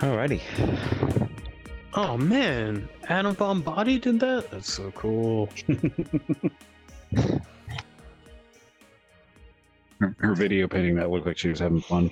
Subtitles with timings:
[0.00, 0.40] Alrighty.
[1.94, 4.50] Oh man, Adam Von Body did that.
[4.50, 5.48] That's so cool.
[9.98, 12.10] Her, her video painting that looked like she was having fun.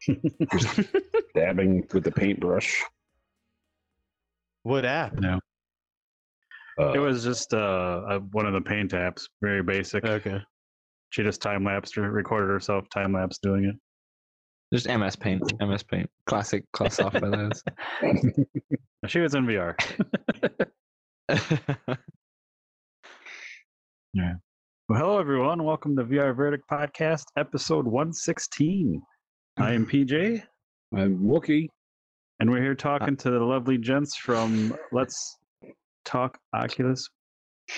[0.52, 0.80] Just
[1.34, 2.84] dabbing with the paintbrush.
[4.68, 5.14] What app?
[6.78, 10.04] Uh, It was just uh, uh, one of the paint apps, very basic.
[10.04, 10.38] Okay.
[11.10, 13.74] She just time lapsed or recorded herself time lapse doing it.
[14.72, 15.42] Just MS Paint.
[15.66, 16.10] MS Paint.
[16.26, 17.62] Classic class software those.
[19.06, 19.74] She was in VR.
[24.14, 24.32] Yeah.
[24.88, 25.62] Well, hello everyone.
[25.64, 29.00] Welcome to VR Verdict Podcast, episode 116.
[29.58, 30.42] I am PJ,
[30.96, 31.68] I'm Wookie.
[32.40, 35.36] And we're here uh, talking to the lovely gents from Let's
[36.04, 37.08] Talk Oculus.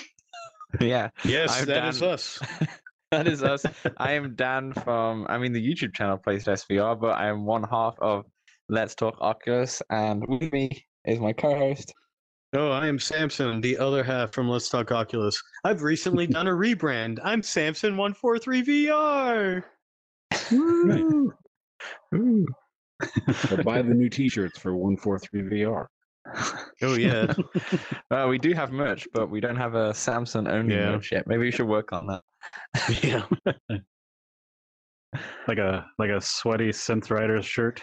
[0.79, 2.09] yeah, Yes, I'm that is Dan.
[2.09, 2.39] us.
[3.11, 3.65] that is us.
[3.97, 7.63] I am Dan from, I mean, the YouTube channel plays SVR, but I am one
[7.63, 8.25] half of
[8.69, 11.93] Let's Talk Oculus, and with me is my co-host.
[12.53, 15.41] Oh, I am Samson, the other half from Let's Talk Oculus.
[15.63, 17.19] I've recently done a rebrand.
[17.23, 19.63] I'm Samson One Four Three VR.
[20.53, 21.33] Ooh.
[23.51, 23.55] Ooh.
[23.55, 25.87] Or buy the new T-shirts for one four three VR.
[26.83, 27.31] Oh yeah.
[28.11, 30.91] Well, we do have merch, but we don't have a Samson only Yeah.
[30.91, 31.27] merch yet.
[31.27, 32.21] Maybe we should work on that.
[33.03, 33.25] yeah.
[35.47, 37.81] Like a like a sweaty synth rider's shirt.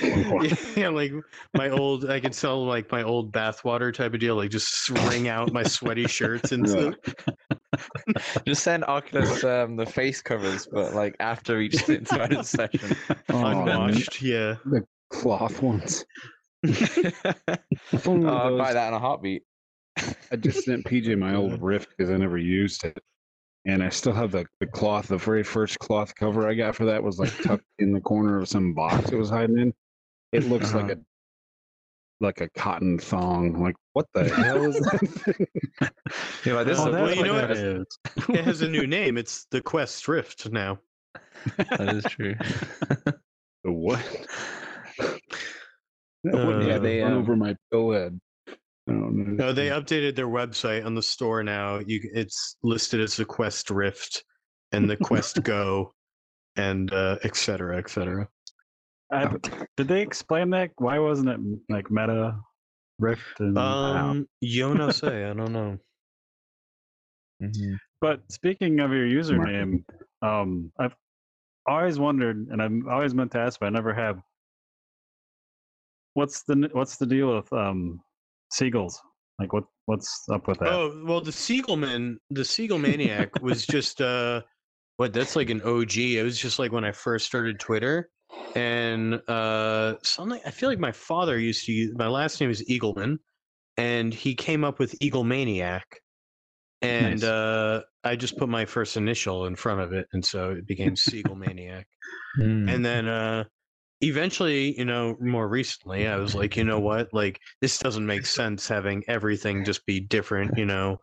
[0.76, 1.12] yeah, like
[1.54, 5.28] my old, I could sell like my old bathwater type of deal, like just wring
[5.28, 6.90] out my sweaty shirts and Yeah.
[6.92, 7.14] stuff.
[8.46, 12.96] Just send Oculus um, the face covers, but like after each inside session.
[13.28, 14.56] Oh, Unwashed, yeah.
[14.64, 16.04] The cloth ones.
[16.66, 16.70] oh,
[18.06, 19.42] I'd buy that in a heartbeat.
[20.30, 22.98] I just sent PJ my old Rift because I never used it,
[23.64, 25.08] and I still have the the cloth.
[25.08, 28.38] The very first cloth cover I got for that was like tucked in the corner
[28.38, 29.74] of some box it was hiding in.
[30.36, 30.98] It looks like a
[32.20, 33.60] like a cotton thong.
[33.62, 35.00] Like what the hell is that
[35.36, 35.46] thing?
[36.44, 38.36] You're like, this Oh, is well, you know what what?
[38.36, 39.16] It has a new name.
[39.18, 40.78] It's the Quest Rift now.
[41.56, 42.34] that is true.
[43.64, 44.26] The what?
[45.00, 48.16] Uh, yeah, they, run um, over my pillhead.
[48.48, 48.52] I
[48.92, 49.36] don't.
[49.36, 51.80] No, they updated their website on the store now.
[51.84, 54.22] You, it's listed as the Quest Rift
[54.70, 55.92] and the Quest Go,
[56.54, 58.28] and uh, et cetera, et cetera.
[59.10, 59.36] I,
[59.76, 60.70] did they explain that?
[60.76, 62.38] Why wasn't it like Meta
[62.98, 65.78] Rift and Um, yo no say, I don't know.
[67.42, 67.78] Mhm.
[68.00, 69.84] But speaking of your username,
[70.22, 70.94] um, I've
[71.66, 74.20] always wondered, and I've always meant to ask, but I never have.
[76.14, 78.00] What's the what's the deal with um,
[78.52, 79.00] seagulls?
[79.38, 80.68] Like, what what's up with that?
[80.68, 84.42] Oh well, the Siegelman, the Siegel Maniac was just uh,
[84.96, 85.12] what?
[85.12, 85.96] That's like an OG.
[85.98, 88.08] It was just like when I first started Twitter,
[88.54, 90.40] and uh, something.
[90.44, 91.94] I feel like my father used to use.
[91.96, 93.18] My last name is Eagleman,
[93.76, 95.84] and he came up with Eagle Maniac,
[96.82, 97.24] and Nice.
[97.24, 100.96] uh, I just put my first initial in front of it, and so it became
[100.96, 101.86] Siegel Maniac.
[102.40, 102.72] Mm.
[102.72, 103.44] And then uh
[104.00, 107.08] eventually, you know, more recently, I was like, you know what?
[107.12, 110.98] Like this doesn't make sense having everything just be different, you know,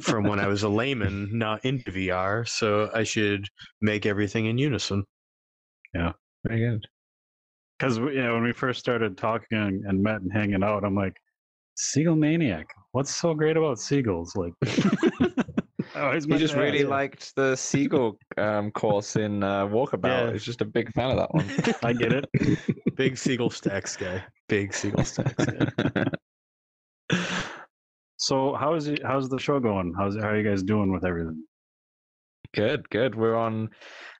[0.00, 2.48] from when I was a layman not into VR.
[2.48, 3.46] So I should
[3.80, 5.04] make everything in unison.
[6.46, 6.86] Very good.
[7.78, 10.94] Because you know, when we first started talking and, and met and hanging out, I'm
[10.94, 11.16] like,
[11.76, 12.66] Seagull Maniac.
[12.92, 14.36] What's so great about seagulls?
[14.36, 14.52] Like,
[15.94, 16.88] I He just to really ask.
[16.88, 20.26] liked the seagull um, course in uh, Walkabout.
[20.26, 20.32] Yeah.
[20.32, 21.46] He's just a big fan of that one.
[21.82, 22.26] I get it.
[22.96, 24.22] Big Seagull Stacks guy.
[24.48, 26.04] Big Seagull Stacks guy.
[28.18, 29.94] So how's it, how's the show going?
[29.96, 31.42] How's how are you guys doing with everything?
[32.54, 33.14] Good, good.
[33.14, 33.68] We're on,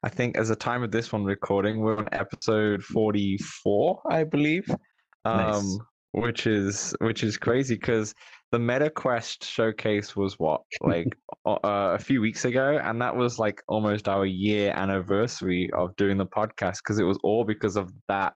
[0.04, 4.68] I think, as the time of this one recording, we're on episode forty-four, I believe.
[5.24, 5.78] Um, Nice.
[6.12, 8.14] which is which is crazy because
[8.52, 11.08] the MetaQuest showcase was what like
[11.44, 16.16] uh, a few weeks ago, and that was like almost our year anniversary of doing
[16.16, 18.34] the podcast because it was all because of that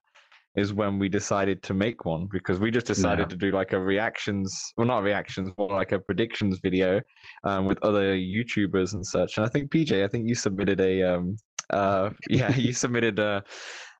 [0.56, 3.28] is when we decided to make one because we just decided Yeah.
[3.28, 7.00] to do like a reactions well not reactions more like a predictions video
[7.44, 9.36] um, with other youtubers and such.
[9.36, 11.36] And i think pj i think you submitted a um
[11.70, 13.42] uh yeah you submitted a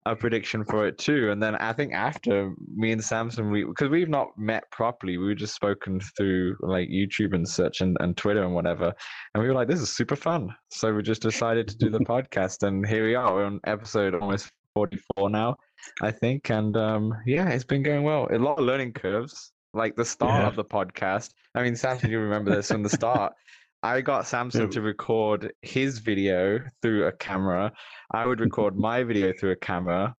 [0.06, 1.30] a prediction for it too.
[1.30, 5.24] And then i think after me and samson we because we've not met properly we
[5.24, 8.92] were just spoken through like youtube and such and, and twitter and whatever.
[9.32, 10.54] And we were like this is super fun.
[10.70, 13.32] So we just decided to do the podcast and here we are.
[13.34, 15.56] We're on episode almost 44 now,
[16.02, 16.50] I think.
[16.50, 18.28] And um, yeah, it's been going well.
[18.30, 19.52] A lot of learning curves.
[19.72, 20.46] Like the start Yeah.
[20.46, 21.30] of the podcast.
[21.56, 23.32] I mean, Samson, you remember this from the start.
[23.82, 27.70] I got Samson to record his video through a camera.
[28.12, 30.14] I would record my video through a camera.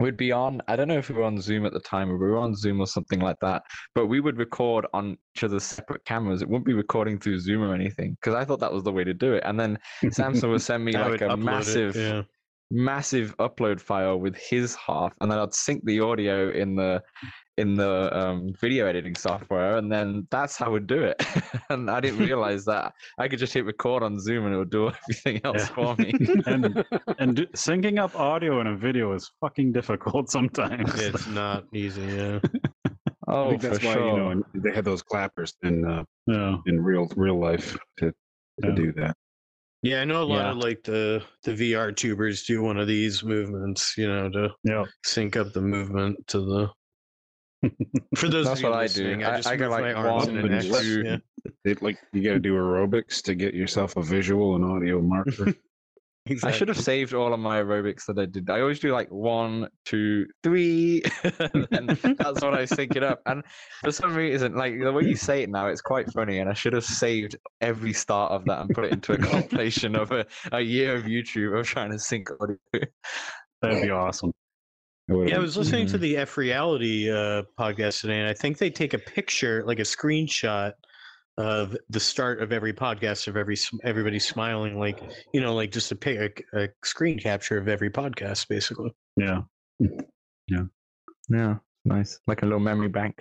[0.00, 2.16] We'd be on, I don't know if we were on Zoom at the time or
[2.16, 3.62] we were on Zoom or something like that,
[3.96, 6.40] but we would record on each other's separate cameras.
[6.40, 9.02] It wouldn't be recording through Zoom or anything because I thought that was the way
[9.04, 9.42] to do it.
[9.44, 9.76] And then
[10.12, 12.22] Samson would send me like a upload it, massive, yeah.
[12.70, 17.02] Massive upload file with his half, and then I'd sync the audio in the
[17.56, 21.20] in the um, video editing software, and then that's how we'd do it.
[21.70, 24.70] and I didn't realize that I could just hit record on Zoom and it would
[24.70, 25.74] do everything else Yeah.
[25.74, 26.12] for me.
[26.46, 26.84] and
[27.18, 30.94] and do, syncing up audio in a video is fucking difficult sometimes.
[31.00, 32.38] It's not easy, yeah.
[33.26, 34.08] I oh, think that's for why sure.
[34.10, 36.56] you know they had those clappers in uh, yeah.
[36.66, 38.10] in real real life to
[38.62, 38.74] to Yeah.
[38.74, 39.16] do that.
[39.82, 40.50] Yeah, I know a lot Yeah.
[40.50, 44.84] of like the the VR tubers do one of these movements, you know, to Yeah.
[45.04, 46.68] sync up the movement to the.
[48.16, 49.02] For those That's of you what I do.
[49.04, 50.84] listening, I, I- just I go move like my arms one an and X.
[50.86, 51.16] Yeah,
[51.64, 55.54] It, like you got to do aerobics to get yourself a visual and audio marker.
[56.44, 58.48] I should have saved all of my aerobics that I did.
[58.50, 61.02] I always do like one, two, three,
[61.70, 63.20] and that's what I sync it up.
[63.26, 63.42] And
[63.82, 66.38] for some reason, like the way you say it now, it's quite funny.
[66.38, 69.96] And I should have saved every start of that and put it into a compilation
[69.96, 72.56] of a, a year of YouTube of trying to sync audio.
[73.62, 74.32] That'd be awesome.
[75.08, 76.00] Yeah, I was listening to Mhm.
[76.00, 79.82] the F Reality uh, podcast today, and I think they take a picture, like a
[79.82, 80.72] screenshot
[81.38, 85.00] of the start of every podcast of every everybody smiling, like
[85.32, 88.90] you know, like just a, pic, a, a screen capture of every podcast, basically.
[89.16, 89.42] Yeah.
[90.50, 90.62] Yeah,
[91.28, 91.56] Yeah.
[91.84, 92.18] nice.
[92.26, 93.20] Like a little memory bank.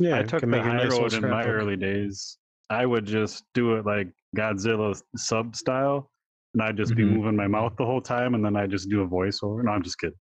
[0.00, 1.46] Yeah, I took the high nice road in my scrapbook.
[1.54, 2.38] early days.
[2.70, 6.10] I would just do it like Godzilla sub style,
[6.54, 7.12] and I'd just be Mhm.
[7.12, 9.62] moving my mouth the whole time, and then I just do a voiceover.
[9.64, 10.16] No, I'm just kidding.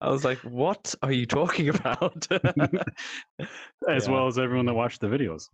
[0.00, 2.26] I was like, what are you talking about?
[3.88, 4.12] As Yeah.
[4.12, 5.48] well as everyone that watched the videos.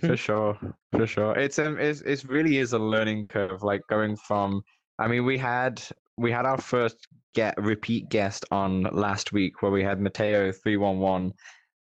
[0.00, 0.56] for sure
[0.92, 4.62] for sure it's um it's, it really is a learning curve like going from
[5.00, 5.82] i mean we had
[6.16, 11.32] we had our first get repeat guest on last week where we had mateo 311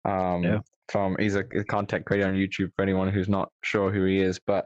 [0.06, 0.58] um Yeah.
[0.88, 4.18] from he's a, a content creator on youtube for anyone who's not sure who he
[4.20, 4.64] is but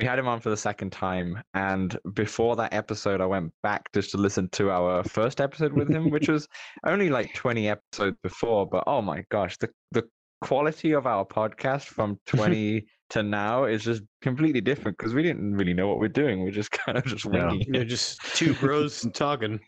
[0.00, 3.90] we had him on for the second time and before that episode i went back
[3.92, 6.48] just to listen to our first episode with him which was
[6.86, 10.02] only like 20 episodes before but oh my gosh the the
[10.40, 15.54] quality of our podcast from 20 to now is just completely different because we didn't
[15.54, 16.42] really know what we're doing.
[16.42, 17.46] We're just kind of just Yeah.
[17.50, 19.58] winging You're just two bros talking.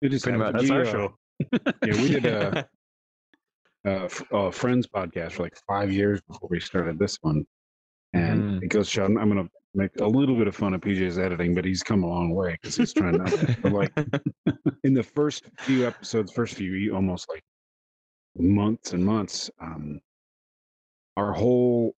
[0.00, 0.56] It just Pretty happened.
[0.68, 0.68] much.
[0.68, 1.18] That's We, our uh, show.
[1.84, 2.62] Yeah, we did uh,
[3.84, 7.18] a, a, uh, f- a Friends podcast for like five years before we started this
[7.20, 7.44] one,
[8.12, 8.62] and Mhm.
[8.62, 8.88] it goes.
[8.88, 12.02] Sean, I'm gonna make a little bit of fun of PJ's editing, but he's come
[12.02, 13.28] a long way because he's trying not.
[13.28, 13.68] to.
[13.68, 13.92] Like
[14.84, 17.42] in the first few episodes, first few almost like
[18.36, 20.00] months and months, um,
[21.16, 21.94] our whole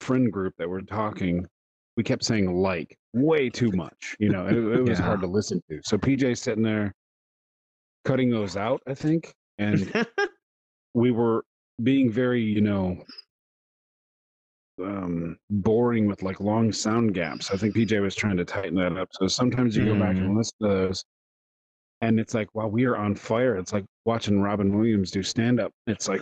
[0.00, 1.46] friend group that we're talking,
[1.96, 4.16] we kept saying like way too much.
[4.18, 5.80] You know, it, it was hard to listen to.
[5.84, 6.94] So PJ's sitting there
[8.04, 9.92] cutting those out, I think, and
[10.94, 11.44] we were
[11.82, 13.02] being very, you know,
[14.82, 17.50] um, boring with like long sound gaps.
[17.50, 19.08] I think PJ was trying to tighten that up.
[19.12, 21.04] So sometimes you go back and listen to those,
[22.00, 23.56] and it's like, wow, we are on fire.
[23.56, 25.72] It's like watching Robin Williams do stand up.
[25.86, 26.20] It's like,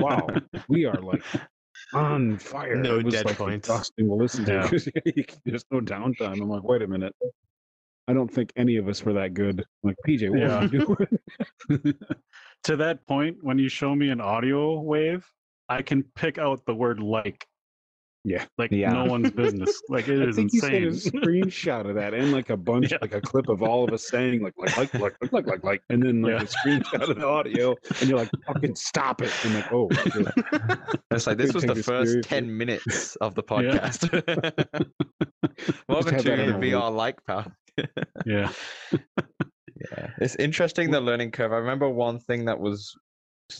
[0.00, 0.26] wow,
[0.68, 1.22] we are like
[1.94, 2.76] on fire.
[2.76, 3.68] No it was dead like points.
[3.68, 4.52] exhausting to listen to
[5.16, 5.22] Yeah.
[5.44, 6.40] there's no downtime.
[6.40, 7.14] I'm like, wait a minute.
[8.08, 9.60] I don't think any of us were that good.
[9.60, 10.58] I'm like PJ, what Yeah.
[10.58, 10.96] are you
[11.68, 11.94] doing?
[12.64, 15.24] To that point, when you show me an audio wave,
[15.68, 17.46] I can pick out the word like.
[18.24, 18.44] Yeah.
[18.58, 18.90] Like Yeah.
[18.92, 19.80] no one's business.
[19.88, 22.90] Like it I is think you sent a screenshot of that and like a bunch,
[22.90, 22.98] Yeah.
[23.00, 25.64] like a clip of all of us saying like like like like like like like,
[25.64, 26.42] like and then like Yeah.
[26.42, 29.30] a screenshot of the audio, and you're like, fucking stop it.
[29.44, 30.26] And like, oh, shit.
[31.12, 33.88] It's like this was the first 10 minutes of the Yeah.
[33.90, 34.86] podcast.
[35.88, 37.50] Welcome to the VR like path.
[38.24, 38.50] yeah.
[38.92, 41.52] Yeah, it's interesting the learning curve.
[41.52, 42.92] I remember one thing that was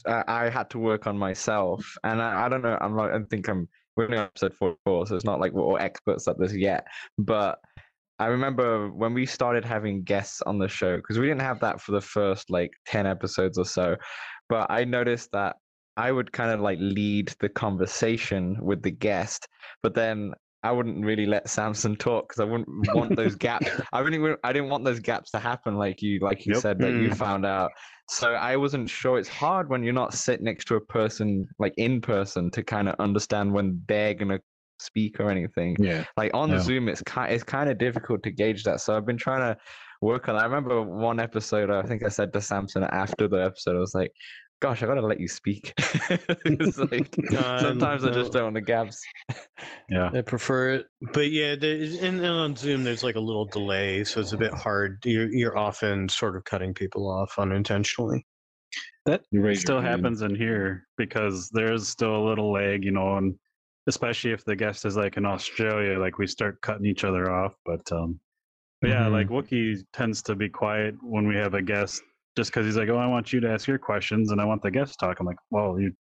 [0.07, 2.79] I, I had to work on myself, and I, I don't know.
[2.81, 3.13] I'm not.
[3.13, 3.69] I think I'm.
[3.97, 6.87] We're on episode four, so it's not like we're all experts at this yet.
[7.17, 7.59] But
[8.19, 11.81] I remember when we started having guests on the show because we didn't have that
[11.81, 13.97] for the first like ten episodes or so.
[14.49, 15.57] But I noticed that
[15.97, 19.49] I would kind of like lead the conversation with the guest,
[19.83, 23.69] but then I wouldn't really let Samson talk because I wouldn't want those gaps.
[23.93, 26.63] I really, I didn't want those gaps to happen, like you, like you Yep.
[26.63, 27.17] said that you Mm.
[27.17, 27.71] found out.
[28.09, 29.19] So I wasn't sure.
[29.19, 32.89] It's hard when you're not sitting next to a person, like in person, to kind
[32.89, 34.41] of understand when they're gonna
[34.79, 35.77] speak or anything.
[35.79, 36.05] Yeah.
[36.17, 36.59] Like on Yeah.
[36.59, 38.81] Zoom, it's kind it's kind of difficult to gauge that.
[38.81, 39.61] So I've been trying to
[40.03, 40.35] work on.
[40.37, 40.43] That.
[40.43, 41.71] I remember one episode.
[41.71, 44.13] I think I said to Samson after the episode, I was like,
[44.61, 48.61] "Gosh, I gotta let you speak." it's like Um, sometimes I just don't want the
[48.61, 49.03] gaps.
[49.89, 50.11] Yeah.
[50.13, 54.05] I prefer it, but yeah, there, and, and on Zoom there's like a little delay,
[54.05, 54.99] so it's a bit hard.
[55.05, 58.27] You're you're often sort of cutting people off unintentionally.
[59.07, 63.35] That You still happens in here because there's still a little lag, you know, and
[63.87, 67.55] especially if the guest is like in Australia, like we start cutting each other off.
[67.65, 68.21] But um
[68.81, 72.03] but yeah, like Wookie tends to be quiet when we have a guest
[72.37, 74.63] just because he's like, Oh, I want you to ask your questions and I want
[74.63, 75.21] the guest to talk.
[75.21, 75.93] I'm like, Well, you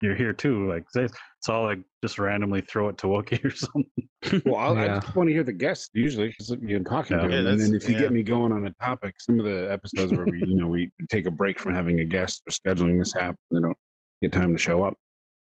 [0.00, 0.68] you're here too.
[0.68, 1.06] Like say
[1.40, 4.42] so I'll like just randomly throw it to Wookie or something.
[4.44, 7.26] Well, I'll, I just want to hear the guests usually because you're talking Yeah.
[7.28, 8.00] to Yeah, and then if you yeah.
[8.02, 10.90] get me going on a topic, some of the episodes where we, you know, we
[11.08, 13.76] take a break from having a guest or scheduling this happen, they don't
[14.22, 14.94] get time to show up.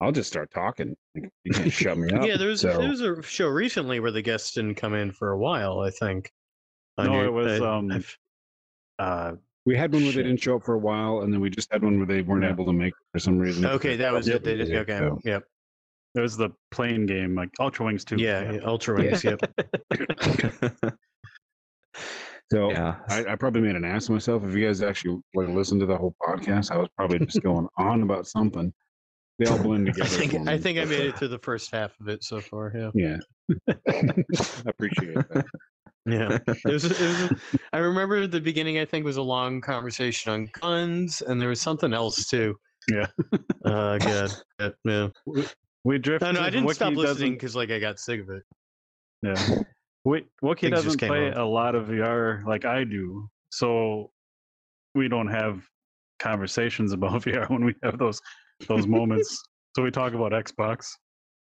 [0.00, 0.94] I'll just start talking.
[1.14, 2.26] Like, You can't shut me up.
[2.26, 5.12] yeah, there was So, there was a show recently where the guests didn't come in
[5.12, 5.80] for a while.
[5.80, 6.30] I think.
[6.96, 8.14] on No, your- it was, I- um, I've-
[8.98, 9.32] Uh
[9.66, 11.70] we had one where they didn't show up for a while, and then we just
[11.72, 12.50] had one where they weren't Yeah.
[12.50, 13.66] able to make it for some reason.
[13.66, 14.36] okay, that was Yep.
[14.36, 14.44] it.
[14.44, 15.42] They did, okay, So- yep,
[16.14, 18.16] it was the plane game, like Ultra Wings 2.
[18.16, 19.38] yeah, yeah, Ultra Wings, yep.
[22.52, 22.98] So yeah.
[23.08, 24.44] I, I probably made an ass of myself.
[24.44, 27.66] If you guys actually like listen to the whole podcast, I was probably just going
[27.76, 28.72] on about something.
[29.40, 30.08] They all blend I together.
[30.10, 32.72] think I think I made it through the first half of it so far.
[32.72, 33.16] Yeah, Yeah.
[33.88, 34.12] I
[34.68, 35.44] appreciate that.
[36.06, 36.38] Yeah.
[36.48, 37.40] It was, it was.
[37.72, 38.78] I remember the beginning.
[38.78, 42.54] I think was a long conversation on guns, and there was something else too.
[42.90, 43.06] Yeah.
[43.64, 44.30] Uh, good.
[44.60, 44.68] Yeah.
[44.84, 45.08] yeah.
[45.84, 46.26] We drifted.
[46.34, 48.42] No, no, I didn't stop Wookie listening doesn't- because like I got sick of it.
[49.22, 49.62] Yeah.
[50.04, 51.38] Wait, Wookie Things just doesn't came play out.
[51.38, 54.10] a lot of VR like I do, so
[54.94, 55.62] we don't have
[56.20, 58.20] conversations about VR when we have those
[58.68, 59.42] those moments.
[59.74, 60.86] So we talk about Xbox,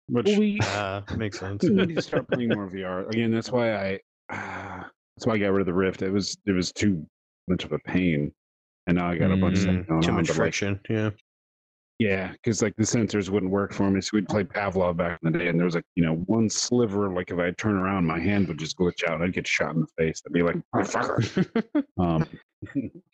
[0.08, 1.64] which Well, we, Uh, makes sense.
[1.64, 3.32] we need to start playing more VR again.
[3.32, 4.00] That's why I.
[4.30, 6.02] that's why I got rid of the Rift.
[6.02, 7.06] It was it was too
[7.48, 8.34] much of a pain,
[8.88, 10.16] and now I got a bunch of Mm, stuff going too on.
[10.16, 10.80] much but, like, friction.
[10.90, 11.12] Yeah.
[11.98, 14.02] Yeah, because like the sensors wouldn't work for me.
[14.02, 16.50] So we'd play Pavlov back in the day, and there was like you know one
[16.50, 17.10] sliver.
[17.10, 19.76] Like if I turn around, my hand would just glitch out, and I'd get shot
[19.76, 20.22] in the face.
[20.28, 22.26] I'd be like, "Motherfucker." um,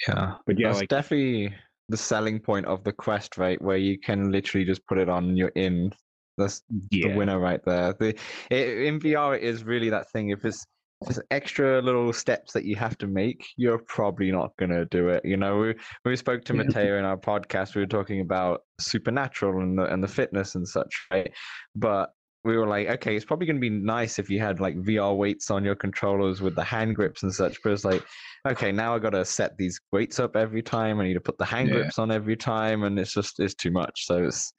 [0.07, 0.37] Yeah.
[0.47, 1.53] but yeah, That's like definitely
[1.89, 3.61] the selling point of the Quest, right?
[3.61, 5.93] Where you can literally just put it on and you're in.
[6.39, 7.93] That's yeah, the winner right there.
[7.93, 8.17] The
[8.49, 10.29] it, in VR, it is really that thing.
[10.29, 10.65] If it's
[11.09, 15.23] it's extra little steps that you have to make, you're probably not gonna do it.
[15.25, 16.63] You know, we we spoke to Yeah.
[16.63, 20.67] Mateo in our podcast, we were talking about supernatural and the and the fitness and
[20.67, 21.31] such, right?
[21.75, 22.11] But
[22.43, 25.51] we were like, okay, it's probably gonna be nice if you had like VR weights
[25.51, 27.57] on your controllers with the hand grips and such.
[27.63, 28.03] But it's like,
[28.47, 30.99] okay, now I gotta set these weights up every time.
[30.99, 31.75] I need to put the hand Yeah.
[31.75, 34.05] grips on every time, and it's just it's too much.
[34.05, 34.53] So it's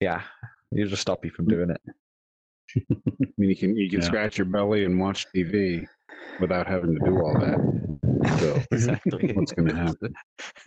[0.00, 0.22] yeah,
[0.70, 1.80] you just stop you from doing it.
[2.76, 4.06] I mean, you can you can Yeah.
[4.06, 5.86] scratch your belly and watch TV
[6.40, 7.60] without having to do all that.
[8.38, 9.32] So exactly.
[9.34, 10.14] what's going to happen?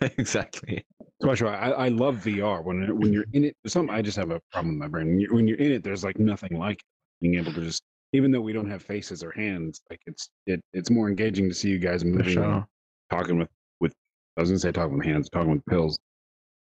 [0.18, 0.84] exactly.
[1.20, 2.62] So I, I love VR.
[2.62, 5.06] When when you're in it, some I just have a problem with my brain.
[5.08, 6.84] When you're, when you're in it, there's like nothing like it.
[7.20, 7.82] being able to just,
[8.12, 11.54] even though we don't have faces or hands, like it's it it's more engaging to
[11.54, 12.66] see you guys moving, and sure.
[13.10, 13.48] talking with
[13.80, 13.92] with.
[14.36, 15.98] I was gonna say talking with hands, talking with pills,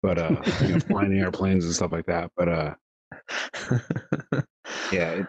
[0.01, 2.31] but uh, you know, flying airplanes and stuff like that.
[2.35, 2.75] But uh,
[4.91, 5.25] yeah, it,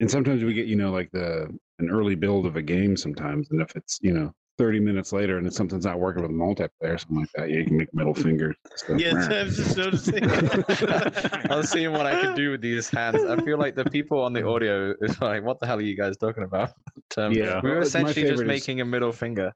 [0.00, 1.48] and sometimes we get you know like the
[1.78, 4.32] an early build of a game sometimes, and if it's you know.
[4.58, 7.56] 30 minutes later and if something's not working with multiplayer or something like that yeah
[7.56, 9.00] you can make middle stuff.
[9.00, 10.22] Yeah, I was just noticing.
[10.30, 13.24] I was seeing what I could do with these hands.
[13.24, 15.96] I feel like the people on the audio is like, "What the hell are you
[15.96, 17.60] guys talking about?" But, um, Yeah.
[17.64, 19.52] we were essentially just is- making a middle finger.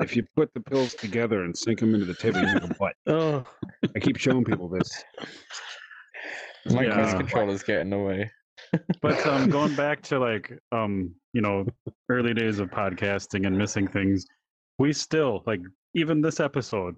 [0.00, 2.74] if you put the pills together and sink them into the tip, you make a
[2.78, 2.94] butt.
[3.08, 3.44] oh,
[3.96, 5.04] I keep showing people this.
[6.66, 7.16] My Yeah.
[7.16, 8.30] Controller's getting away.
[9.02, 11.66] But um going back to like um you know
[12.08, 14.24] early days of podcasting and missing things
[14.78, 15.60] we still like
[15.94, 16.94] even this episode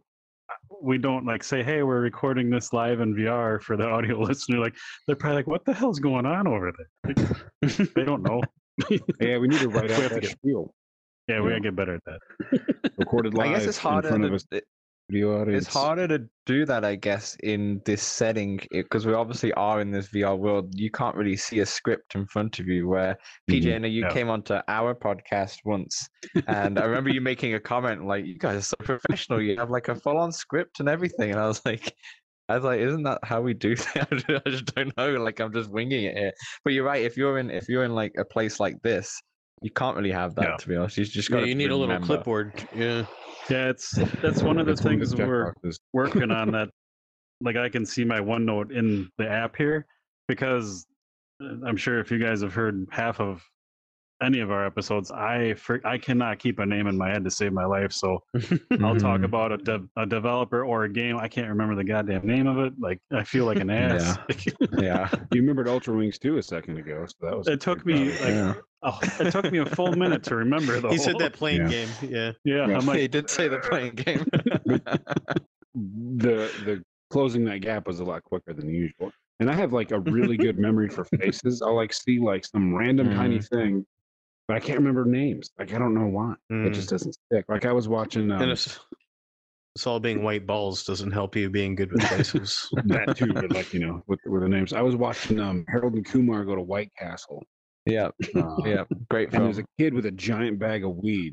[0.83, 4.59] we don't like say hey we're recording this live in vr for the audio listener
[4.59, 4.75] like
[5.07, 7.15] they're probably like what the hell's going on over there
[7.63, 8.41] Like, they don't know
[9.21, 10.75] Yeah, we need to write We out that get- spiel.
[11.29, 12.21] yeah we gotta get better at that
[12.99, 14.09] Recorded live I guess it's in harder.
[14.09, 14.65] front of To, a it-
[15.11, 19.91] it's harder to do that, I guess, in this setting because we obviously are in
[19.91, 20.73] this VR world.
[20.75, 22.89] You can't really see a script in front of you.
[22.89, 23.17] Where
[23.51, 23.75] PJ, Mhm.
[23.75, 24.11] I know you Yeah.
[24.11, 26.09] came onto our podcast once,
[26.47, 29.43] and I remember you making a comment like, "You guys are so professional.
[29.43, 31.95] You have like a full-on script and everything." And I was like,
[32.49, 35.13] I was like, "Isn't that how we do that?" I just don't know.
[35.23, 36.33] Like, I'm just winging it here.
[36.65, 37.03] But you're right.
[37.05, 39.21] If you're in, if you're in like a place like this,
[39.63, 40.49] you can't really have that.
[40.49, 40.57] Yeah.
[40.57, 41.37] To be honest, you just got.
[41.39, 41.49] yeah, got.
[41.49, 42.69] you need a little clipboard.
[42.75, 43.05] Yeah.
[43.49, 43.91] yeah it's
[44.21, 45.77] that's one of the That's things we're checkboxes.
[45.93, 46.69] working on that
[47.41, 49.85] like i can see my onenote in the app here
[50.29, 50.87] because
[51.43, 53.43] uh, I'm sure if you guys have heard half of
[54.23, 57.31] any of our episodes, I for, I cannot keep a name in my head to
[57.31, 57.93] save my life.
[57.93, 58.23] So
[58.83, 61.19] I'll talk about a, de- a developer or a game.
[61.19, 62.75] I can't remember the goddamn name of it.
[62.79, 64.19] Like I feel like an ass.
[64.47, 64.53] Yeah.
[64.79, 65.09] yeah.
[65.33, 67.49] You remembered Ultra Wings 2 a second ago, so that was.
[67.49, 68.35] it took me proud like.
[68.35, 68.55] Yeah.
[68.83, 71.05] oh, it took me a full minute to remember the he whole.
[71.05, 71.69] said that playing Yeah.
[71.69, 71.89] game.
[72.03, 72.33] Yeah.
[72.45, 72.79] Yeah, Yeah.
[72.79, 74.25] Like he did say the playing game.
[75.75, 79.13] the the closing that gap was a lot quicker than usual.
[79.41, 81.63] And I have like a really good memory for faces.
[81.63, 83.57] I'll like see like some random tiny mm-hmm.
[83.57, 83.87] thing,
[84.53, 85.51] but I can't remember names.
[85.59, 86.33] Like I don't know why.
[86.51, 86.75] It Mm.
[86.75, 87.47] just doesn't stick.
[87.49, 88.79] Like I was watching um, and it's,
[89.75, 92.69] it's all being white balls doesn't help you being good with faces.
[92.85, 94.75] that too, but like you know, with, with the names.
[94.75, 97.43] I was watching um Harold and Kumar go to White Castle.
[97.87, 98.11] yeah.
[98.37, 98.85] Uh, Yeah.
[99.11, 101.33] Great And there's a kid with a giant bag of weed.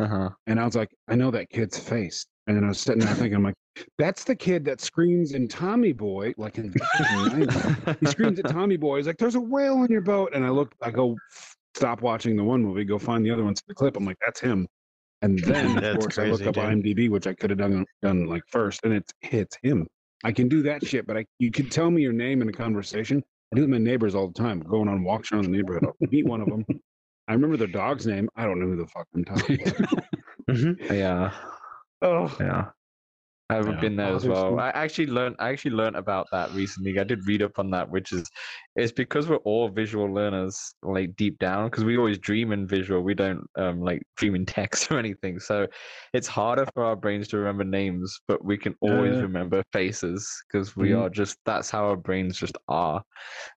[0.00, 0.30] Uh-huh.
[0.48, 2.26] And I was like, I know that kid's face.
[2.48, 3.54] And then I was sitting there thinking, I'm like,
[3.98, 8.76] that's the kid that screams in Tommy Boy, like in the he screams at Tommy
[8.76, 8.96] Boy.
[8.96, 11.16] He's like, "There's a whale on your boat!" And I look, I go,
[11.74, 13.96] stop watching the one movie, go find the other one, see the clip.
[13.96, 14.66] I'm like, "That's him."
[15.22, 16.64] And then, of That's course, I look up dude.
[16.64, 19.86] IMDb, which I could have done done like first, and it's it's him.
[20.24, 22.52] I can do that shit, but I you could tell me your name in a
[22.52, 23.22] conversation.
[23.52, 25.84] I do it with my neighbors all the time, going on walks around the neighborhood.
[25.84, 26.64] I'll meet one of them.
[27.28, 28.28] I remember their dog's name.
[28.34, 30.04] I don't know who the fuck I'm talking about.
[30.50, 30.94] Mm-hmm.
[30.94, 31.32] Yeah.
[32.02, 32.70] oh, Yeah.
[33.52, 33.80] I've Yeah.
[33.80, 34.58] been there as well.
[34.58, 36.98] I actually learned I actually learned about that recently.
[36.98, 38.30] I did read up on that, which is
[38.76, 43.02] it's because we're all visual learners, like deep down, because we always dream in visual.
[43.02, 45.38] We don't um like dream in text or anything.
[45.40, 45.66] So
[46.12, 50.28] it's harder for our brains to remember names, but we can always Uh, remember faces
[50.50, 50.94] because we Mhm.
[50.94, 53.02] are just that's how our brains just are.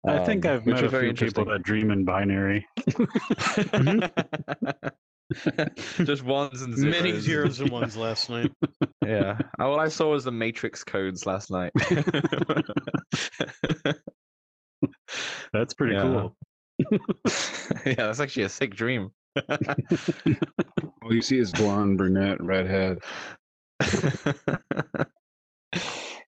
[0.08, 2.66] I think Um, I've met a few people that dream in binary.
[6.03, 7.01] just ones and zeros.
[7.01, 8.51] Many zeros and ones last night.
[9.05, 9.38] Yeah.
[9.60, 11.72] Uh, all I saw was the Matrix codes last night.
[15.53, 16.01] That's pretty Yeah.
[16.01, 16.36] cool.
[17.85, 19.09] yeah, that's actually a sick dream.
[21.01, 23.00] all you see is blonde, brunette, redhead.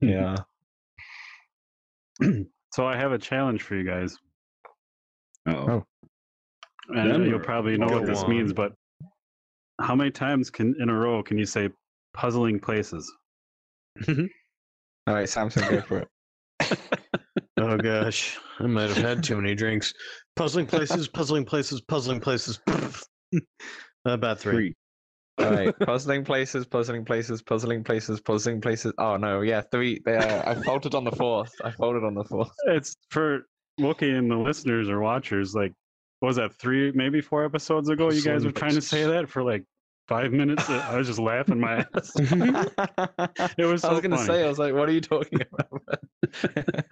[0.02, 0.36] yeah.
[2.74, 4.18] So I have a challenge for you guys.
[5.48, 5.84] Oh,
[6.90, 8.30] And you'll probably know Go what this on.
[8.30, 8.74] means, but
[9.80, 11.70] how many times can in a row can you say
[12.14, 13.12] puzzling places?
[14.08, 16.08] All right, Samson, go for it.
[17.60, 19.92] Oh gosh, I might have had too many drinks.
[20.36, 22.60] Puzzling places, puzzling places, puzzling places.
[24.06, 24.54] About three.
[24.54, 24.76] three.
[25.46, 28.94] All right, puzzling places, puzzling places, puzzling places, puzzling places.
[29.00, 30.00] Oh no, yeah, three.
[30.06, 31.52] They, uh, I faltered on the fourth.
[31.64, 32.52] I folded on the fourth.
[32.68, 33.42] It's for
[33.80, 35.56] Wookie and the listeners or watchers.
[35.56, 35.74] Like,
[36.20, 38.10] what was that three, maybe four episodes ago?
[38.12, 39.64] You guys were trying to say that for like
[40.08, 40.68] five minutes.
[40.70, 42.14] I was just laughing my ass.
[43.58, 44.28] It was I was gonna funny.
[44.28, 45.82] say, I was like, "What are you talking about?"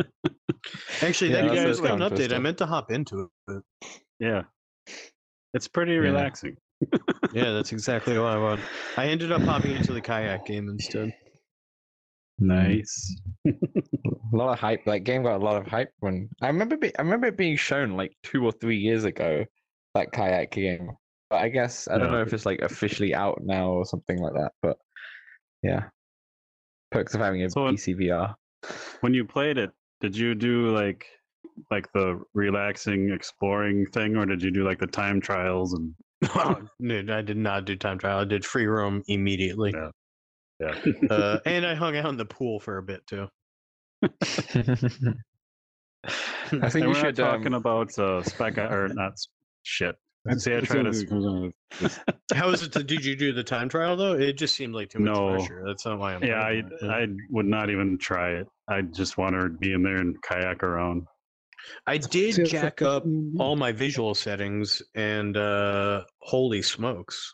[1.01, 2.33] Actually, Yeah, that that's guys got an update.
[2.33, 3.63] I meant to hop into it.
[4.19, 4.43] Yeah,
[5.53, 5.99] it's pretty Yeah.
[5.99, 6.57] relaxing.
[7.33, 8.61] Yeah, that's exactly what I want.
[8.97, 11.13] I ended up hopping into the kayak game instead.
[12.41, 12.47] Mm.
[12.47, 13.21] Nice.
[13.47, 14.83] a lot of hype.
[14.85, 16.77] That game got a lot of hype when I remember.
[16.77, 19.45] Be, I remember it being shown like two or three years ago.
[19.93, 20.91] That kayak game,
[21.29, 22.15] but I guess I don't Yeah.
[22.17, 24.51] know if it's like officially out now or something like that.
[24.61, 24.77] But
[25.63, 25.83] yeah,
[26.91, 28.35] perks of having a So it- PC VR.
[29.01, 29.71] When you played it,
[30.01, 31.05] did you do like
[31.71, 35.95] like the relaxing exploring thing, or did you do like the time trials and?
[36.81, 38.19] Dude, I did not do time trial.
[38.19, 39.71] I did free roam immediately.
[39.73, 39.91] Yeah.
[40.59, 40.75] Yeah.
[41.09, 43.27] Uh, and I hung out in the pool for a bit too.
[44.03, 44.07] I
[46.51, 47.15] And think you we're should.
[47.15, 49.13] talking Um, about uh, spec or not
[49.63, 49.95] shit.
[50.37, 51.99] See, I try to only thing that comes out of this.
[52.33, 52.71] How is it?
[52.73, 54.13] To, did you do the time trial though?
[54.13, 55.29] It just seemed like too much No.
[55.35, 55.63] pressure.
[55.67, 56.23] That's not why I'm.
[56.23, 56.63] Yeah, I.
[56.83, 58.47] I would not even try it.
[58.67, 61.05] I just want to be in there and kayak around.
[61.87, 63.05] I did jack up
[63.39, 67.33] all my visual settings, and uh holy smokes,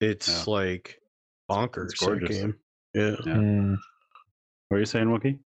[0.00, 0.98] it's like
[1.50, 1.90] bonkers.
[1.98, 2.38] that gorgeous.
[2.38, 2.54] game.
[2.94, 3.16] Yeah.
[3.26, 3.32] Yeah.
[3.34, 3.76] mm,
[4.68, 5.38] What are you saying, Wookie?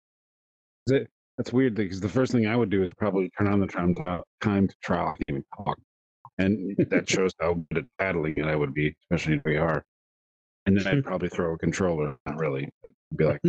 [0.87, 1.07] Is it?
[1.37, 3.93] That's weird because the first thing I would do is probably turn on the time
[3.95, 5.77] to, time to trial game and talk,
[6.39, 9.81] and that shows how good at paddling I would be, especially in VR.
[10.65, 12.17] And then I'd probably throw a controller.
[12.25, 12.69] Not really.
[13.15, 13.39] Be like,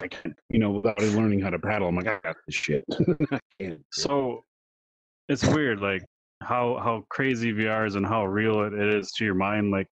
[0.00, 2.84] I can't, you know, without learning how to paddle, I'm like, I got this shit.
[3.30, 3.80] I can't.
[3.92, 4.42] So
[5.28, 6.02] it's weird, like
[6.42, 9.70] how how crazy VR is and how real it is to your mind.
[9.70, 9.86] Like,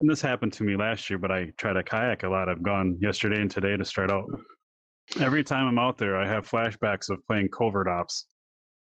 [0.00, 2.48] and this happened to me last year, but I try to kayak a lot.
[2.48, 4.24] I've gone yesterday and today to start out.
[5.20, 8.26] Every time I'm out there, I have flashbacks of playing Covert Ops,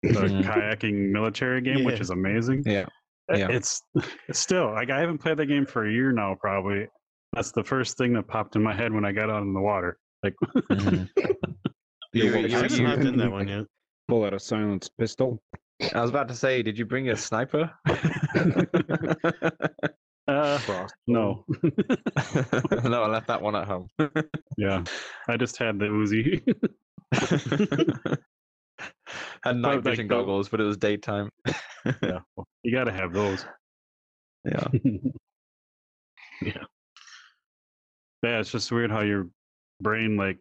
[0.02, 0.42] the Mhm.
[0.44, 2.62] kayaking military game, which is amazing.
[2.64, 2.86] Yeah.
[3.34, 3.48] Yeah.
[3.50, 3.82] It's
[4.28, 6.36] it's still like I haven't played that game for a year now.
[6.40, 6.86] Probably
[7.32, 9.60] that's the first thing that popped in my head when I got out in the
[9.60, 9.98] water.
[10.22, 10.34] Like,
[10.70, 11.08] mhm.
[11.16, 11.26] Yeah,
[12.24, 13.64] You- well, you- I haven't you- hopped in that one yet.
[14.08, 15.42] pull out a silenced pistol.
[15.92, 17.70] I was about to say, did you bring a sniper?
[20.36, 21.44] Uh, no.
[22.84, 23.88] no, I left that one at home.
[24.58, 24.84] Yeah.
[25.28, 26.42] I just had the Uzi.
[29.42, 31.30] Had night vision goggles, but it was daytime.
[32.02, 32.20] yeah.
[32.36, 33.46] well, You got to have those.
[34.44, 34.66] Yeah.
[36.42, 36.64] yeah.
[38.22, 39.28] Yeah, it's just weird how your
[39.80, 40.38] brain like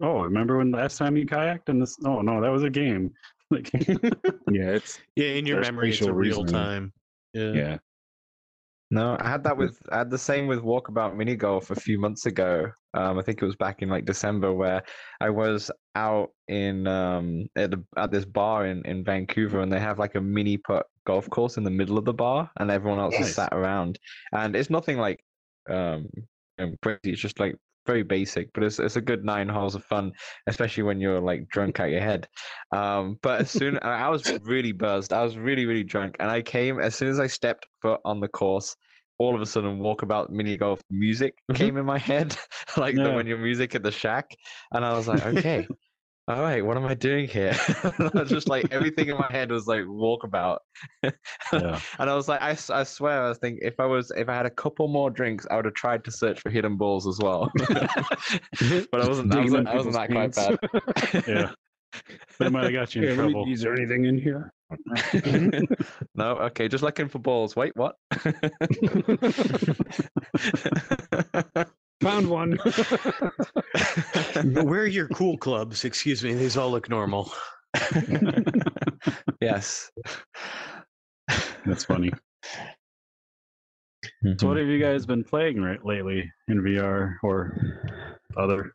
[0.00, 3.12] oh, remember when last time you kayaked in this oh no, that was a game.
[3.50, 6.92] Like Yeah, it's Yeah, in your memory, it's a real time.
[7.32, 7.52] Yeah.
[7.52, 7.78] yeah.
[8.90, 11.98] No, I had that with I had the same with walkabout mini golf a few
[11.98, 12.70] months ago.
[12.94, 14.82] Um, I think it was back in like December where
[15.20, 19.80] I was out in um at the, at this bar in in Vancouver and they
[19.80, 22.98] have like a mini putt golf course in the middle of the bar and everyone
[22.98, 23.98] else is sat around
[24.32, 25.22] and it's nothing like
[25.68, 26.08] um
[26.58, 27.00] um, crazy.
[27.04, 27.56] It's just like
[27.88, 30.12] very basic, but it's it's a good nine holes of fun,
[30.46, 32.28] especially when you're like drunk out your head.
[32.70, 36.30] Um, but as soon I I was really buzzed, I was really really drunk, and
[36.30, 38.76] I came as soon as I stepped foot on the course.
[39.20, 42.36] All of a sudden, walkabout mini golf music came in my head,
[42.76, 43.16] like the, Yeah.
[43.16, 44.30] when your music at the shack,
[44.72, 45.66] and I was like, okay.
[46.28, 47.56] All right, what am I doing here?
[47.82, 50.58] I was just like everything in my head was like walkabout,
[51.02, 51.10] Yeah.
[51.98, 54.34] and I was like, I, I swear, I was thinking if I was if I
[54.34, 57.18] had a couple more drinks, I would have tried to search for hidden balls as
[57.18, 57.50] well.
[57.58, 59.34] but I wasn't.
[59.34, 61.24] I wasn't, I wasn't that quite people's bad.
[61.26, 61.50] Yeah.
[62.38, 63.50] That might have got you in Here, let me- trouble.
[63.52, 64.52] Is there anything in here?
[66.14, 67.56] no, okay, just looking for balls.
[67.56, 67.96] Wait, what?
[72.00, 72.52] Found one.
[74.44, 75.84] Where are your cool clubs?
[75.84, 77.32] Excuse me, these all look normal.
[79.40, 79.90] yes.
[81.66, 82.12] That's funny.
[84.38, 87.56] So what have you guys been playing right lately in VR or
[88.36, 88.72] other?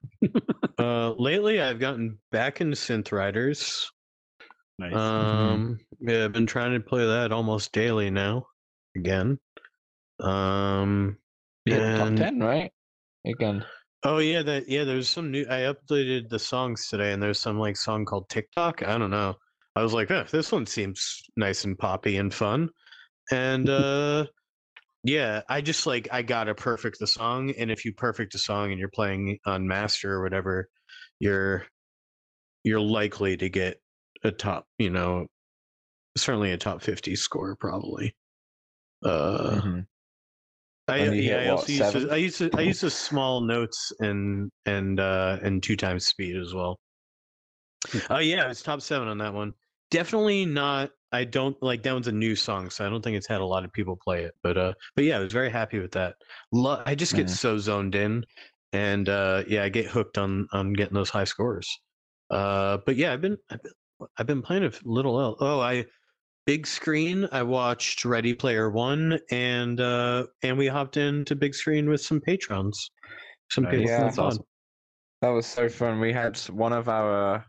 [0.80, 3.90] Uh, lately, I've gotten back into Synth Riders.
[4.80, 4.96] Nice.
[4.96, 8.48] Um, yeah, I've been trying to play that almost daily now.
[8.96, 9.38] Again.
[10.20, 11.18] Um.
[11.66, 12.72] Yeah, top ten, right?
[13.26, 13.66] Again.
[14.04, 14.84] Oh yeah, that yeah.
[14.84, 15.46] There's some new.
[15.50, 18.84] I updated the songs today, and there's some like song called TikTok.
[18.84, 19.36] I don't know.
[19.76, 22.70] I was like, oh, this one seems nice and poppy and fun,
[23.32, 24.28] and uh,
[25.04, 28.72] yeah, I just like I gotta perfect the song, and if you perfect a song
[28.72, 30.70] and you're playing on master or whatever,
[31.20, 31.66] you're
[32.64, 33.78] you're likely to get
[34.24, 35.28] a top, you know,
[36.18, 38.16] certainly a top fifty score probably.
[39.04, 39.88] Uh, Mhm.
[40.88, 42.10] I, yeah, hit I what, also use the, seven?
[42.12, 46.36] I use the, I use the small notes and and uh and two times speed
[46.36, 46.80] as well.
[48.10, 49.54] Oh yeah, it's top seven on that one.
[49.92, 50.92] Definitely not.
[51.12, 53.46] I don't like that one's a new song, so I don't think it's had a
[53.46, 54.34] lot of people play it.
[54.42, 56.16] But uh, but yeah, I was very happy with that.
[56.52, 57.38] Lo- I just get Mhm.
[57.38, 58.26] so zoned in,
[58.72, 61.70] and uh, yeah, I get hooked on on getting those high scores.
[62.30, 63.74] Uh, but yeah, I've been I've been,
[64.18, 65.20] I've been playing a little.
[65.20, 65.86] el- Oh, I
[66.46, 67.28] big screen.
[67.32, 72.22] I watched Ready Player One, and uh, and we hopped into big screen with some
[72.22, 72.92] patrons.
[73.52, 73.72] Some Nice.
[73.72, 73.90] people.
[73.90, 74.44] Yeah, that's awesome.
[75.22, 76.00] That was so fun.
[76.00, 77.46] We had one of our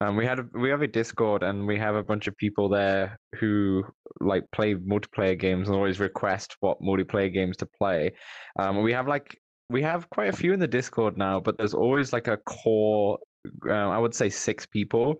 [0.00, 2.68] um we had a, we have a Discord and we have a bunch of people
[2.68, 3.84] there who
[4.20, 8.12] like play multiplayer games and always request what multiplayer games to play.
[8.58, 9.36] Um we have like
[9.68, 13.18] we have quite a few in the Discord now, but there's always like a core
[13.64, 15.16] um, I would say six people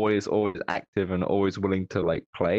[0.00, 2.58] always always active and always willing to like play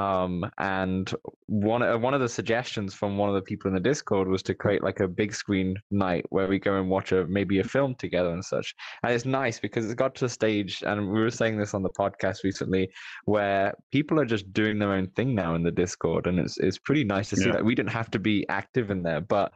[0.00, 1.14] um and
[1.46, 4.42] one uh, one of the suggestions from one of the people in the discord was
[4.48, 7.64] to create like a big screen night where we go and watch a maybe a
[7.64, 8.68] film together and such
[9.02, 11.82] and it's nice because it's got to a stage and we were saying this on
[11.82, 12.84] the podcast recently
[13.24, 16.78] where people are just doing their own thing now in the discord and it's it's
[16.78, 17.56] pretty nice to see Yeah.
[17.56, 19.48] that we didn't have to be active in there but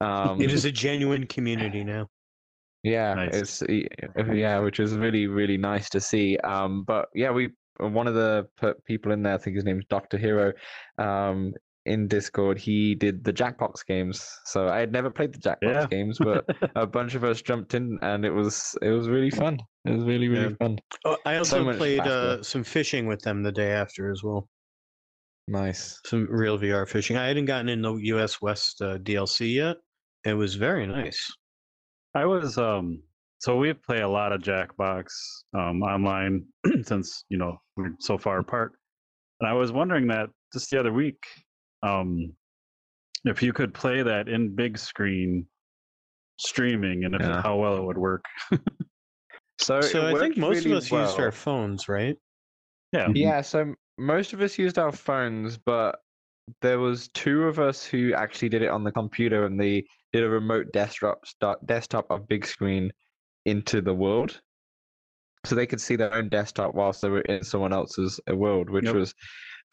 [0.00, 2.04] um It is a genuine community now.
[2.82, 3.62] Yeah, Nice.
[3.62, 3.62] it's
[4.32, 6.36] yeah, which is really really nice to see.
[6.38, 7.50] Um, but yeah, we
[7.82, 8.48] uh, one of the
[8.86, 10.52] people in there, I think his name's Doctor Hero,
[10.98, 11.52] um,
[11.86, 12.58] in Discord.
[12.58, 15.86] He did the Jackbox games, so I had never played the Jackbox Yeah.
[15.86, 16.44] games, but
[16.76, 19.58] a bunch of us jumped in, and it was it was really fun.
[19.84, 20.56] It was really really Yeah.
[20.66, 20.78] fun.
[21.04, 24.48] Oh, I also much played uh, some fishing with them the day after as well.
[25.48, 26.00] Nice.
[26.06, 27.16] Some real VR fishing.
[27.16, 29.76] I hadn't gotten in the US West uh, DLC yet.
[30.24, 31.28] It was very nice.
[32.14, 33.02] I was um
[33.38, 35.06] so we play a lot of Jackbox
[35.56, 36.44] um online
[36.82, 38.72] since you know we're so far apart.
[39.40, 41.18] And I was wondering that just the other week,
[41.82, 42.34] um
[43.24, 45.46] if you could play that in big screen
[46.38, 47.40] streaming and if Yeah.
[47.42, 48.24] how well it would work.
[49.60, 52.16] So, So I think most really of us used our phones, right?
[52.92, 53.08] Yeah.
[53.14, 56.00] Yeah, so most of us used our phones, but
[56.62, 60.24] there was two of us who actually did it on the computer, and they did
[60.24, 61.24] a remote desktop
[61.64, 62.92] desktop of big screen
[63.44, 64.40] into the world.
[65.44, 68.70] so they could see their own desktop whilst they were in someone else's uh, world,
[68.70, 68.94] which Yep.
[68.94, 69.14] was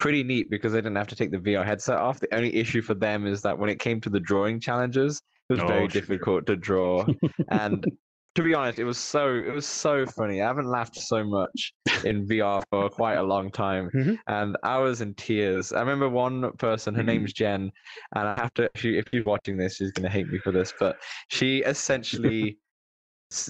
[0.00, 2.18] pretty neat because they didn't have to take the VR headset off.
[2.18, 5.52] The only issue for them is that when it came to the drawing challenges, it
[5.52, 6.00] was Oh, very sure.
[6.00, 7.06] difficult to draw.
[7.48, 7.86] and
[8.36, 10.40] to be honest, it was so it was so funny.
[10.40, 11.72] I haven't laughed so much
[12.04, 14.18] in VR for quite a long time, Mhm.
[14.28, 15.72] and I was in tears.
[15.72, 17.44] I remember one person, her name's mm-hmm.
[17.44, 17.72] Jen,
[18.14, 18.70] and I have to.
[18.74, 20.96] If, she, if she's watching this, she's gonna hate me for this, but
[21.28, 22.58] she essentially.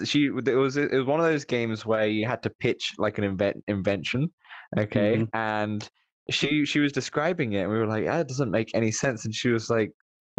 [0.05, 3.17] She it was it was one of those games where you had to pitch like
[3.17, 4.31] an invent invention,
[4.79, 5.25] okay, mm-hmm.
[5.35, 5.89] and
[6.29, 9.25] she she was describing it, and we were like, ah, "That doesn't make any sense,"
[9.25, 9.91] and she was like,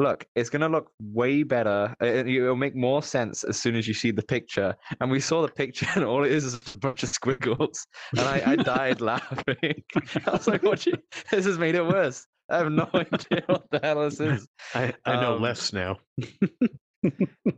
[0.01, 1.95] look, it's going to look way better.
[2.01, 4.75] uh, It, it'll make more sense as soon as you see the picture.
[4.99, 7.85] And we saw the picture, and all it is is a bunch of squiggles.
[8.17, 9.55] And I, I died laughing.
[10.27, 10.85] I was like, what?
[10.85, 10.93] You,
[11.31, 12.25] this has made it worse.
[12.49, 14.47] I have no idea what the hell this is.
[14.73, 15.99] I, I know Um, less now.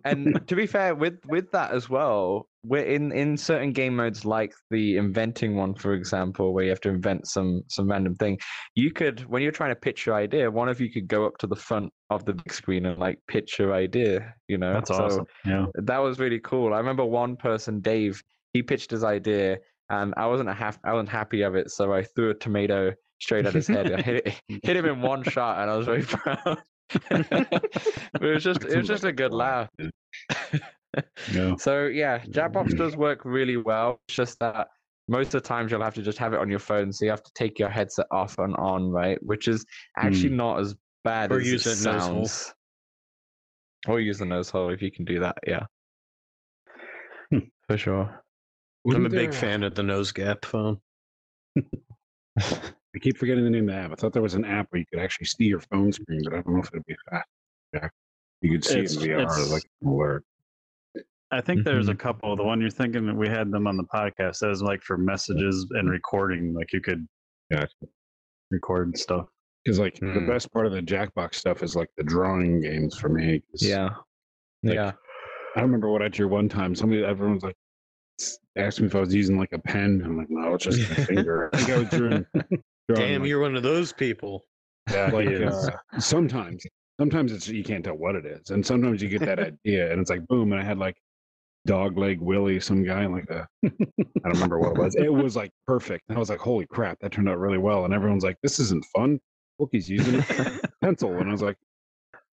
[0.05, 4.25] And to be fair, with with that as well, we're in in certain game modes
[4.25, 8.39] like the inventing one, for example, where you have to invent some some random thing.
[8.75, 11.37] You could, when you're trying to pitch your idea, one of you could go up
[11.39, 14.33] to the front of the big screen and like pitch your idea.
[14.47, 15.25] You know, That's So awesome.
[15.45, 15.65] Yeah.
[15.75, 16.73] that was really cool.
[16.73, 19.57] I remember one person, Dave, he pitched his idea,
[19.89, 22.93] and I wasn't a half, I wasn't happy of it, so I threw a tomato
[23.19, 23.91] straight at his head.
[23.91, 26.61] I hit it, hit him in one shot, and I was very proud.
[27.11, 29.69] it was just, it was just a good laugh.
[31.31, 31.55] Yeah.
[31.55, 33.99] So yeah, Jackbox does work really well.
[34.07, 34.67] It's just that
[35.07, 37.09] most of the times you'll have to just have it on your phone, so you
[37.09, 39.17] have to take your headset off and on, right?
[39.23, 39.65] Which is
[39.97, 42.53] actually not as bad Or as use it that sounds.
[43.87, 45.35] Or use the nose hole if you can do that.
[45.47, 45.65] Yeah,
[47.31, 47.39] Hmm.
[47.67, 48.23] for sure.
[48.87, 50.77] I'm a big fan of the nose gap phone.
[52.95, 53.91] I keep forgetting the name of the app.
[53.91, 56.33] I thought there was an app where you could actually see your phone screen, but
[56.33, 57.27] I don't know if it'd be fast.
[57.73, 57.89] Yeah.
[58.41, 60.23] You could see It's- it in VR like an alert.
[61.31, 61.93] I think there's Mm-hmm.
[61.93, 62.35] a couple.
[62.35, 64.97] The one you're thinking that we had them on the podcast that is like for
[64.99, 66.53] messages and recording.
[66.53, 67.07] Like you could
[67.51, 67.73] Gotcha.
[68.51, 69.27] record stuff.
[69.65, 70.27] Because like the Hmm.
[70.27, 73.41] best part of the Jackbox stuff is like the drawing games for me.
[73.55, 73.89] Yeah,
[74.61, 74.91] Like, yeah.
[75.55, 76.75] I remember what I drew one time.
[76.75, 77.55] Somebody, everyone's like,
[78.55, 80.03] asked me if I was using like a pen.
[80.05, 81.49] I'm like, no, it's just a finger.
[81.53, 82.25] I think I was drawing.
[82.93, 84.43] Damn, like, you're one of those people.
[84.91, 86.65] Yeah, like uh, sometimes
[86.99, 89.99] sometimes it's you can't tell what it is and sometimes you get that idea and
[89.99, 90.95] it's like boom and i had like
[91.65, 94.95] dog leg willie some guy like a i don't remember what it was.
[94.95, 97.85] It was like perfect and i was like holy crap that turned out really well
[97.85, 99.19] and everyone's like this isn't fun.
[99.61, 101.57] Wookie's using a pencil and i was like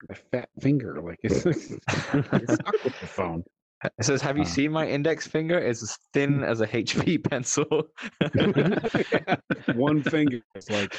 [0.09, 3.45] my fat finger like it's, it's stuck with the phone
[3.83, 4.47] It says, "Have you Uh.
[4.47, 5.59] seen my index finger?
[5.59, 7.65] It's as thin as a HP pencil."
[9.75, 10.95] one finger is like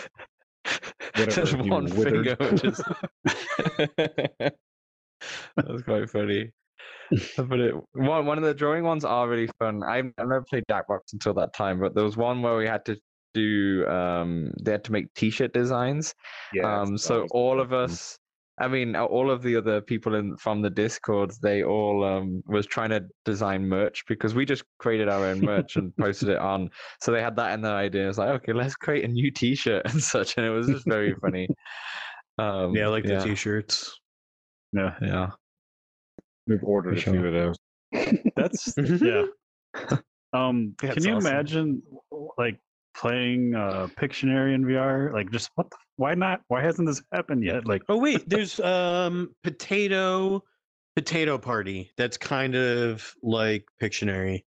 [1.16, 2.38] whatever Just one withered.
[2.38, 2.82] finger, which is
[5.56, 6.52] that's quite funny.
[7.38, 9.84] But it, one one of the drawing ones are really fun.
[9.84, 12.86] I I never played Jackbox until that time, but there was one where we had
[12.86, 12.98] to
[13.34, 16.14] do um they had to make T-shirt designs.
[16.54, 18.18] yeah um, so all of us.
[18.62, 22.66] I mean, all of the other people in from the Discord, they all um, was
[22.66, 26.70] trying to design merch because we just created our own merch and posted it on.
[27.02, 28.08] So they had that in their idea.
[28.08, 31.16] It's like, okay, let's create a new T-shirt and such, and it was just very
[31.16, 31.48] funny.
[32.38, 34.00] Um, Yeah, I like the t-shirts.
[34.74, 34.96] yeah.
[35.02, 35.30] yeah.
[36.48, 37.56] we've ordered a For few of those
[38.36, 39.26] That's yeah.
[40.34, 41.32] Um, Yeah, can you awesome.
[41.32, 41.84] imagine
[42.38, 42.58] like
[42.96, 45.14] playing uh Pictionary in VR?
[45.14, 46.42] Like just what the, why not?
[46.48, 47.68] Why hasn't this happened yet?
[47.68, 50.44] Like Oh wait, there's um potato
[50.96, 51.92] potato party.
[51.98, 54.44] That's kind of like Pictionary.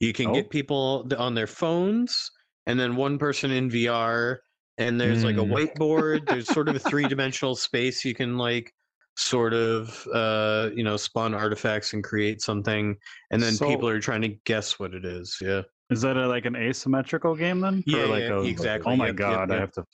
[0.00, 0.34] You can Oh.
[0.34, 2.30] get people on their phones
[2.66, 4.38] and then one person in VR
[4.78, 5.52] and there's like a Mm.
[5.74, 6.26] whiteboard.
[6.28, 8.72] there's sort of a three-dimensional space you can like
[9.16, 12.96] sort of uh you know spawn artifacts and create something
[13.32, 15.36] and then So- people are trying to guess what it is.
[15.40, 15.62] Yeah.
[15.90, 17.82] Is that a, like an asymmetrical game then?
[17.86, 18.92] Yeah, like yeah, a- exactly.
[18.92, 19.84] Oh my Yep, yep, god, I have to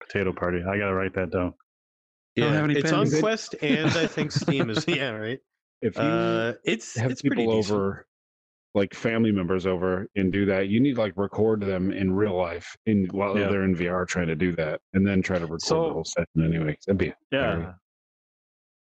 [0.00, 0.62] potato party.
[0.62, 1.54] I gotta write that down.
[2.36, 3.20] I don't Yeah, have any it's on pens.
[3.20, 5.38] Quest and I think Steam is yeah, right?
[5.82, 7.74] if you Uh it's have it's pretty people decent.
[7.78, 8.06] over
[8.74, 12.76] like family members over and do that you need like record them in real life
[12.86, 13.48] in while Yeah.
[13.48, 16.04] they're in vr trying to do that and then try to record So- the whole
[16.04, 17.56] session anyway 'cause that'd be Yeah.
[17.56, 17.72] Very-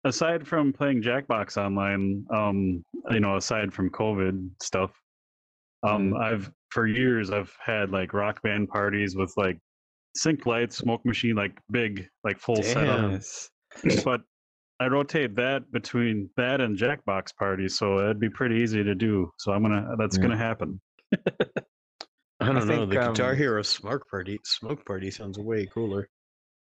[0.04, 4.90] Aside from playing Jackbox online, um, you know, aside from COVID stuff,
[5.82, 9.58] um, I've for years I've had like rock band parties with like
[10.16, 13.20] sync lights, smoke machine, like big, like full setup.
[14.04, 14.20] But
[14.80, 19.30] I rotate that between that and Jackbox parties, so it'd be pretty easy to do.
[19.38, 20.22] So I'm gonna that's Yeah.
[20.22, 20.80] gonna happen.
[22.40, 22.66] I don't know.
[22.66, 26.08] think, the Guitar um, Hero Smoke Party Smoke Party sounds way cooler.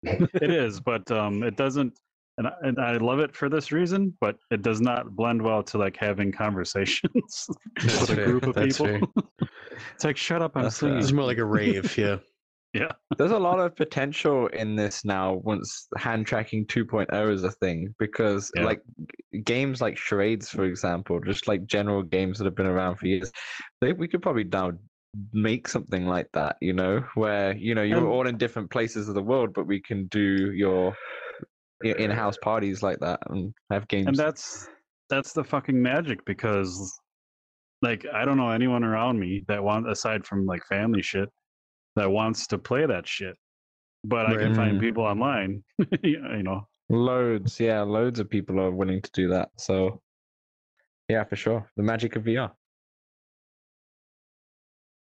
[0.05, 1.99] it is, but um, it doesn't.
[2.39, 5.63] And I, and I love it for this reason, but it does not blend well
[5.65, 9.13] to like having conversations That's with a group of that's people.
[9.95, 10.99] It's like shut up, I'm That's, uh, singing.
[10.99, 11.97] It's more like a rave.
[11.99, 12.17] Yeah.
[12.75, 12.93] Yeah.
[13.19, 17.95] There's a lot of potential in this now once hand tracking 2.0 is a thing
[17.99, 18.65] because Yeah.
[18.65, 18.81] like
[19.45, 23.31] games like charades for example just like general games that have been around for years
[23.83, 24.73] they, we could probably now
[25.35, 29.07] make something like that you know where you know you're And- all in different places
[29.07, 30.97] of the world but we can do your,
[31.32, 31.32] your
[31.83, 34.69] in-house parties like that and have games and that's
[35.11, 36.93] that's the fucking magic because
[37.83, 41.29] like i don't know anyone around me that want aside from like family shit
[41.97, 43.37] that wants to play that shit
[44.05, 44.57] but i can Right.
[44.57, 44.81] find Mm.
[44.81, 45.63] people online
[46.03, 50.01] you know loads yeah loads of people are willing to do that so
[51.09, 52.51] yeah for sure the magic of vr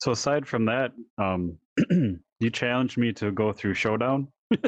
[0.00, 1.56] so aside from that um
[2.40, 4.28] you challenged me to go through showdown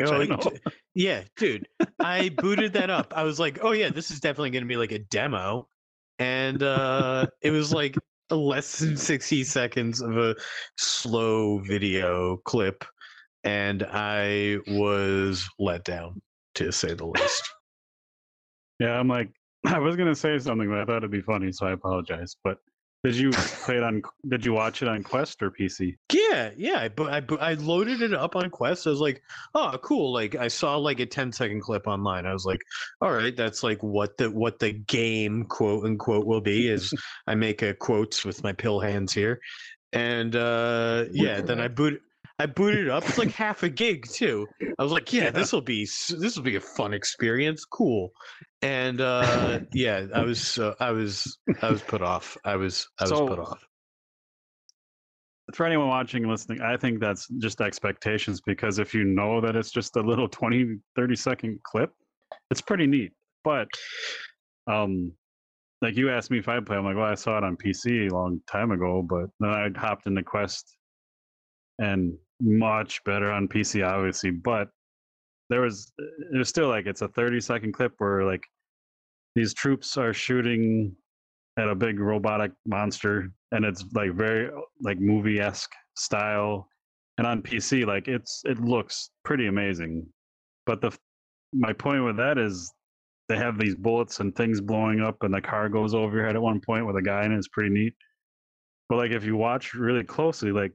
[0.00, 0.50] Oh,
[0.94, 1.68] yeah, dude.
[2.00, 3.12] I booted that up.
[3.14, 5.68] I was like, oh yeah, this is definitely going to be like a demo,
[6.18, 7.96] and uh, it was like
[8.30, 10.34] less than sixty seconds of a
[10.78, 12.86] slow video clip,
[13.44, 16.22] and I was let down
[16.54, 17.52] to say the least.
[18.78, 19.30] yeah i'm like
[19.66, 22.58] i was gonna say something but i thought it'd be funny so i apologize but
[23.04, 25.96] did you play it on did you watch it on quest or pc
[26.32, 26.88] Yeah, yeah.
[26.98, 28.86] I, I, I loaded it up on Quest.
[28.86, 29.22] I was like,
[29.54, 30.12] oh, cool.
[30.12, 32.26] Like I saw like a 10 second clip online.
[32.26, 32.60] I was like,
[33.00, 36.92] all right, that's like what the what the game quote unquote will be is
[37.26, 39.40] I make a quotes with my pill hands here.
[39.92, 42.00] And uh yeah, then I boot
[42.38, 43.04] I booted it up.
[43.08, 44.46] It's like half a gig too.
[44.78, 45.30] I was like, yeah, Yeah.
[45.30, 47.64] this will be this will be a fun experience.
[47.64, 48.10] Cool.
[48.62, 52.36] And uh yeah, I was uh, I was I was put off.
[52.44, 53.64] I was I was So- put off.
[55.54, 59.54] for anyone watching and listening, I think that's just expectations because if you know that
[59.56, 61.92] it's just a little 20, 30 second clip,
[62.50, 63.12] it's pretty neat.
[63.44, 63.68] But
[64.66, 65.12] um
[65.82, 68.08] like you asked me if I play, I'm like, well, I saw it on PC
[68.10, 70.76] a long time ago, but then I hopped into Quest
[71.82, 74.30] and much better on PC, obviously.
[74.30, 74.68] But
[75.50, 78.44] there was it was still like it's a 30 second clip where like
[79.34, 80.94] these troops are shooting
[81.58, 86.66] at a big robotic monster and it's like very like movie-esque style
[87.18, 90.06] and on pc like it's it looks pretty amazing
[90.64, 90.90] but the
[91.52, 92.72] my point with that is
[93.28, 96.36] they have these bullets and things blowing up and the car goes over your head
[96.36, 97.92] at one point with a guy and it's pretty neat
[98.88, 100.72] but like if you watch really closely like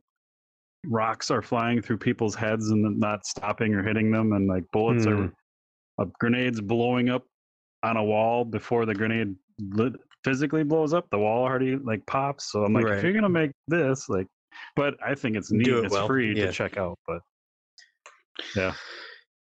[0.86, 5.06] rocks are flying through people's heads and not stopping or hitting them and like bullets
[5.06, 5.12] Hmm.
[5.12, 5.34] are
[6.00, 7.24] uh, grenades blowing up
[7.84, 12.52] on a wall before the grenade lit, physically blows up the wall already like pops
[12.52, 12.98] so i'm like Right.
[12.98, 14.28] if you're gonna make this like
[14.76, 16.46] but i think it's neat it it's well, free yeah.
[16.48, 17.20] to check out but
[18.56, 18.74] yeah,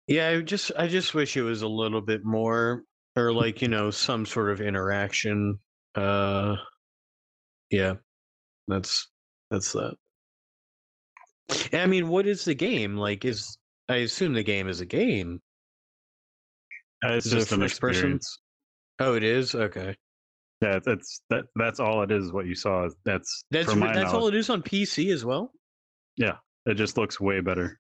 [0.08, 2.84] Yeah, I just I just wish it was a little bit more
[3.16, 5.58] or like, you know, some sort of interaction.
[5.96, 6.58] Uh
[7.70, 7.94] yeah.
[8.68, 9.08] That's
[9.50, 9.96] that's that.
[11.72, 12.98] And I mean, what is the game?
[12.98, 13.58] Like is
[13.90, 15.42] I assume the game is a game.
[17.06, 18.20] uh, it's Is it just an first person?
[19.00, 19.56] Oh, it is?
[19.56, 19.96] Okay.
[20.62, 23.94] yeah it's that that's all it is what you saw that's That's from re- my
[23.94, 25.52] that's all it is on PC as well.
[26.16, 27.80] Yeah, it just looks way better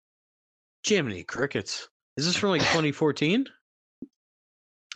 [0.86, 1.88] Jiminy crickets.
[2.16, 3.46] Is this from like 2014?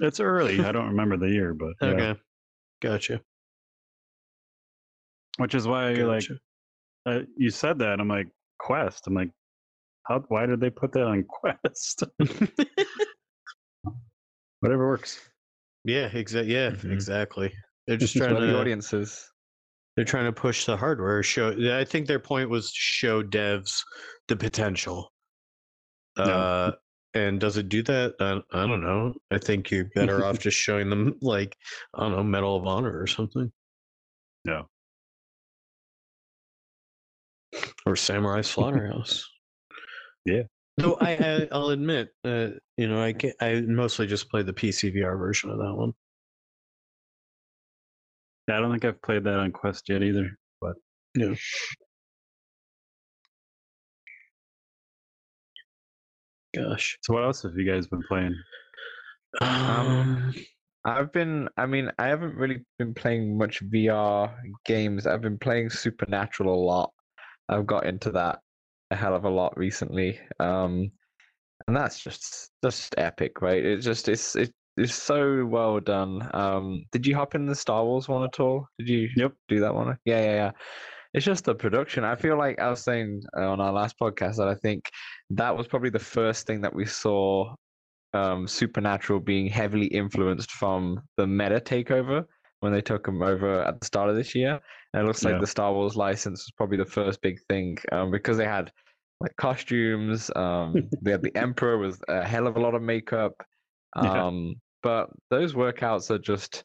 [0.00, 1.88] it's early i don't remember the year but yeah.
[1.88, 2.20] Okay.
[2.82, 3.20] Gotcha.
[5.36, 6.40] which is why you're like Gotcha.
[7.06, 9.30] Uh, you said that i'm like quest i'm like
[10.04, 12.02] how why did they put that on quest
[14.60, 15.20] whatever works
[15.86, 16.54] yeah, exactly.
[16.54, 16.92] Yeah, Mhm.
[16.92, 17.52] exactly.
[17.86, 19.30] They're just trying what the to audiences
[19.96, 21.22] They're trying to push the hardware.
[21.22, 21.50] Show.
[21.78, 23.82] I think their point was to show devs
[24.28, 25.12] the potential.
[26.16, 26.72] Uh,
[27.12, 28.14] and does it do that?
[28.18, 29.12] I, I don't know.
[29.30, 31.54] I think you're better off just showing them like
[31.92, 33.52] I don't know, Medal of Honor or something.
[34.46, 34.62] Yeah.
[37.86, 39.24] Or Samurai Slaughterhouse.
[40.24, 40.42] Yeah.
[40.80, 44.52] So I, I I'll admit, uh, you know, I get, I mostly just played the
[44.52, 45.92] PCVR version of that one.
[48.48, 50.30] Yeah, I don't think I've played that on Quest yet either.
[50.60, 50.74] But
[51.14, 51.34] Yeah.
[56.54, 56.98] Gosh.
[57.02, 58.34] so, what else have you guys been playing?
[59.40, 60.32] Um,
[60.84, 65.06] I've been, I mean, I haven't really been playing much VR games.
[65.06, 66.92] I've been playing Supernatural a lot.
[67.48, 68.40] I've got into that
[68.90, 70.20] a hell of a lot recently.
[70.40, 70.90] Um,
[71.66, 73.64] and that's just just epic, right?
[73.64, 76.28] It just it's it, it's so well done.
[76.34, 78.66] Um, did you hop in the Star Wars one at all?
[78.78, 79.32] Did you Yep.
[79.48, 79.96] do that one?
[80.04, 80.50] Yeah, yeah, yeah.
[81.14, 82.02] It's just the production.
[82.02, 84.90] I feel like I was saying uh, on our last podcast that I think
[85.30, 87.54] that was probably the first thing that we saw
[88.14, 92.24] um, Supernatural being heavily influenced from the Meta takeover
[92.64, 94.58] when they took them over at the start of this year.
[94.92, 95.40] And it looks like Yeah.
[95.40, 98.72] the Star Wars license was probably the first big thing um, because they had
[99.20, 100.30] like costumes.
[100.34, 103.34] Um, they had the Emperor with a hell of a lot of makeup.
[104.02, 104.26] Yeah.
[104.26, 106.64] Um, but those workouts are just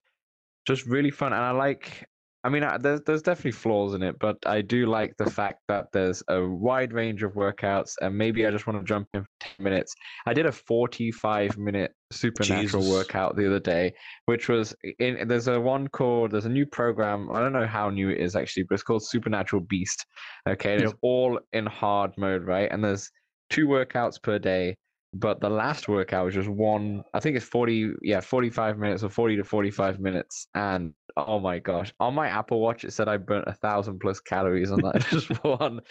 [0.65, 2.07] just really fun, and I like.
[2.43, 5.59] I mean, I, there's there's definitely flaws in it, but I do like the fact
[5.67, 9.23] that there's a wide range of workouts, and maybe I just want to jump in
[9.23, 9.93] for ten minutes.
[10.25, 12.93] I did a 45 minute supernatural Jesus.
[12.93, 13.93] workout the other day,
[14.25, 15.27] which was in.
[15.27, 16.31] There's a one called.
[16.31, 17.29] There's a new program.
[17.31, 20.05] I don't know how new it is actually, but it's called Supernatural Beast.
[20.47, 22.71] Okay, and it's all in hard mode, right?
[22.71, 23.11] And there's
[23.49, 24.75] two workouts per day
[25.13, 29.09] but the last workout was just one i think it's 40 yeah 45 minutes or
[29.09, 30.93] 40 to 45 minutes and
[31.27, 31.93] oh my gosh.
[31.99, 35.29] On my apple watch it said i burnt a thousand plus calories on that just
[35.43, 35.81] one.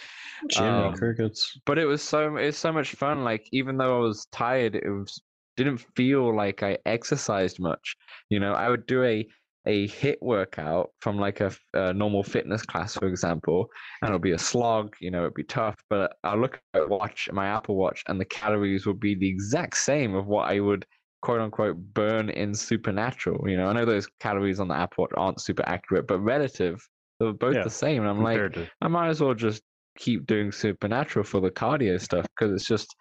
[0.49, 1.57] Jimmy Um, Crickets.
[1.65, 4.89] but it was so it's so much fun like even though i was tired it
[4.89, 5.21] was
[5.57, 7.95] didn't feel like i exercised much.
[8.29, 9.27] You know i would do a
[9.65, 11.51] a HIIT workout from like a
[11.93, 13.67] normal fitness class for example
[14.01, 16.85] and it'll be a slog you know it'd be tough but i'll look at my
[16.87, 20.59] watch my apple watch and the calories will be the exact same of what i
[20.61, 20.85] would
[21.21, 25.11] quote unquote burn in supernatural you know i know those calories on the apple watch
[25.17, 26.81] aren't super accurate but relative
[27.19, 29.61] they're both Yeah, the same and i'm like to I might as well just
[29.97, 32.95] keep doing supernatural for the cardio stuff because it's just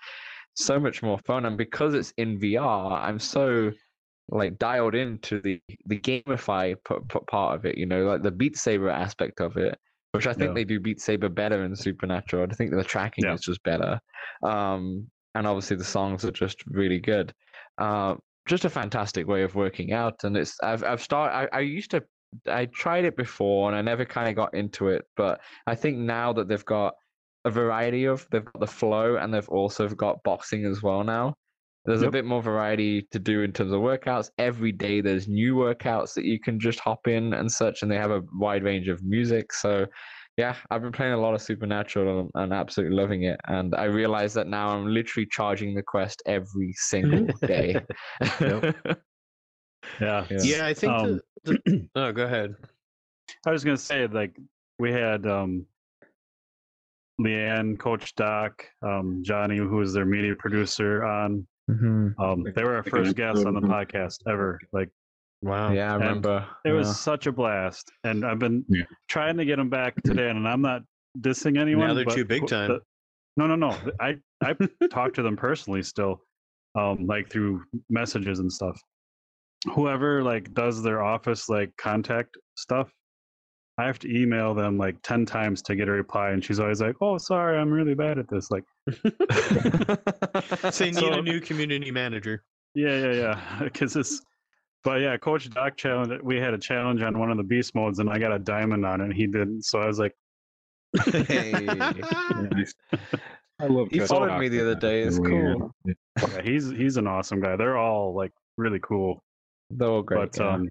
[0.54, 1.46] so much more fun.
[1.46, 3.70] And because it's in VR, I'm so
[4.30, 7.78] like dialed into the the gamify p- p- part of it.
[7.78, 9.78] You know, like the Beat Saber aspect of it,
[10.10, 10.54] which I think Yeah.
[10.54, 12.48] they do Beat Saber better in Supernatural.
[12.50, 13.34] I think the tracking Yeah.
[13.34, 14.00] is just better.
[14.42, 17.32] Um, and obviously the songs are just really good.
[17.78, 18.16] Uh,
[18.46, 21.34] just a fantastic way of working out, and it's I've I've started.
[21.52, 22.02] I, I used to
[22.46, 25.98] I tried it before and I never kind of got into it, but I think
[25.98, 26.94] now that they've got
[27.44, 31.34] a variety of they've got the flow and they've also got boxing as well now.
[31.84, 34.28] There's a bit more variety to do in terms of workouts.
[34.36, 37.96] Every day there's new workouts that you can just hop in and such, and they
[37.96, 39.54] have a wide range of music.
[39.54, 39.86] So
[40.38, 43.40] yeah, I've been playing a lot of Supernatural and, and absolutely loving it.
[43.48, 47.76] And I realize that now I'm literally charging the quest every single day.
[50.00, 50.26] Yeah.
[50.28, 50.38] Yeah.
[50.42, 50.92] Yeah, I think.
[50.92, 52.54] Um, the, the, oh, go ahead.
[53.46, 54.36] I was gonna say like
[54.78, 55.64] we had um
[57.20, 61.46] Leanne, Coach Doc, um, Johnny, who was their media producer on.
[61.70, 62.14] Mhm.
[62.18, 64.58] Um, they were our first guests on the podcast ever.
[64.72, 64.90] Like
[65.42, 65.72] Wow.
[65.72, 66.46] Yeah, I And remember.
[66.64, 66.92] it was yeah.
[66.94, 68.84] such a blast, and I've been Yeah.
[69.08, 70.30] trying to get them back today.
[70.30, 70.82] And I'm not
[71.20, 71.88] dissing anyone.
[71.88, 72.68] Now they're but too big time.
[72.68, 72.80] the-
[73.36, 73.76] no, no, no.
[74.00, 74.56] I I
[74.90, 76.20] talked to them personally still,
[76.74, 78.80] um, like through messages and stuff.
[79.74, 82.92] Whoever like does their office like contact stuff,
[83.78, 86.80] I have to email them like ten times to get a reply, and she's always
[86.80, 88.64] like, "Oh, sorry, I'm really bad at this." Like,
[90.72, 92.42] Say need So- a new community manager.
[92.74, 94.20] yeah, yeah, yeah, because it's.
[94.84, 96.20] But yeah, Coach Doc challenge.
[96.22, 98.86] We had a challenge on one of the beast modes, and I got a diamond
[98.86, 99.04] on it.
[99.04, 100.14] and He didn't, so I was like,
[101.04, 101.52] Hey.
[101.52, 102.74] Nice.
[103.60, 103.88] I love.
[103.90, 105.74] He followed Doc, me the other day, it's cool.
[105.84, 105.94] Yeah.
[106.22, 107.56] yeah, he's he's an awesome guy.
[107.56, 109.20] They're all like really cool.
[109.70, 110.32] They're all great.
[110.32, 110.54] but yeah.
[110.54, 110.68] um,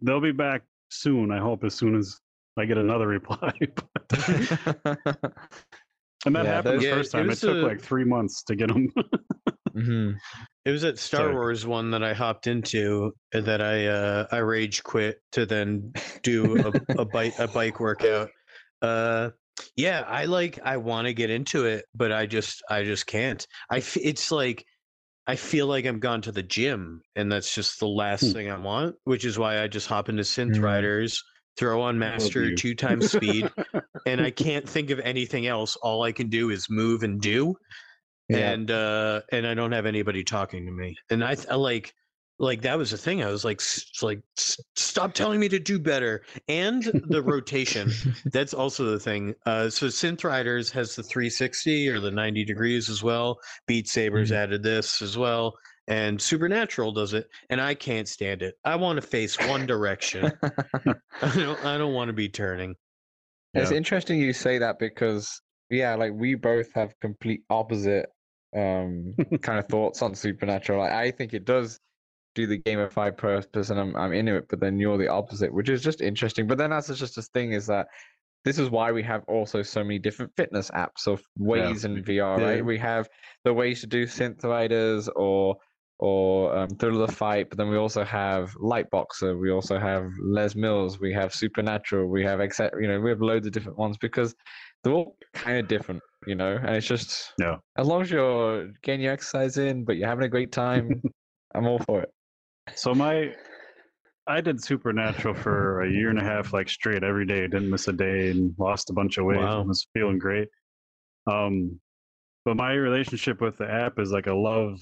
[0.00, 1.32] they'll be back soon.
[1.32, 2.18] I hope as soon as
[2.56, 3.52] I get another reply.
[6.26, 7.30] and that Yeah, happened the those- first Yeah, it time.
[7.30, 8.88] It, took a- like three months to get them.
[9.74, 10.16] Mhm.
[10.64, 11.34] It was at Star Sorry.
[11.34, 15.92] Wars one that I hopped into uh, that I uh, I rage quit to then
[16.22, 18.30] do a, a bike a bike workout.
[18.82, 19.30] Uh,
[19.76, 23.46] yeah, I like I want to get into it, but I just I just can't.
[23.70, 24.64] I f- it's like
[25.26, 28.32] I feel like I'm gone to the gym, and that's just the last Hmm.
[28.32, 28.96] thing I want.
[29.04, 30.62] Which is why I just hop into Synth Mm.
[30.62, 31.22] Riders,
[31.58, 33.50] throw on Master two times speed,
[34.06, 35.76] and I can't think of anything else.
[35.76, 37.54] All I can do is move and do
[38.30, 38.50] Yeah.
[38.52, 40.96] and uh and i don't have anybody talking to me.
[41.10, 41.92] And i, th- I like
[42.38, 43.60] like that was the thing i was like
[44.02, 46.22] like "S- stop telling me to do better.
[46.48, 47.90] And the rotation
[48.32, 52.88] that's also the thing uh so synth riders has the 360 or the 90 degrees
[52.88, 55.54] as well beat sabers added this as well
[55.88, 58.54] and supernatural does it and i can't stand it.
[58.64, 60.30] I want to face one direction.
[60.42, 62.74] I don't i don't want to be turning.
[63.54, 63.76] It's Yeah.
[63.76, 68.08] interesting you say that because yeah, like we both have complete opposite
[68.56, 70.80] um kind of thoughts on Supernatural.
[70.80, 71.80] Like, I think it does
[72.34, 75.68] do the gamified purpose and I'm I'm into it, but then you're the opposite, which
[75.68, 76.46] is just interesting.
[76.46, 77.86] But then that's just a thing is that
[78.44, 82.38] this is why we have also so many different fitness apps of ways in VR,
[82.38, 82.44] Yeah.
[82.44, 82.64] right?
[82.64, 83.08] We have
[83.44, 85.56] the ways to do synth riders or
[86.02, 90.10] or um, Thrill of the Fight, but then we also have Lightboxer, we also have
[90.22, 92.80] Les Mills, we have Supernatural, we have etc.
[92.80, 94.34] You know, we have loads of different ones because
[94.82, 96.56] they're all kind of different, you know.
[96.56, 97.56] And it's just Yeah.
[97.76, 101.02] as long as you're getting your exercise in, but you're having a great time,
[101.54, 102.10] I'm all for it.
[102.74, 103.34] So my,
[104.26, 107.42] I did Supernatural for a year and a half, like straight every day.
[107.42, 109.38] Didn't miss a day, and lost a bunch of weight.
[109.38, 109.60] Wow.
[109.60, 110.48] and was feeling great.
[111.26, 111.80] Um,
[112.44, 114.80] but my relationship with the app is like a love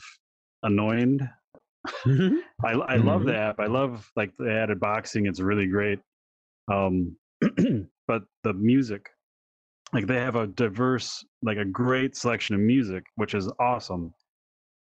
[0.63, 1.21] annoying.
[2.07, 3.59] I I love the app.
[3.59, 5.27] I love like the added boxing.
[5.27, 6.01] It's really great.
[6.71, 7.17] Um,
[8.07, 9.09] but the music,
[9.93, 14.13] like they have a diverse, like a great selection of music, which is awesome.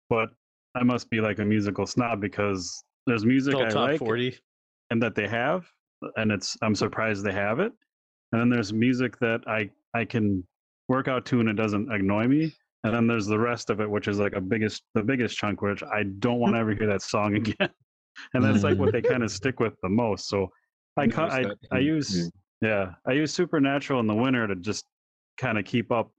[0.09, 0.31] But
[0.75, 4.37] I must be like a musical snob because there's music I top like forty.
[4.91, 5.67] and that they have,
[6.17, 7.73] and it's I'm surprised they have it.
[8.33, 10.45] And then there's music that I I can
[10.89, 12.53] work out to and it doesn't annoy me.
[12.83, 15.63] And then there's the rest of it, which is like a biggest the biggest chunk,
[15.63, 17.71] which I don't want to ever hear that song again.
[18.35, 20.29] and that's like what they kind of stick with the most.
[20.29, 20.49] So
[20.97, 22.31] I I, I use
[22.61, 24.87] yeah I use Supernatural in the winter to just
[25.39, 26.11] kind of keep up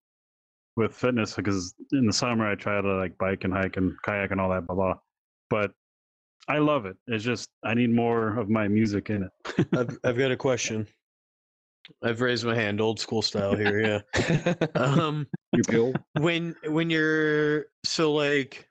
[0.78, 4.32] with fitness because in the summer I try to like bike and hike and kayak
[4.32, 4.96] and all that blah blah.
[5.50, 5.72] But
[6.48, 6.98] I love it.
[7.08, 9.68] It's just I need more of my music in it.
[9.74, 10.88] I've I've got a question.
[12.04, 14.04] I've raised my hand, old school style here.
[14.16, 14.54] Yeah.
[14.76, 15.28] Um,
[16.20, 18.70] when when you're so like,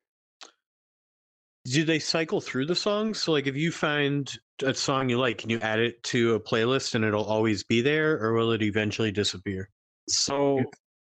[1.67, 3.23] do they cycle through the songs?
[3.23, 6.41] So like, if you find a song you like, can you add it to a
[6.41, 9.69] playlist and it'll always be there, or will it eventually disappear?
[10.09, 10.65] So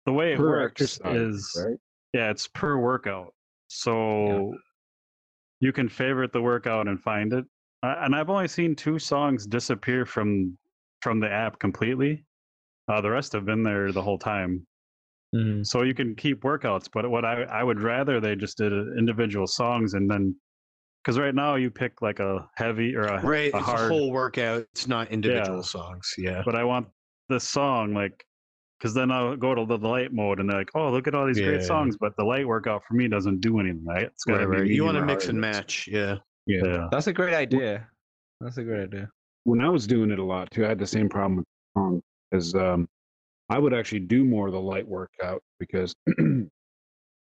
[0.07, 1.77] the way it Per works exercise, is right?
[2.13, 3.35] yeah, it's per workout.
[3.69, 4.55] So
[5.61, 7.45] you can favorite the workout and find it.
[7.83, 10.57] Uh, and I've only seen two songs disappear from
[11.01, 12.25] from the app completely.
[12.89, 14.67] Uh, the rest have been there the whole time.
[15.63, 18.93] So you can keep workouts, but what I, I would rather they just did uh,
[18.99, 20.37] individual songs and then
[21.03, 23.95] because right now you pick like a heavy or a, Right, a it's hard, a
[23.95, 24.67] whole workout.
[24.73, 26.15] It's not individual songs.
[26.17, 26.43] Yeah.
[26.45, 26.87] but I want
[27.29, 28.25] the song like
[28.79, 31.27] because then I'll go to the light mode and they're like, oh, look at all
[31.27, 33.85] these great songs, but the light workout for me doesn't do anything.
[33.85, 34.05] Right?
[34.05, 34.65] It's gotta right.
[34.65, 35.89] be You want to mix and match.
[35.91, 36.17] Yeah.
[36.47, 36.63] Yeah.
[36.65, 36.89] Yeah.
[36.91, 37.87] That's a great idea.
[38.41, 39.09] That's a great idea.
[39.45, 41.81] When I was doing it a lot too, I had the same problem with the
[41.81, 42.89] song as um,
[43.51, 45.95] I would actually do more of the light workout because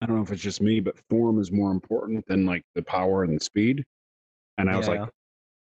[0.02, 2.82] I don't know if it's just me, but form is more important than like the
[2.82, 3.84] power and the speed.
[4.58, 5.08] And I was like,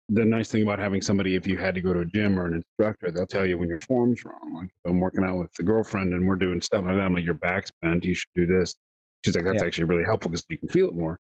[0.10, 2.46] the nice thing about having somebody, if you had to go to a gym or
[2.46, 4.54] an instructor, they'll tell you when your form's wrong.
[4.54, 7.02] Like I'm working out with the girlfriend and we're doing stuff like that.
[7.02, 8.04] I'm like, your back's bent.
[8.04, 8.76] You should do this.
[9.24, 9.68] She's like, that's Yeah.
[9.68, 11.20] actually really helpful because you can feel it more.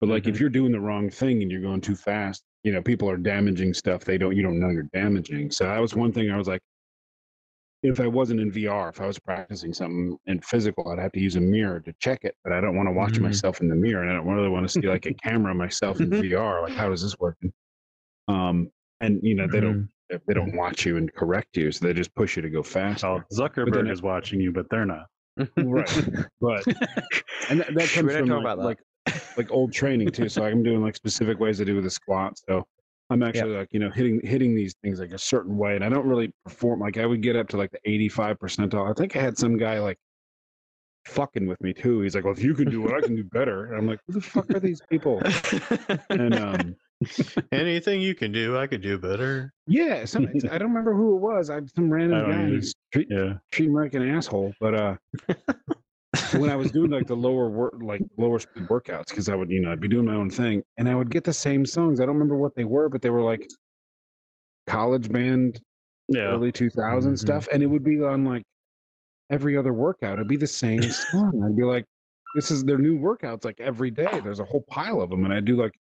[0.00, 0.40] But like if mm-hmm.
[0.42, 3.72] you're doing the wrong thing and you're going too fast, you know, people are damaging
[3.72, 5.50] stuff they don't you don't know you're damaging.
[5.50, 6.60] So that was one thing I was like,
[7.84, 11.20] if I wasn't in VR, if I was practicing something in physical, I'd have to
[11.20, 12.34] use a mirror to check it.
[12.42, 13.22] But I don't want to watch Mhm.
[13.22, 16.00] myself in the mirror, and I don't really want to see like a camera myself
[16.00, 16.62] in VR.
[16.62, 17.52] Like, how is this working?
[18.26, 18.70] Um,
[19.00, 19.88] and you know, they don't
[20.26, 23.02] they don't watch you and correct you, so they just push you to go fast.
[23.02, 25.06] Well, Zuckerberg is watching you, but they're not.
[25.58, 25.86] right,
[26.40, 26.66] but
[27.50, 28.78] and that, that comes from like, like
[29.36, 30.30] like old training too.
[30.30, 32.38] So I'm doing like specific ways to do with the squat.
[32.48, 32.66] So
[33.10, 35.88] I'm actually like you know hitting hitting these things like a certain way, and I
[35.88, 38.90] don't really perform like I would get up to like the 85 percentile.
[38.90, 39.98] I think I had some guy like
[41.06, 42.00] fucking with me too.
[42.00, 44.00] He's like, "Well, if you can do it, I can do better." And I'm like,
[44.06, 45.22] "Who the fuck are these people?"
[46.10, 46.76] And um,
[47.52, 49.52] Anything you can do, I could do better.
[49.66, 51.50] yeah, some, I don't remember who it was.
[51.50, 52.48] I some random guy.
[52.48, 53.34] He's treat, Yeah.
[53.52, 54.54] treat me like an asshole.
[54.60, 54.96] But uh,
[56.32, 59.50] when I was doing like the lower work, like lower speed workouts, because I would,
[59.50, 62.00] you know, I'd be doing my own thing, and I would get the same songs.
[62.00, 63.48] I don't remember what they were, but they were like
[64.66, 65.60] college band,
[66.08, 66.28] Yeah.
[66.34, 67.18] early 2000 Mhm.
[67.18, 68.44] stuff, and it would be on like
[69.30, 70.14] every other workout.
[70.14, 71.42] It'd be the same song.
[71.44, 71.84] I'd be like,
[72.34, 74.20] this is their new workouts like every day.
[74.20, 75.78] There's a whole pile of them, and I do like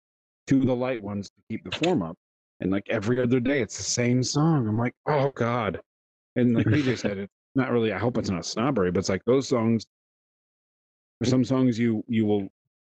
[0.47, 2.17] two of the light ones to keep the form up.
[2.59, 4.67] And like every other day, it's the same song.
[4.67, 5.81] I'm like, oh god.
[6.35, 7.91] And like PJ said, it's not really.
[7.91, 9.85] I hope it's not snobbery, but it's like those songs.
[11.21, 12.49] There's some songs you you will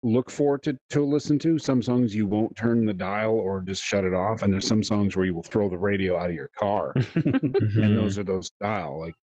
[0.04, 1.58] look for to to listen to.
[1.58, 4.42] Some songs you won't turn the dial or just shut it off.
[4.42, 6.94] And there's some songs where you will throw the radio out of your car.
[7.16, 9.00] And those are those style.
[9.00, 9.14] Like,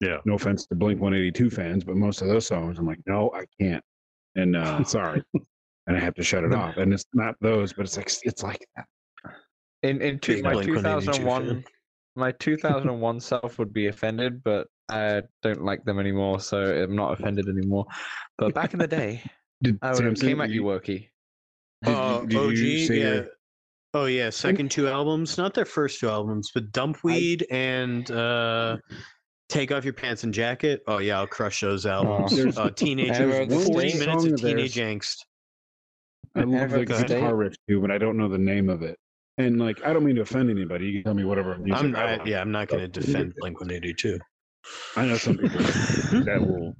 [0.00, 0.18] Yeah.
[0.24, 3.44] no offense to Blink 182 fans, but most of those songs, I'm like, no, I
[3.60, 3.82] can't.
[4.36, 5.20] And uh, sorry.
[5.88, 6.76] and I have to shut it off.
[6.76, 8.86] And it's not those, but it's like it's like that.
[9.82, 11.64] in in two, my 2001 fan.
[12.16, 17.18] My 2001 self would be offended but i don't like them anymore so i'm not
[17.18, 17.86] offended anymore
[18.38, 19.20] but back in the day
[19.62, 21.08] Did i would have came at you worky
[21.82, 23.22] Did, Uh, OG, say yeah.
[23.96, 28.76] Oh yeah, second two albums, not their first two albums, but Dumpweed and uh
[29.48, 30.82] Take Off Your Pants and Jacket.
[30.88, 32.34] Oh yeah, I'll crush those albums.
[32.36, 35.18] There's- uh, teenage Ever the 40 minutes of of teenage angst.
[36.34, 37.22] I love the the guitar State?
[37.34, 38.98] riff too, but I don't know the name of it.
[39.38, 40.86] And like, I don't mean to offend anybody.
[40.86, 43.58] You can tell me whatever music I'm I, yeah, I'm not going to defend Blink
[43.60, 44.18] 182.
[44.96, 45.58] I know some people
[46.24, 46.76] that will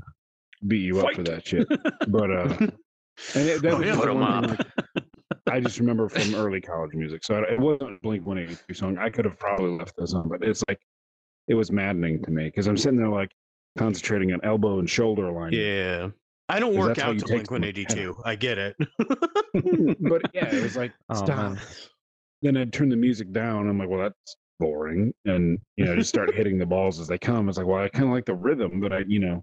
[0.67, 1.67] beat you up for that shit.
[2.09, 2.57] But uh,
[3.35, 4.59] and it, that Oh, was yeah, just put the 'em one thing,
[4.95, 5.05] like,
[5.51, 7.25] I just remember from early college music.
[7.25, 8.99] So it wasn't Blink 182 song.
[8.99, 10.79] I could have probably left this on, but it's like
[11.49, 13.31] it was maddening to me because I'm sitting there like
[13.77, 15.55] concentrating on elbow and shoulder alignment.
[15.55, 16.09] Yeah.
[16.49, 18.17] I don't work out to Blink 182.
[18.25, 18.77] I get it.
[20.01, 21.53] but yeah, it was like Oh, stop.
[21.53, 21.61] man.
[22.45, 23.69] Then I'd turn the music down.
[23.69, 27.19] I'm like, well, that's boring, and you know, just start hitting the balls as they
[27.19, 27.49] come.
[27.49, 29.43] It's like, well, I kind of like the rhythm, but I, you know,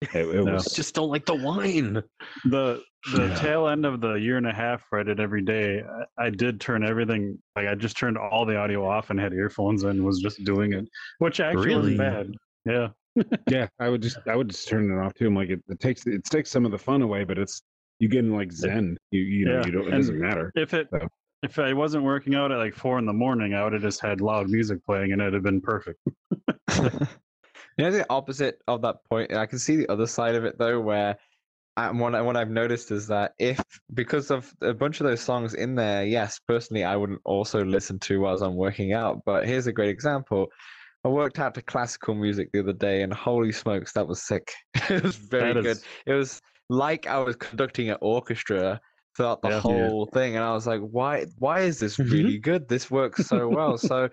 [0.00, 0.54] it, it No.
[0.54, 2.02] was just don't like the wine.
[2.44, 2.80] the
[3.12, 3.34] the Yeah.
[3.34, 5.82] tail end of the year and a half where I did every day,
[6.16, 9.32] I, I did turn everything like I just turned all the audio off and had
[9.32, 11.90] earphones and was just doing it, which actually Really?
[11.90, 12.34] was bad.
[12.64, 12.88] Yeah,
[13.50, 13.66] yeah.
[13.80, 15.26] I would just, I would just turn it off too.
[15.26, 17.60] I'm like, it, it takes, it takes some of the fun away, but it's
[17.98, 18.96] you get in like zen.
[19.10, 19.82] You, you know, you don't.
[19.82, 20.52] It and- doesn't matter.
[20.54, 21.08] if it So-
[21.42, 24.00] if I wasn't working out at like four in the morning, I would have just
[24.00, 25.98] had loud music playing and it'd have been perfect.
[26.06, 26.50] you
[27.78, 30.80] know the opposite of that point i can see the other side of it though
[30.80, 31.16] where
[31.76, 33.60] and what, I- what i've noticed is that if
[33.94, 37.98] because of a bunch of those songs in there yes personally i wouldn't also listen
[38.00, 40.48] to while i'm working out but here's a great example.
[41.04, 44.52] I worked out to classical music the other day and holy smokes that was sick.
[44.88, 45.78] It was very That good.
[46.06, 48.80] It was like i was conducting an orchestra
[49.16, 49.54] throughout the Yeah.
[49.56, 49.60] Yeah.
[49.60, 52.12] whole thing and i was like why why is this Mhm.
[52.12, 54.08] really good this works so well so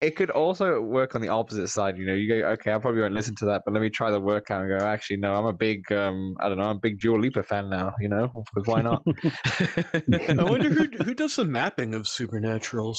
[0.00, 1.98] it could also work on the opposite side.
[1.98, 4.10] You know, you go, okay, I probably won't listen to that, but let me try
[4.10, 6.80] the workout and go, actually, no, I'm a big, um, I don't know, I'm a
[6.80, 9.02] big Dua Lipa fan now, you know, because why not?
[10.38, 12.98] I wonder who who does the mapping of supernaturals.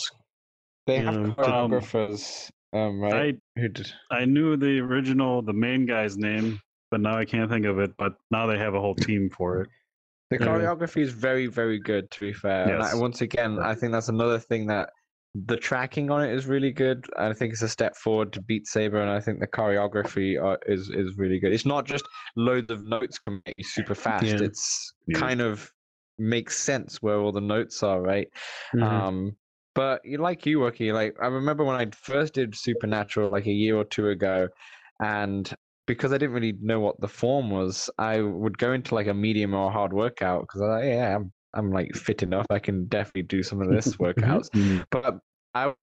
[0.85, 1.33] they have Yeah.
[1.33, 3.35] choreographers, um, right?
[3.55, 3.91] I Who did?
[4.11, 6.59] I knew the original the main guy's name,
[6.91, 7.91] but now I can't think of it.
[7.97, 9.69] But now they have a whole team for it.
[10.31, 10.45] The Yeah.
[10.47, 12.73] choreography is very, very good, to be fair.
[12.73, 14.89] And I, once again, I think that's another thing that
[15.35, 17.05] the tracking on it is really good.
[17.17, 20.57] I think it's a step forward to Beat Saber, and I think the choreography uh,
[20.67, 21.51] is is really good.
[21.53, 22.05] It's not just
[22.37, 24.25] loads of notes can make you super fast.
[24.25, 24.39] Yeah.
[24.41, 25.19] It's Yeah.
[25.19, 25.69] kind of
[26.17, 28.27] makes sense where all the notes are, right?
[28.73, 28.83] Mhm.
[28.83, 29.37] Um,
[29.75, 33.51] but you like you, Wookie, like I remember when I first did Supernatural like a
[33.51, 34.47] year or two ago,
[35.01, 35.53] and
[35.91, 39.13] because I didn't really know what the form was, I would go into like a
[39.13, 42.45] medium or hard workout because I like, yeah, I'm I'm like fit enough.
[42.49, 44.49] I can definitely do some of this workouts.
[44.51, 44.85] Mhm.
[44.89, 45.19] But
[45.53, 45.73] I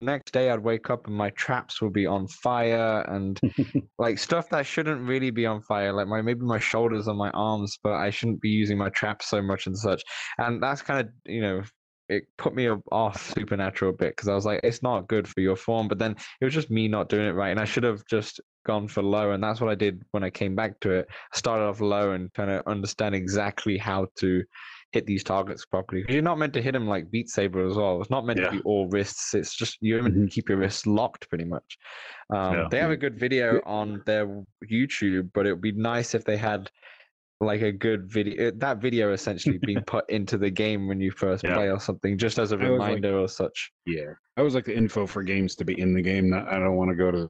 [0.00, 3.40] next day I'd wake up and my traps would be on fire and
[4.00, 7.30] like stuff that shouldn't really be on fire, like my maybe my shoulders and my
[7.30, 10.02] arms, but I shouldn't be using my traps so much and such.
[10.38, 11.62] And that's kind of you know
[12.08, 15.40] it put me off supernatural a bit because I was like, it's not good for
[15.40, 15.88] your form.
[15.88, 18.40] But then it was just me not doing it right, and I should have just
[18.66, 19.32] gone for low.
[19.32, 21.06] And that's what I did when I came back to it.
[21.10, 24.42] I started off low and kind of understand exactly how to
[24.92, 26.04] hit these targets properly.
[26.08, 28.00] You're not meant to hit them like Beat Saber as well.
[28.02, 28.46] It's not meant Yeah.
[28.46, 29.34] to be all wrists.
[29.34, 31.78] It's just you're meant to keep your wrists locked pretty much.
[32.30, 32.68] Um, Yeah.
[32.70, 36.36] They have a good video on their YouTube, but it would be nice if they
[36.36, 36.70] had
[37.44, 38.48] like a good video.
[38.48, 41.54] Uh, that video essentially being put into the game when you first Yeah.
[41.54, 43.72] play or something, just as a I was like- reminder or such.
[43.86, 46.30] Yeah, I was like the info for games to be in the game.
[46.30, 47.28] Not, I don't want to go to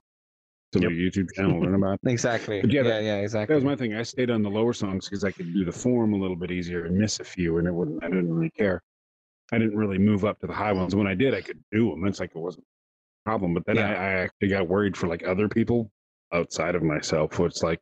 [0.73, 0.91] to Yep.
[0.91, 1.99] the YouTube channel and learn about.
[2.03, 2.11] it.
[2.11, 2.63] Exactly.
[2.63, 3.95] But yeah, Yeah, that- yeah, That was my thing.
[3.95, 6.51] I stayed on the lower songs because I could do the form a little bit
[6.51, 8.03] easier and miss a few, and it wouldn't.
[8.03, 8.83] I didn't really care.
[9.53, 10.95] I didn't really move up to the high ones.
[10.95, 12.07] When I did, I could do them.
[12.07, 12.65] It's like it wasn't
[13.27, 13.53] a problem.
[13.53, 13.89] But then Yeah.
[13.91, 15.91] I, I actually got worried for like other people
[16.33, 17.35] outside of myself.
[17.35, 17.79] So it's like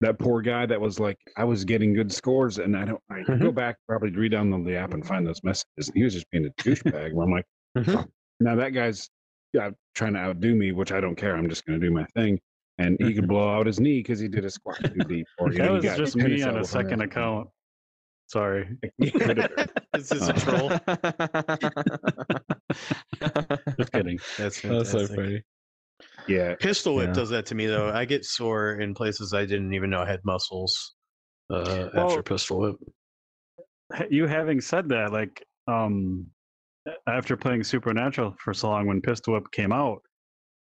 [0.00, 3.00] that poor guy that was like, I was getting good scores, and I don't.
[3.10, 5.88] I could go back probably re-download the app and find those messages.
[5.88, 7.12] And He was just being a douchebag.
[7.12, 8.06] where I'm like, Mhm.
[8.40, 9.08] now that guy's
[9.52, 11.34] yeah, trying to outdo me, which I don't care.
[11.34, 12.38] I'm just going to do my thing.
[12.78, 15.26] And he could blow out his knee because he did a squat too deep.
[15.38, 17.06] Or you That know, was just me on a second there.
[17.06, 17.48] account.
[18.26, 18.68] Sorry.
[18.98, 19.14] this
[19.94, 20.68] Is this a troll?
[23.78, 24.18] Just kidding.
[24.36, 25.42] That's That's so funny.
[26.28, 27.12] Yeah, Pistol whip Yeah.
[27.14, 27.90] does that to me though.
[27.90, 30.94] I get sore in places I didn't even know I had muscles
[31.50, 32.76] uh, Well- after pistol whip.
[34.10, 36.26] You having said that, like, um,
[37.06, 40.02] after playing Supernatural for so long, when Pistol Whip came out,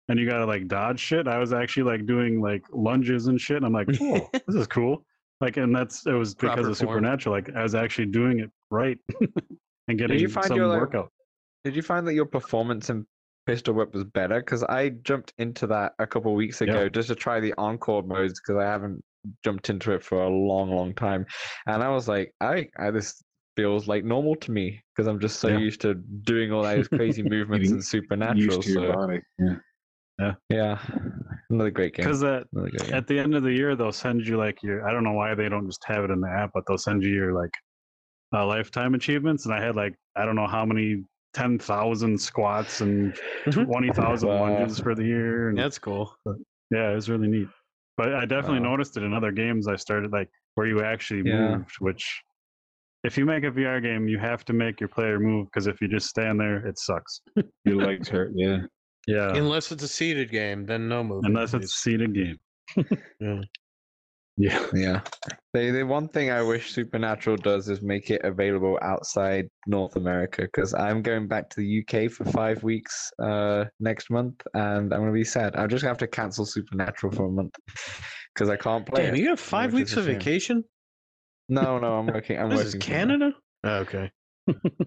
[0.10, 3.58] and you gotta like dodge shit, I was actually like doing like lunges and shit.
[3.58, 5.06] And I'm like, oh, this is cool.
[5.40, 6.90] Like, and that's it was because Proper of form.
[6.90, 7.34] Supernatural.
[7.36, 8.98] Like, I was actually doing it right
[9.88, 11.10] and getting did you find some you're, like, workout.
[11.64, 13.06] Did you find that your performance in
[13.46, 14.40] Pistol Whip was better?
[14.40, 16.90] Because I jumped into that a couple of weeks ago Yeah.
[16.90, 19.04] just to try the encore modes because I haven't
[19.44, 21.26] jumped into it for a long, long time,
[21.68, 23.22] and I was like, I, I this
[23.56, 25.60] feels like normal to me because I'm just so Yeah.
[25.60, 28.38] used to doing all those crazy movements and Supernatural.
[28.38, 29.20] used to your So body.
[30.20, 30.34] Yeah.
[30.50, 30.80] yeah,
[31.50, 32.06] another great game.
[32.06, 32.94] Because at game.
[32.94, 34.88] at the end of the year, they'll send you like your.
[34.88, 37.04] I don't know why they don't just have it in the app, but they'll send
[37.04, 37.52] you your like
[38.34, 39.46] uh, lifetime achievements.
[39.46, 43.14] And I had like I don't know how many ten thousand squats and
[43.46, 43.64] mm-hmm.
[43.64, 44.42] twenty thousand Wow.
[44.42, 45.50] lunges for the year.
[45.50, 46.16] And That's cool.
[46.72, 47.48] yeah, it was really neat.
[47.98, 48.72] But I definitely Wow.
[48.72, 49.68] noticed it in other games.
[49.68, 51.58] I started like where you actually Yeah.
[51.58, 52.22] moved, which
[53.04, 55.82] if you make a VR game, you have to make your player move because if
[55.82, 57.22] you just stand there, it sucks.
[57.66, 58.32] Your legs hurt.
[58.34, 58.60] Yeah.
[59.08, 59.36] Yeah.
[59.36, 61.26] Unless it's a seated game, then no move.
[61.26, 62.40] Unless it's a seated game.
[63.20, 63.42] Yeah.
[64.38, 64.66] Yeah.
[64.74, 65.02] Yeah.
[65.54, 70.42] The the one thing I wish Supernatural does is make it available outside North America
[70.44, 75.00] because I'm going back to the UK for five weeks uh next month and I'm
[75.02, 75.56] gonna be sad.
[75.56, 77.54] I'm just gonna have to cancel Supernatural for a month
[78.34, 79.06] because I can't play.
[79.06, 80.64] Damn, it, you have five weeks of vacation?
[81.50, 82.40] No, no, I'm working.
[82.40, 82.82] I'm This working.
[82.82, 83.32] is Canada?
[83.64, 84.12] Oh, okay.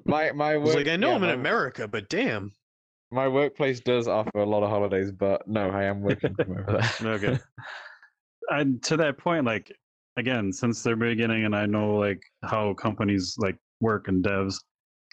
[0.05, 0.67] My my I work.
[0.67, 2.51] was like, I know yeah, I'm in my- America, but damn.
[3.13, 6.81] My workplace does offer a lot of holidays, but no, I am working from over
[7.01, 7.13] there.
[7.15, 7.39] Okay.
[8.51, 9.73] And to that point, like
[10.17, 14.57] again, since the beginning, and I know like how companies like work and devs,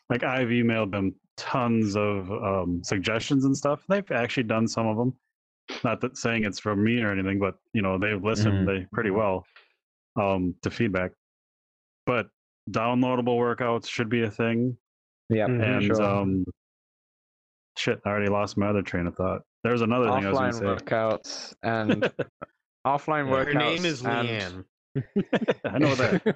[0.09, 3.83] like I've emailed them tons of um, suggestions and stuff.
[3.89, 5.13] They've actually done some of them.
[5.83, 9.11] Not that saying it's from me or anything, but you know they've listened they pretty
[9.11, 9.45] well
[10.19, 11.11] um, to feedback.
[12.05, 12.27] But
[12.69, 14.77] downloadable workouts should be a thing,
[15.29, 16.01] Yeah, and sure.
[16.03, 16.43] um,
[17.77, 19.41] shit, I already lost my other train of thought.
[19.63, 20.65] There's another thing I was going to say.
[20.65, 22.11] workouts and
[22.85, 23.53] offline workouts.
[23.53, 24.51] Her name is and- Leanne.
[24.51, 24.63] say.
[25.65, 26.35] I know that.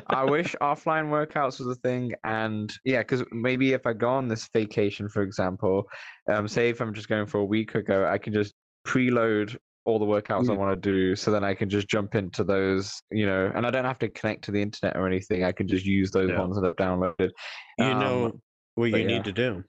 [0.08, 4.28] I wish offline workouts was a thing, and yeah, because maybe if I go on
[4.28, 5.84] this vacation, for example,
[6.30, 8.52] um, say if I'm just going for a week or go, I can just
[8.86, 9.56] preload
[9.86, 10.58] all the workouts I Mm.
[10.58, 13.70] want to do, so then I can just jump into those, you know, and I
[13.70, 15.42] don't have to connect to the internet or anything.
[15.42, 16.40] I can just use those Yeah.
[16.40, 17.30] ones that I've downloaded.
[17.78, 18.40] You Um, know
[18.74, 19.06] what you yeah.
[19.06, 19.64] need to do.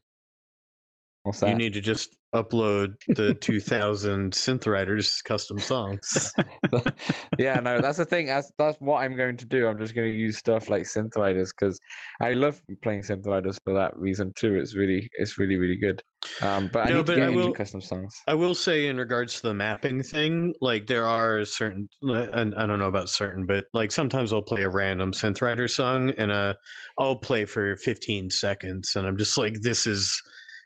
[1.23, 6.33] What's You need to just upload the 2000 Synth Riders custom songs.
[7.37, 8.25] yeah, no, that's the thing.
[8.25, 9.67] That's that's what I'm going to do.
[9.67, 11.79] I'm just going to use stuff like synth synthwriters because
[12.21, 14.55] I love playing synth synthwriters for that reason too.
[14.55, 16.01] It's really, it's really, really good.
[16.41, 18.15] Um, but I No, need but to I get into will- custom songs.
[18.27, 22.65] I will say, in regards to the mapping thing, like there are certain, and I
[22.65, 26.31] don't know about certain, but like sometimes I'll play a random Synth Rider song and
[26.31, 26.53] uh,
[26.97, 30.21] I'll play for 15 seconds, and I'm just like, this is.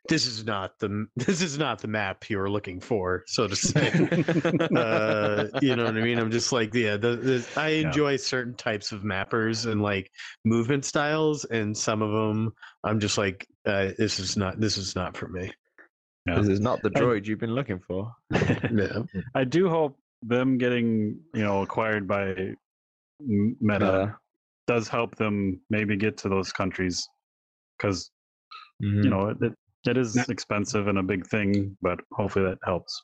[0.10, 3.56] This is not the this is not the map you were looking for, so to
[3.56, 3.88] say.
[4.76, 6.18] uh, you know what I mean?
[6.20, 7.88] I'm just like, yeah, the, the, I Yeah.
[7.88, 10.12] enjoy certain types of mappers and like
[10.46, 12.54] movement styles, and some of them
[12.84, 15.52] I'm just like, uh, this is not this is not for me.
[16.26, 16.40] Yeah.
[16.40, 18.12] This is not the I- droid you've been looking for.
[18.32, 19.04] Yeah.
[19.36, 22.34] I do hope them getting you know acquired by
[23.22, 24.16] M- Meta
[24.68, 27.08] does help them maybe get to those countries
[27.78, 28.12] because
[28.84, 29.04] mhm.
[29.04, 29.54] you know it,
[29.88, 33.02] it, it is Now- expensive and a big thing, but hopefully that helps.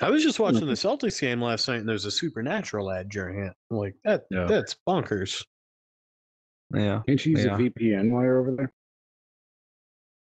[0.00, 3.44] I was just watching the Celtics game last night, and there's a supernatural ad during
[3.44, 3.52] it.
[3.70, 4.44] I'm like, that Yeah.
[4.46, 5.44] that's bonkers.
[6.74, 7.54] yeah, Can't you use Yeah.
[7.54, 8.72] a VPN while you're over there?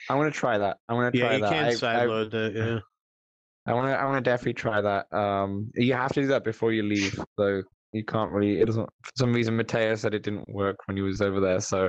[0.10, 0.78] I'm gonna try that.
[0.88, 1.52] I'm gonna Yeah, try you that.
[1.52, 2.54] can't I, I, sideload that.
[2.56, 2.80] Yeah.
[3.66, 4.00] I want to.
[4.00, 5.12] I want to definitely try that.
[5.14, 7.62] Um, you have to do that before you leave, though.
[7.92, 8.62] You can't really.
[8.62, 8.88] It doesn't.
[9.04, 11.86] For some reason, Mateo said it didn't work when he was over there, so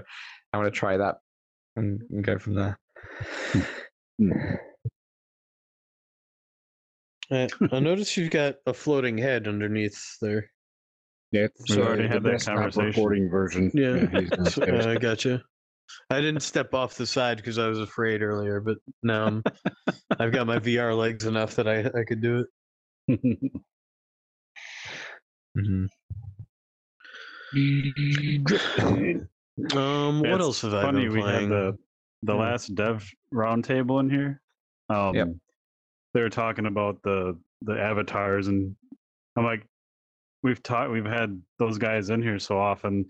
[0.53, 1.17] I'm gonna try that
[1.77, 2.79] and, and go from there.
[4.19, 4.33] Hmm.
[7.31, 10.51] Uh, I noticed you've got a floating head underneath there.
[11.31, 12.87] Yeah, it's We already the had that conversation.
[12.87, 13.71] recording version.
[13.75, 14.07] Yeah.
[14.19, 14.87] he's downstairs.
[14.87, 15.43] I gotcha.
[16.11, 19.43] I didn't step off the side because I was afraid earlier, but now I'm,
[20.19, 22.45] I've got my VR legs enough that I I could do
[23.09, 23.43] it.
[25.57, 25.87] Mm-hmm.
[29.77, 31.79] Um, Yeah, what it's else have I Funny been we had playing?
[32.23, 32.45] The the Yeah.
[32.51, 34.41] last dev roundtable in here.
[34.89, 35.29] Um, Yep.
[36.15, 38.75] They were talking about the the avatars, and
[39.37, 39.67] I'm like,
[40.43, 43.05] we've taught we've had those guys in here so often.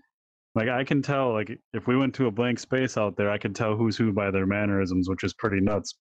[0.55, 3.37] Like I can tell, like if we went to a blank space out there, I
[3.37, 5.93] can tell who's who by their mannerisms, which is pretty nuts.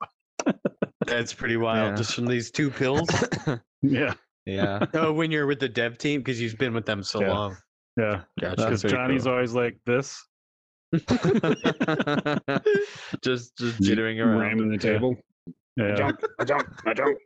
[1.07, 1.91] That's pretty wild.
[1.93, 1.97] Yeah.
[1.97, 3.09] Just from these two pills.
[3.83, 4.15] yeah,
[4.47, 4.85] yeah.
[4.95, 7.33] oh, when you're with the dev team because you've been with them so Yeah.
[7.33, 7.57] long.
[7.97, 8.23] yeah.
[8.37, 9.33] Because very Johnny's cool.
[9.35, 10.19] always like this.
[13.23, 14.39] just just jittering around.
[14.41, 15.17] Ramming the table.
[15.77, 17.19] Yeah, Jump, I jump, I jump.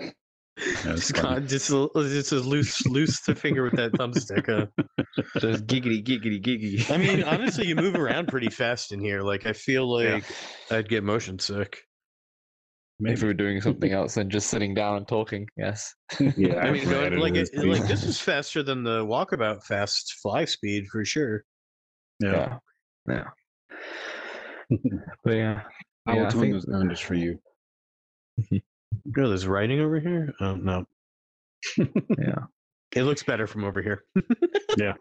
[0.00, 0.10] yeah,
[0.56, 1.28] it's Just, funny.
[1.40, 4.46] con- just, a- just as loose, loose the finger with that thumbstick.
[4.46, 4.66] Huh?
[5.38, 6.90] Just giggity giggity giggity.
[6.90, 9.20] I mean, honestly, you move around pretty fast in here.
[9.22, 10.14] Like, I feel Yeah.
[10.14, 10.24] like
[10.70, 11.78] I'd get motion sick.
[13.00, 15.94] if we were doing something else than just sitting down and talking, yes.
[16.18, 19.62] Yeah, I mean, forgot going, it like, it, like this is faster than the walkabout
[19.64, 21.44] fast fly speed for sure.
[22.20, 22.58] Yeah.
[23.08, 23.24] Yeah.
[24.70, 24.78] Yeah.
[25.24, 25.62] But yeah.
[26.06, 27.38] I Yeah, will I tone think- those down just for you.
[29.18, 30.32] Oh, there's writing over here.
[30.40, 30.86] Oh no,
[31.78, 32.44] Yeah.
[32.94, 34.04] it looks better from over here.
[34.78, 34.94] Yeah.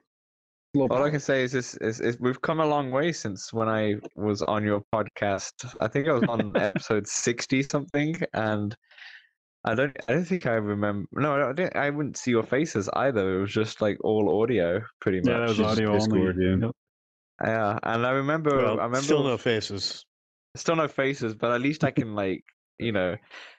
[0.75, 3.69] All I can say is this is, is we've come a long way since when
[3.69, 5.53] I was on your podcast.
[5.79, 8.75] I think I was on episode sixty something, and
[9.63, 11.07] I don't I don't think I remember.
[11.13, 11.75] No, I didn't.
[11.77, 13.37] I wouldn't see your faces either.
[13.37, 15.27] It was just like all audio, pretty much.
[15.29, 16.65] Yeah, that was audio Discord, only.
[16.65, 16.71] yeah.
[17.43, 20.05] Yeah, and I remember, Well, I remember still no faces.
[20.55, 22.43] still no faces, but at least I can like,
[22.79, 23.15] you know,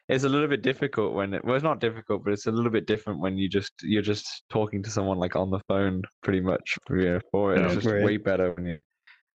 [0.09, 2.71] it's a little bit difficult when it well, it's not difficult, but it's a little
[2.71, 6.41] bit different when you just you're just talking to someone like on the phone, pretty
[6.41, 6.79] much.
[6.87, 8.05] For it, it's just right.
[8.05, 8.79] way better when you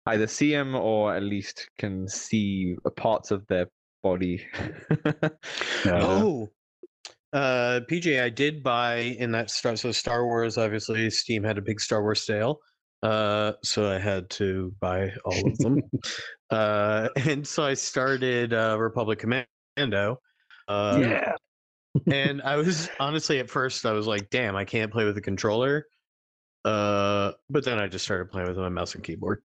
[0.08, 3.68] either see them or at least can see parts of their
[4.04, 4.46] body.
[5.86, 6.50] Oh,
[7.32, 9.76] uh, PJ, I did buy in that Star.
[9.76, 12.60] So Star Wars, obviously, Steam had a big Star Wars sale,
[13.04, 15.82] uh, so I had to buy all of them.
[16.50, 20.20] uh, and so I started uh, Republic Commando.
[20.68, 21.34] Uh, yeah.
[22.12, 25.22] and I was honestly at first I was like, "Damn, I can't play with the
[25.22, 25.86] controller."
[26.66, 29.42] Uh, but then I just started playing with my mouse and keyboard,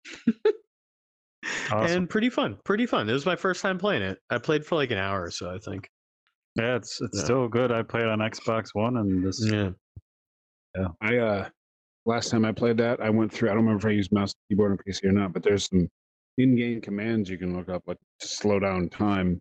[1.72, 2.03] Awesome.
[2.03, 3.09] and pretty fun, pretty fun.
[3.11, 4.18] It was my first time playing it.
[4.30, 5.88] I played for like an hour or so, I think.
[6.57, 7.24] yeah, it's it's Yeah.
[7.24, 7.72] still good.
[7.72, 9.70] I played on Xbox One, and this yeah,
[10.76, 10.88] Yeah.
[11.03, 11.48] I uh
[12.07, 14.34] last time I played that, I went through I don't remember if I used mouse
[14.48, 15.88] keyboard on PC or not, but there's some
[16.38, 19.40] in-game commands you can look up like to slow down time.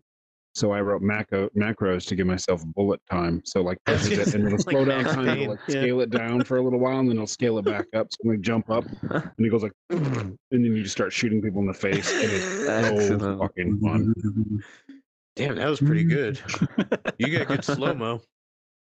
[0.52, 3.40] So I wrote macro macros to give myself bullet time.
[3.44, 5.82] So like it and it'll say, slow down time like yeah.
[5.82, 8.08] scale it down for a little while and then it'll scale it back up.
[8.10, 11.60] So we jump up and it goes like and then you just start shooting people
[11.60, 12.10] in the face.
[12.10, 14.14] It is so fucking fun.
[15.36, 16.40] Damn, that was pretty good.
[17.18, 18.20] You got good slow mo.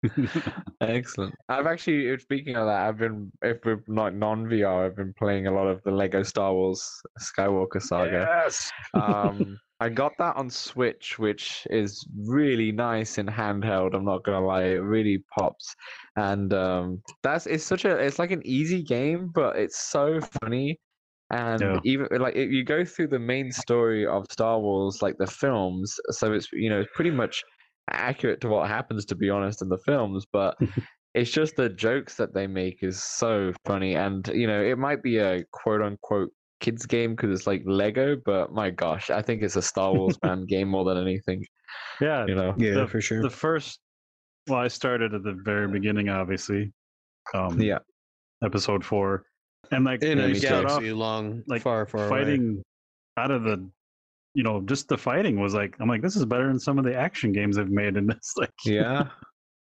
[0.81, 1.35] Excellent.
[1.49, 5.47] I've actually, speaking of that, I've been, if we're not non VR, I've been playing
[5.47, 6.83] a lot of the Lego Star Wars
[7.19, 8.27] Skywalker Saga.
[8.27, 8.71] Yes.
[8.93, 13.93] um, I got that on Switch, which is really nice in handheld.
[13.95, 15.75] I'm not gonna lie, it really pops,
[16.15, 20.79] and um, that's it's such a it's like an easy game, but it's so funny.
[21.31, 21.79] And Yeah.
[21.83, 25.95] even like if you go through the main story of Star Wars, like the films,
[26.11, 27.43] so it's you know it's pretty much
[27.89, 30.57] accurate to what happens, to be honest, in the films, but.
[31.15, 35.03] It's just the jokes that they make is so funny, and you know it might
[35.03, 39.43] be a quote unquote kids game because it's like Lego, but my gosh, I think
[39.43, 41.45] it's a Star Wars fan game more than anything.
[42.01, 43.21] yeah, You know, Yeah, The- for sure.
[43.21, 43.79] the first.
[44.47, 46.73] Well, I started at the very beginning, obviously.
[47.35, 47.77] Um, yeah,
[48.43, 49.27] episode four,
[49.69, 50.47] and like In Yeah, a me you too.
[50.47, 52.23] off galaxy long, like, far, far away.
[52.23, 52.63] fighting
[53.17, 53.69] out of the,
[54.33, 56.85] you know, just the fighting was like, I'm like, this is better than some of
[56.85, 58.33] the action games they've made in this.
[58.37, 59.07] Like, yeah,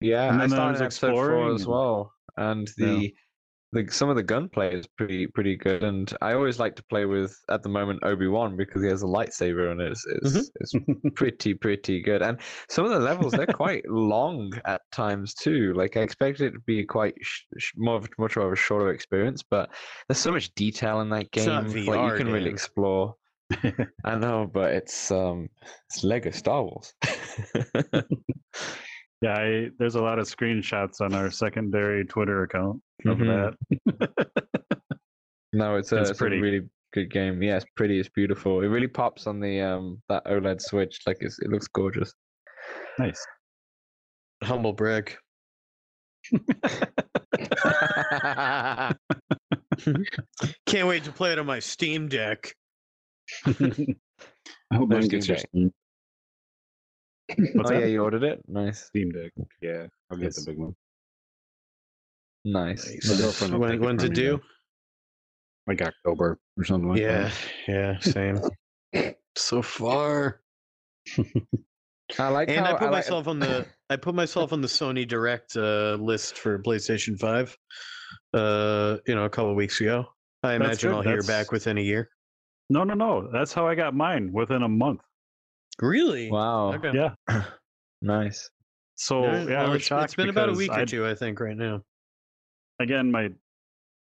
[0.01, 0.29] yeah.
[0.29, 2.87] And I then started there's in episode four exploring as well, and Yeah.
[2.87, 3.15] the.
[3.73, 7.05] The, some of the gunplay is pretty pretty good, and I always like to play
[7.05, 10.39] with at the moment Obi Wan because he has a lightsaber and it's mm-hmm.
[10.39, 12.23] it's, it's pretty pretty good.
[12.23, 12.39] And
[12.71, 15.75] some of the levels they're quite long at times too.
[15.75, 18.57] Like I expected it to be quite sh- sh- more of, much more of a
[18.57, 19.69] shorter experience, but
[20.09, 21.47] there's so much detail in that game.
[21.47, 23.17] not like you can really explore.
[24.05, 25.49] I know, but it's um
[25.89, 26.93] it's Lego Star Wars.
[29.23, 33.55] yeah, I, there's a lot of screenshots on our secondary Twitter account of Mhm.
[33.87, 34.11] that.
[35.53, 36.39] no, it's a, It's it's pretty.
[36.39, 37.43] a really good game.
[37.43, 38.01] Yeah, it's pretty.
[38.01, 38.63] It's beautiful.
[38.63, 40.99] It really pops on the um that OLED Switch.
[41.07, 42.13] Like it's, it looks gorgeous.
[42.99, 43.25] Nice.
[44.43, 45.17] Humble brag.
[50.67, 52.53] Can't wait to play it on my Steam Deck.
[53.47, 55.73] I hope Nice mine gets your Steam
[57.31, 57.81] Steam, What's oh that?
[57.81, 58.41] yeah, you ordered it.
[58.47, 59.33] Nice, Steam Deck.
[59.61, 60.45] Yeah, I'll get Yes.
[60.45, 60.75] the big one.
[62.45, 62.87] nice.
[62.89, 63.49] Nice.
[63.51, 64.41] My When, take it when's it due?
[65.67, 67.31] Like October or something like Yeah,
[67.67, 67.99] that.
[68.05, 68.43] yeah,
[68.93, 69.15] same.
[69.37, 70.41] so far.
[72.19, 74.69] I like And how I put like- myself on the I put myself on the
[74.69, 77.57] Sony Direct uh, list for PlayStation Five.
[78.33, 80.07] Uh, you know, a couple of weeks ago.
[80.43, 80.93] I imagine.
[80.93, 82.09] I'll hear That's- back within a year.
[82.71, 83.29] No, no, no.
[83.33, 85.01] That's how I got mine within a month.
[85.81, 86.31] Really?
[86.31, 86.73] Wow.
[86.75, 86.93] Okay.
[86.95, 87.15] Yeah.
[88.03, 88.51] Nice.
[88.97, 90.81] So All right, yeah, I was it's- shocked it's been about a because week or
[90.81, 91.81] I- two, I think, right now.
[92.79, 93.31] again, my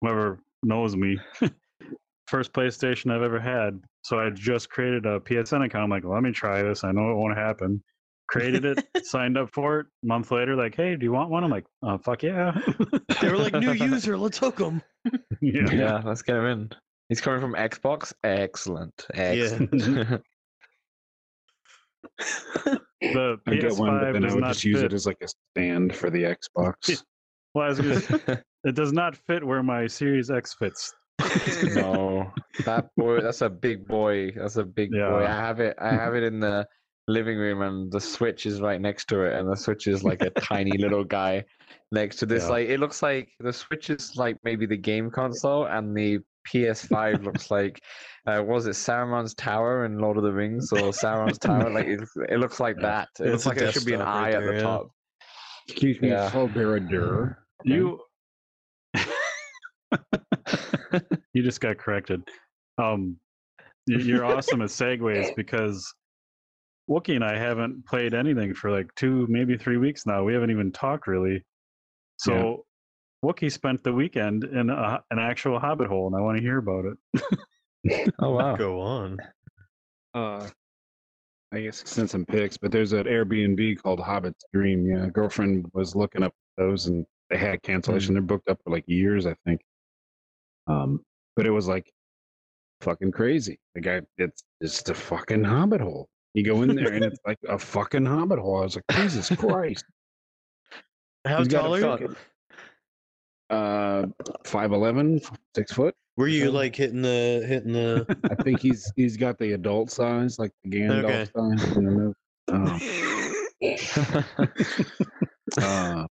[0.01, 1.17] whoever knows me,
[2.27, 3.79] first PlayStation I've ever had.
[4.03, 5.83] So I just created a PSN account.
[5.83, 6.83] I'm like, let me try this.
[6.83, 7.81] I know it won't happen.
[8.27, 9.87] Created it, signed up for it.
[10.03, 11.43] Month later, like, hey, do you want one?
[11.43, 12.59] I'm like, oh fuck yeah.
[13.21, 14.81] They were like, "New user, let's hook them."
[15.41, 15.71] yeah.
[15.71, 16.69] Yeah, let's get him in.
[17.09, 18.13] He's coming from Xbox.
[18.23, 19.05] Excellent.
[19.13, 20.21] Excellent.
[22.17, 25.17] The I get one, but then I does would not just use it as like
[25.21, 27.03] a stand for the Xbox.
[27.53, 30.93] Well, I was gonna say, it does not fit where my Series X fits.
[31.75, 32.31] no,
[32.65, 33.21] that boy.
[33.21, 34.31] That's a big boy.
[34.31, 35.25] That's a big boy.
[35.25, 35.75] I have it.
[35.79, 36.67] I have it in the
[37.07, 40.21] living room, and the Switch is right next to it, and the Switch is like
[40.21, 41.43] a tiny little guy
[41.91, 42.43] next to this.
[42.43, 42.49] Yeah.
[42.49, 46.19] Like it looks like the Switch is like maybe the game console, and the
[46.51, 47.79] PS5 looks like.
[48.27, 51.69] Uh, was it Saruman's Tower in Lord of the Rings or Sauron's Tower?
[51.69, 53.09] Like it, it looks like that.
[53.19, 54.63] It It's looks like there should be an desktop right eye at there, the yeah.
[54.63, 54.87] top.
[55.67, 56.23] Excuse me, Yeah.
[56.23, 56.55] it's called
[57.63, 57.99] You
[61.33, 62.21] you just got corrected.
[62.77, 63.17] Um,
[63.87, 65.93] you're awesome at segues because
[66.89, 70.23] Wookie and I haven't played anything for like two, maybe three weeks now.
[70.23, 71.43] We haven't even talked really.
[72.17, 72.65] So
[73.23, 76.57] Wookie spent the weekend in a, an actual hobbit hole, and I want to hear
[76.57, 77.23] about it.
[78.19, 78.55] Oh wow.
[78.55, 79.19] Go on.
[80.15, 80.47] Uh,
[81.51, 84.87] I guess send some pics, but there's an Airbnb called Hobbit's Dream.
[84.87, 88.13] Yeah, girlfriend was looking up those, and they had cancellation.
[88.13, 89.61] They're booked up for like years, I think.
[90.67, 91.01] Um,
[91.35, 91.91] but it was like
[92.81, 93.59] fucking crazy.
[93.75, 96.07] The guy, it's just a fucking hobbit hole.
[96.33, 98.59] You go in there, and it's like a fucking hobbit hole.
[98.59, 99.85] I was like, Jesus Christ.
[101.25, 102.15] How He's tall are you?
[103.49, 104.05] Uh,
[104.45, 105.19] five eleven,
[105.55, 105.95] six foot.
[106.17, 108.05] Were you like hitting the hitting the?
[108.31, 111.25] I think he's he's got the adult size, like the Gandalf Okay.
[111.35, 111.75] size.
[111.75, 112.13] You know?
[112.47, 112.79] Uh,
[115.61, 116.05] uh,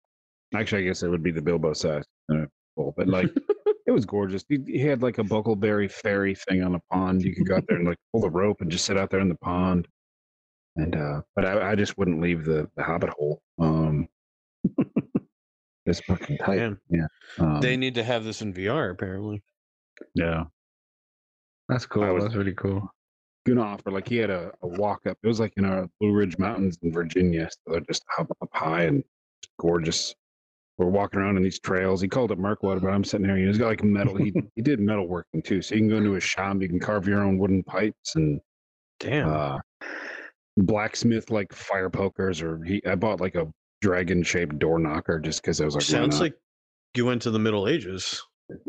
[0.55, 2.05] actually, I guess it would be the Bilbo size.
[2.29, 3.31] But like,
[3.87, 4.45] it was gorgeous.
[4.49, 7.23] He, he had like a Bucklebury Ferry thing on a pond.
[7.23, 9.21] You could go out there and like pull the rope and just sit out there
[9.21, 9.87] in the pond.
[10.77, 13.41] And uh, but I, I just wouldn't leave the, the Hobbit hole.
[13.61, 14.09] Um,
[15.87, 16.57] it's fucking tight.
[16.59, 17.07] Man, Yeah.
[17.39, 19.43] Um, they need to have this in VR apparently.
[20.15, 20.45] Yeah.
[21.69, 22.13] That's cool.
[22.15, 22.89] Was- That's really cool.
[23.47, 25.17] gonna offer like he had a, a walk up.
[25.23, 27.49] It was like in our Blue Ridge Mountains in Virginia.
[27.51, 29.03] So they're just up, up high and
[29.61, 30.15] gorgeous.
[30.77, 32.01] We're walking around in these trails.
[32.01, 33.37] He called it Mirkwood, but I'm sitting here.
[33.37, 34.17] He's got like metal.
[34.17, 35.63] He he did metal working too.
[35.63, 36.57] So you can go into his shop.
[36.61, 38.41] You can carve your own wooden pipes and
[38.99, 39.29] Damn.
[39.29, 39.59] uh,
[40.57, 42.43] blacksmith like fire pokers.
[42.43, 43.47] Or he I bought like a
[43.85, 46.35] dragon shaped door knocker just because I was like, Sounds like
[46.97, 48.23] you went to the Middle Ages.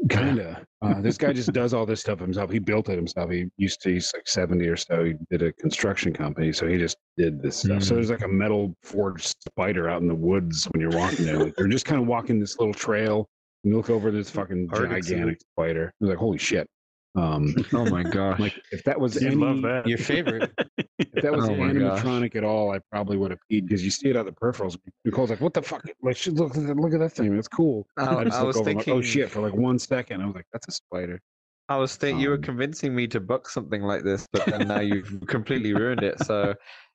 [0.09, 0.57] kind of.
[0.81, 2.51] Uh, this guy just does all this stuff himself.
[2.51, 3.31] He built it himself.
[3.31, 5.05] He used to, he's like 70 or so.
[5.05, 6.51] He did a construction company.
[6.51, 7.81] So he just did this stuff.
[7.83, 7.95] So Mm.
[7.95, 11.39] there's like a metal forged spider out in the woods when you're walking there.
[11.39, 13.25] Like, you're just kind of walking this little trail
[13.63, 15.11] and you look over this fucking Hard to see.
[15.11, 15.93] gigantic spider.
[16.01, 16.67] You're like, holy shit.
[17.15, 18.39] Um, Oh my gosh.
[18.41, 19.87] like if that was You'd any, love that.
[19.87, 20.51] Your favorite.
[20.99, 22.01] if that was Oh my gosh.
[22.01, 24.77] animatronic at all, I probably would have peed because you see it on the peripherals.
[25.03, 25.83] Nicole's like, "What the fuck?
[26.01, 27.35] Like, shit, look, look look at that thing.
[27.35, 28.93] That's cool." I, I I was I'm like, thinking.
[28.93, 31.21] "Oh shit!" For like one second, I was like, "That's a spider."
[31.67, 34.67] I was think you were Um, convincing me to book something like this, but then
[34.67, 36.19] now you've completely ruined it.
[36.19, 36.53] So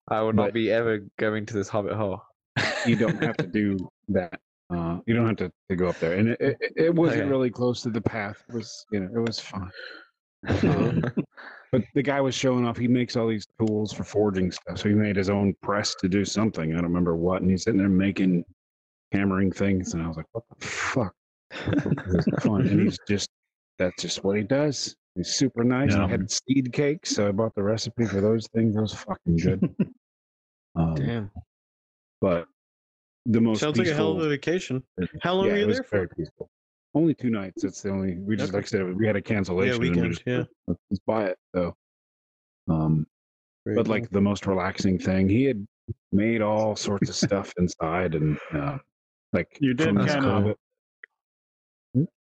[0.09, 2.23] I will not be ever going to this hobbit hole.
[2.87, 4.41] you don't have to do that.
[4.73, 7.29] Uh, you don't have to, to go up there, and it, it, it wasn't Okay.
[7.29, 8.45] really close to the path.
[8.49, 9.71] It was you know it was fine.
[10.63, 11.03] Um,
[11.73, 12.77] but the guy was showing off.
[12.77, 14.79] He makes all these tools for forging stuff.
[14.79, 16.73] So he made his own press to do something.
[16.73, 17.43] I don't remember what.
[17.43, 18.45] And he's sitting there making
[19.13, 21.15] hammering things, and I was like, "What the fuck?"
[21.51, 23.29] It fun, and he's just
[23.79, 24.95] that's just what he does.
[25.17, 25.93] He's super nice.
[25.93, 26.05] Yeah.
[26.05, 28.77] I had seed cakes, so I bought the recipe for those things.
[28.77, 29.75] It was fucking good.
[30.77, 31.31] Um, Damn.
[32.21, 32.47] but
[33.27, 34.85] the most Sounds like a hell of a vacation.
[35.21, 36.15] How long yeah, were you it was there very for?
[36.15, 36.51] peaceful.
[36.95, 37.63] Only two nights.
[37.65, 38.19] It's the only.
[38.19, 38.59] We just Okay.
[38.59, 39.81] like I said, we had a cancellation.
[39.81, 40.45] we weekend, just- yeah.
[40.67, 41.39] Let's buy it.
[41.55, 41.75] So,
[42.69, 43.07] um,
[43.65, 43.95] Very but cool.
[43.95, 45.65] like the most relaxing thing, he had
[46.13, 48.79] made all sorts of stuff inside, and uh,
[49.33, 50.57] like You did his kinda- Hobbit-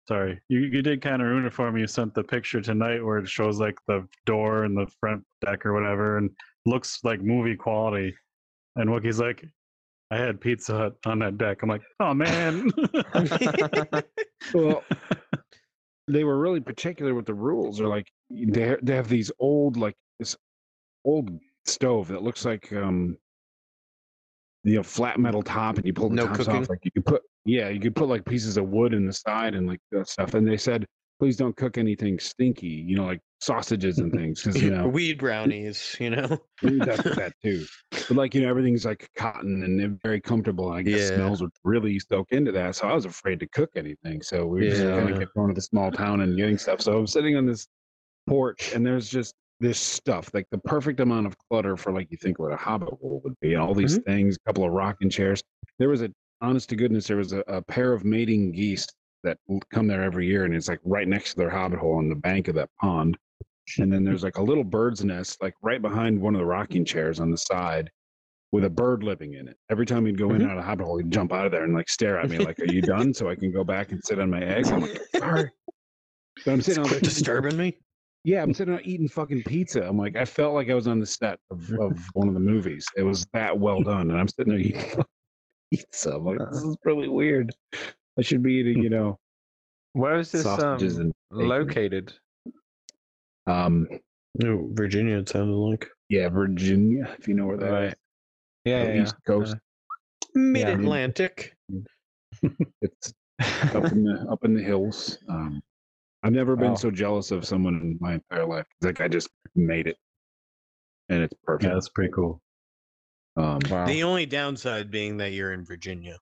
[0.07, 1.81] Sorry, you you did kind of ruin it for me.
[1.81, 5.65] You sent the picture tonight where it shows like the door and the front deck
[5.65, 6.31] or whatever, and
[6.67, 8.15] looks like movie quality.
[8.77, 9.47] And Wookie's like,
[10.15, 12.71] "I had Pizza Hut on that deck." I'm like, "Oh man."
[14.53, 14.85] Well,
[16.09, 17.79] they were really particular with the rules.
[17.79, 20.37] They're like they they have these old like this
[21.05, 21.31] old
[21.65, 23.17] stove that looks like um
[24.65, 26.62] you know flat metal top and you pull the No tops cooking?
[26.62, 29.12] off like you could put yeah you could put like pieces of wood in the
[29.12, 30.87] side and like that stuff and they said
[31.19, 35.18] please don't cook anything stinky you know like sausages and things because you know weed
[35.18, 36.38] brownies, you know.
[36.62, 40.82] that's that too but like you know everything's like cotton and very comfortable and i
[40.82, 41.16] guess Yeah.
[41.16, 44.68] smells would really soak into that so i was afraid to cook anything so we
[44.68, 45.14] just kind Yeah.
[45.14, 47.66] of kept going to the small town and getting stuff so i'm sitting on this
[48.26, 52.16] porch and there's just this stuff like the perfect amount of clutter for like you
[52.16, 54.11] think what a hobbit hole would be all these mm-hmm.
[54.11, 55.42] things a couple of rocking chairs
[55.78, 58.86] there was a honest to goodness there was a, a pair of mating geese
[59.22, 59.38] that
[59.72, 62.14] come there every year and it's like right next to their hobbit hole on the
[62.14, 63.16] bank of that pond
[63.79, 66.85] and then there's like a little bird's nest like right behind one of the rocking
[66.85, 67.91] chairs on the side
[68.53, 70.43] with a bird living in it every time he'd go in mm-hmm.
[70.43, 72.29] and out of the hobbit hole he'd jump out of there and like stare at
[72.29, 74.71] me like are you done so i can go back and sit on my eggs
[74.71, 75.51] i'm like sorry
[76.45, 77.79] but i'm sitting on Quit disturbing me.
[78.25, 79.87] yeah, I'm sitting out eating fucking pizza.
[79.87, 82.41] I'm like, I felt like I was on the set of, of one of the
[82.41, 82.87] movies.
[82.97, 85.05] It was that well done, and I'm sitting there eating
[85.73, 86.15] pizza.
[86.15, 86.71] I'm like, this uh-huh.
[86.71, 87.55] is really weird.
[88.19, 88.83] I should be eating, hmm.
[88.83, 89.19] you know,
[89.93, 92.15] Where is this um, located?
[93.47, 93.86] Um,
[94.36, 95.18] No, Virginia.
[95.18, 97.72] It sounded like yeah, Virginia, if you know where that is.
[97.88, 97.95] Right.
[98.64, 99.57] Yeah, yeah, East Coast.
[100.34, 101.57] Mid Atlantic.
[102.82, 103.12] It's
[103.74, 105.18] up in the up in the hills.
[105.28, 105.62] Um,
[106.22, 106.74] I've never been Wow.
[106.76, 108.66] so jealous of someone in my entire life.
[108.78, 109.97] It's like I just made it,
[111.11, 111.64] and it's perfect.
[111.68, 112.40] Yeah, that's pretty cool.
[113.36, 113.86] Um, Wow.
[113.86, 116.18] The only downside being that you're in Virginia.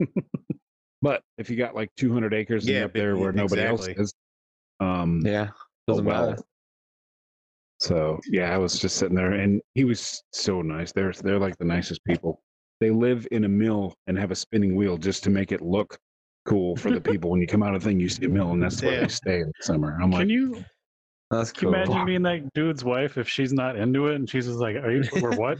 [1.02, 3.96] but if you got like 200 acres Yeah, you're up but- there where nobody exactly.
[3.98, 4.14] else is,
[4.80, 5.48] um, Yeah.
[5.88, 6.30] Oh, Doesn't well.
[6.30, 6.42] matter.
[7.80, 10.92] So yeah, I was just sitting there, and he was so nice.
[10.92, 12.42] They're they're like the nicest people.
[12.80, 15.96] They live in a mill and have a spinning wheel just to make it look
[16.46, 17.30] cool for the people.
[17.30, 19.08] when you come out of the thing, you see a mill, and that's where they
[19.08, 19.98] stay in the summer.
[20.02, 20.64] I'm like, Can you
[21.30, 24.46] That's Can you imagine being that dude's wife if she's not into it and she's
[24.46, 25.04] just like, "Are you?
[25.20, 25.58] We're what?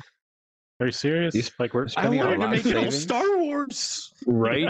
[0.81, 1.35] Are you serious?
[1.35, 2.91] You sp- like we're spending our wanted to life make it all?
[2.91, 4.13] Star Wars.
[4.27, 4.69] right?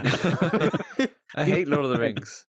[1.36, 2.44] I hate Lord of the Rings.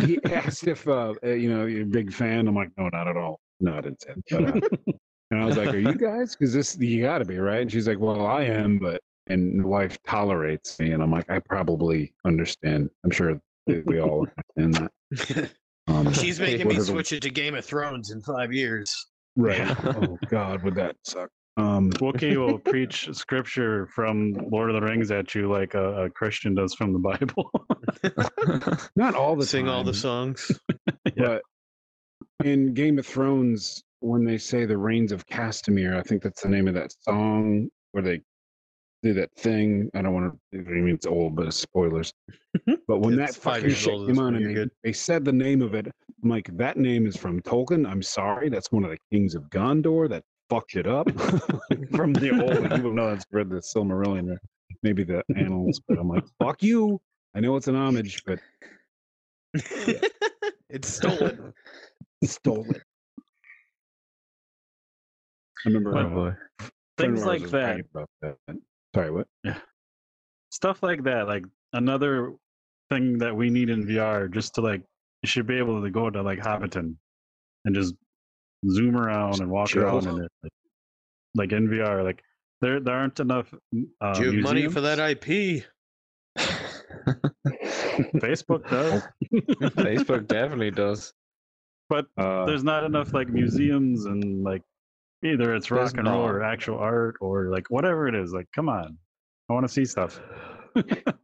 [0.00, 2.48] He asked if uh, uh, you know you're a big fan.
[2.48, 3.40] I'm like, no, not at all.
[3.60, 4.54] No, I didn't say that.
[4.54, 4.92] But, uh,
[5.30, 6.34] and I was like, are you guys?
[6.34, 7.62] Because this you got to be right.
[7.62, 11.30] And she's like, well, I am, but and the wife tolerates me, and I'm like,
[11.30, 12.90] I probably understand.
[13.04, 14.26] I'm sure we all
[14.58, 15.50] understand that.
[15.88, 18.94] Um, She's making me whatever- switch it to Game of Thrones in five years.
[19.36, 19.58] Right.
[19.58, 19.74] Yeah.
[19.84, 21.30] oh God, would that suck?
[21.56, 26.10] Um, Wookiee will preach scripture from Lord of the Rings at you like a, a
[26.10, 27.50] Christian does from the Bible.
[28.96, 30.50] not all the Sing all the songs.
[31.16, 31.42] but
[32.44, 36.48] in Game of Thrones, when they say the Rains of Castamere, I think that's the
[36.48, 38.20] name of that song where they
[39.02, 39.90] do that thing.
[39.94, 40.58] I don't want to.
[40.58, 42.12] I mean, it's old, but it's spoilers.
[42.86, 45.24] But when that five fucking years shit old came on point, and they, they said
[45.24, 45.86] the name of it,
[46.22, 47.88] I'm like, that name is from Tolkien.
[47.88, 51.10] I'm sorry, that's one of the kings of Gondor that fucked it up
[51.94, 52.70] from the old.
[52.70, 54.40] People know that's read the Silmarillion or
[54.82, 57.00] maybe the annals, but I'm like, fuck you.
[57.34, 58.38] I know it's an homage, but
[60.68, 61.52] it's stolen.
[62.24, 62.74] stolen.
[65.64, 66.34] I remember But uh, boy.
[66.98, 67.80] Things like that,
[68.20, 68.36] that.
[68.94, 69.26] Sorry, what?
[69.44, 69.58] Yeah,
[70.50, 72.34] stuff like that, like another
[72.90, 74.82] thing that we need in VR, just to like,
[75.22, 76.96] you should be able to go to like Hobbiton
[77.64, 77.94] and just
[78.68, 79.84] zoom around and walk Chill.
[79.84, 80.52] around in it, like,
[81.34, 82.04] like in VR.
[82.04, 82.22] Like
[82.60, 83.52] there, there aren't enough.
[84.00, 85.64] Uh, Do you have money for that IP?
[88.14, 91.12] Facebook does, Facebook definitely does.
[91.88, 94.62] but Uh, there's not enough like museums and like
[95.24, 96.30] either it's rock and roll not.
[96.34, 98.32] or actual art or like whatever it is.
[98.32, 98.96] Like, come on,
[99.48, 100.20] I want to see stuff.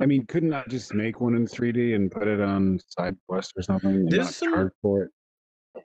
[0.01, 3.63] I mean, couldn't I just make one in 3D and put it on SideQuest or
[3.63, 5.11] something and There's not some- charge for it?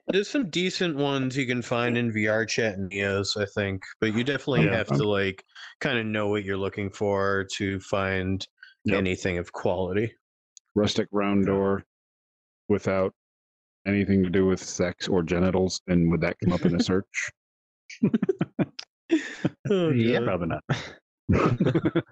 [0.08, 4.12] There's some decent ones you can find in VR chat and Neos, I think, but
[4.14, 4.76] you definitely Yeah.
[4.76, 5.44] have to like
[5.80, 8.46] kind of know what you're looking for to find
[8.86, 8.98] Yep.
[8.98, 10.12] anything of quality.
[10.74, 11.84] Rustic round door
[12.68, 13.12] without
[13.86, 17.30] anything to do with sex or genitals, and would that come up in a search?
[19.70, 20.20] Oh, Yeah.
[20.20, 20.64] Probably not.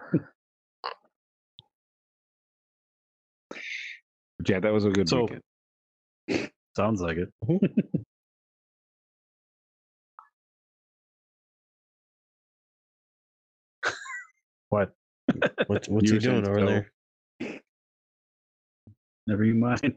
[4.46, 5.42] yeah, that was a good So- weekend.
[6.76, 7.28] Sounds like it.
[7.44, 7.66] Mm-hmm.
[14.68, 14.90] what?
[15.66, 16.66] What, what's You he doing over so.
[16.66, 16.92] there?
[19.26, 19.94] Never you mind.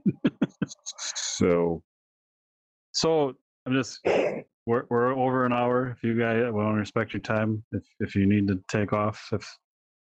[0.87, 1.81] So
[2.91, 3.33] So
[3.65, 3.99] I'm just
[4.65, 5.95] we're we're over an hour.
[5.97, 9.29] If you guys want to respect your time, if if you need to take off,
[9.31, 9.47] if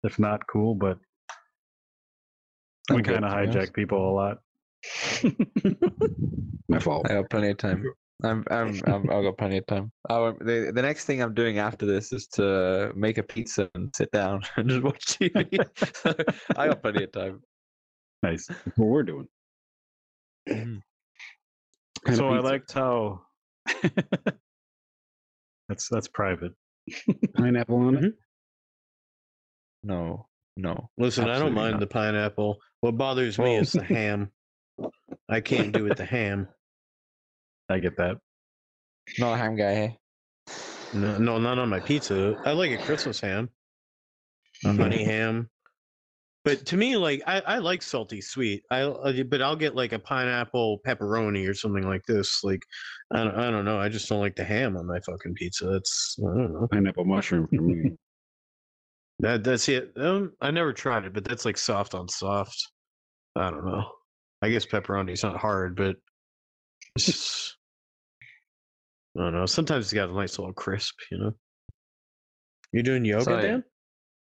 [0.03, 0.75] if not, cool.
[0.75, 0.97] But
[2.93, 3.57] we kind of to be honest.
[3.57, 4.37] hijack people a lot.
[6.69, 7.09] my fault.
[7.09, 7.83] I got plenty of time.
[8.23, 9.91] I'm, I'm, I'm, I've got plenty of time.
[10.09, 13.93] Oh, the, the next thing I'm doing after this is to make a pizza and
[13.95, 15.67] sit down and just watch TV.
[15.95, 16.13] so
[16.55, 17.41] I got plenty of time.
[18.25, 18.47] Nice.
[18.47, 19.27] That's what we're doing.
[20.49, 20.77] Mm-hmm.
[22.05, 22.47] Kind of so I pizza?
[22.47, 23.21] liked how
[25.69, 26.53] that's that's private.
[27.35, 27.99] pineapple on it.
[28.01, 28.09] Mm-hmm.
[29.83, 30.27] No,
[30.57, 30.89] no.
[30.97, 31.79] Listen, I don't mind not.
[31.81, 32.57] the pineapple.
[32.81, 33.61] What bothers me Oh.
[33.61, 33.83] is the oh.
[33.93, 34.31] ham.
[35.29, 36.47] I can't do with the ham.
[37.69, 38.17] I get that.
[39.19, 39.97] Not a ham guy, hey?
[40.93, 42.35] No, no, not on my pizza.
[42.45, 43.49] I like a Christmas ham,
[44.63, 45.49] a honey ham.
[46.45, 48.63] But to me, like I, I like salty sweet.
[48.69, 52.43] I, I but I'll get like a pineapple pepperoni or something like this.
[52.43, 52.61] Like
[53.11, 53.79] I don't, I don't know.
[53.79, 55.65] I just don't like the ham on my fucking pizza.
[55.65, 56.67] That's I don't know.
[56.71, 57.97] Pineapple mushroom for me.
[59.19, 59.91] That that's it.
[59.97, 62.63] Um, I never tried it, but that's like soft on soft.
[63.35, 63.83] I don't know.
[64.43, 65.95] I guess pepperoni's not hard, but
[66.95, 67.57] it's just,
[69.17, 69.47] I don't know.
[69.47, 71.31] Sometimes it's got a nice little crisp, you know.
[72.71, 73.41] You doing yoga.
[73.41, 73.63] Dan?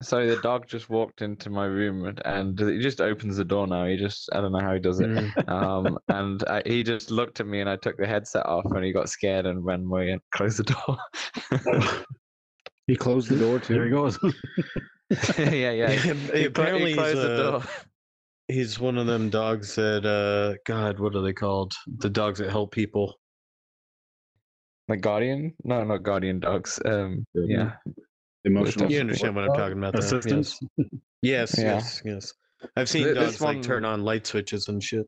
[0.02, 3.68] So the dog just walked into my room and, and he just opens the door
[3.68, 3.86] now.
[3.86, 5.08] He just, I don't know how he does it.
[5.10, 5.48] Mm.
[5.48, 8.84] Um, and I, he just looked at me and I took the headset off and
[8.84, 10.98] he got scared and ran away and closed the door.
[12.88, 13.76] He closed the door too.
[13.76, 14.18] There he goes.
[15.38, 15.92] yeah, yeah.
[15.92, 17.64] He He, apparently he he's, closed the uh, door.
[18.48, 21.74] he's one of them dogs that uh God, what are they called?
[22.00, 23.16] The dogs that help people.
[24.90, 25.54] Like Guardian?
[25.64, 26.80] No, not Guardian dogs.
[26.84, 27.74] Um, Yeah.
[28.44, 28.52] Yeah.
[28.52, 28.92] Emotional.
[28.92, 29.94] You understand what I'm talking about?
[29.94, 30.60] there, Assistance.
[31.22, 31.64] Yes, yes, Yeah.
[31.74, 32.34] yes, yes.
[32.76, 35.06] I've seen Th- this dogs like turn on light switches and shit.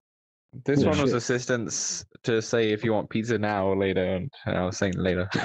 [0.65, 0.89] This Yeah.
[0.89, 1.17] one was Shit.
[1.17, 5.27] assistance to say if you want pizza now or later, and I was saying later.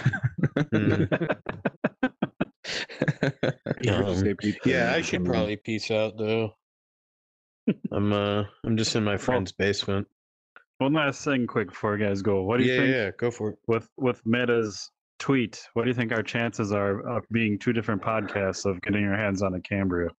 [3.81, 4.35] You Um,
[4.65, 6.53] Yeah, I should probably peace out though.
[7.93, 10.07] I'm uh I'm just in my friend's basement.
[10.79, 12.43] One last thing, quick before guys go.
[12.43, 13.59] What do you Yeah, think yeah, go for it.
[13.67, 15.63] with with Meta's tweet?
[15.75, 19.17] What do you think our chances are of being two different podcasts of getting our
[19.17, 20.11] hands on a Cambria?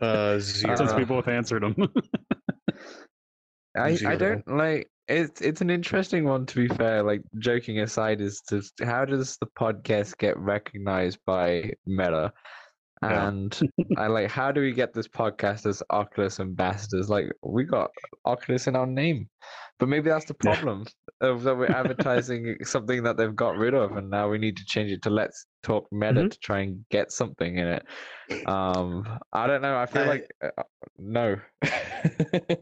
[0.00, 0.76] Uh zero.
[0.76, 1.74] Since we both answered them.
[3.76, 8.20] I, I don't like it's it's an interesting one to be fair like joking aside
[8.20, 12.40] is to how does the podcast get recognized by meta Yeah.
[13.02, 13.60] And
[13.98, 17.90] i like how do we get this podcast as oculus ambassadors like we got
[18.24, 19.28] oculus in our name
[19.78, 20.54] but maybe that's the Yeah.
[20.54, 20.86] problem
[21.20, 24.64] of that we're advertising something that they've got rid of and now we need to
[24.64, 26.30] change it to let's talk meta Mhm.
[26.30, 27.84] to try and get something in it
[28.46, 30.62] um i don't know i feel I- like uh,
[30.98, 31.36] no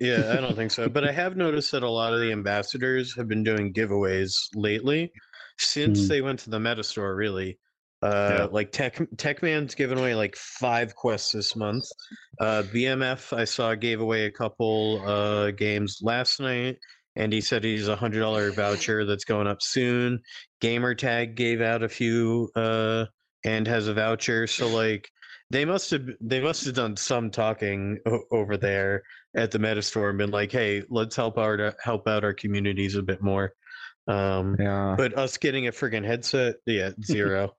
[0.01, 0.89] yeah, I don't think so.
[0.97, 5.13] But I have noticed that a lot of the ambassadors have been doing giveaways lately
[5.59, 6.09] since Mhm.
[6.09, 7.59] they went to the meta store, really.
[8.05, 8.45] Uh, Yeah.
[8.51, 11.85] Like Tech Tech Man's given away like five quests this month.
[12.39, 16.77] Uh, BMF, I saw gave away a couple uh, games last night,
[17.17, 20.21] and he said he's a hundred dollar voucher that's going up soon.
[20.61, 23.07] Gamertag gave out a few uh,
[23.45, 24.47] and has a voucher.
[24.47, 25.09] So like
[25.51, 29.03] they must have they must have done some talking o- over there
[29.37, 32.97] at the meta store and been like, hey, let's help out help out our communities
[32.97, 33.53] a bit more.
[34.07, 37.53] Um, yeah but us getting a friggin' headset, yeah, zero.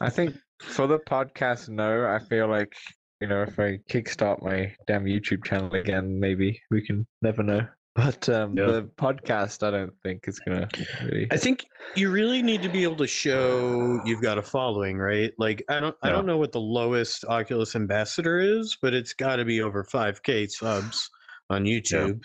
[0.00, 2.06] I think for the podcast, no.
[2.06, 2.74] I feel like
[3.20, 7.66] you know if I kickstart my damn YouTube channel again, maybe we can never know.
[7.94, 8.66] But um, Yeah.
[8.66, 10.66] the podcast, I don't think is gonna
[11.02, 11.28] really.
[11.30, 15.30] I think you really need to be able to show you've got a following, right?
[15.38, 19.36] Like I don't I don't know what the lowest Oculus ambassador is, but it's got
[19.36, 21.10] to be over 5k subs
[21.50, 22.22] on YouTube.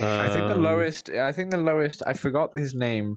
[0.00, 1.10] I think the Um, lowest.
[1.10, 2.02] I think the lowest.
[2.06, 3.16] I forgot his name,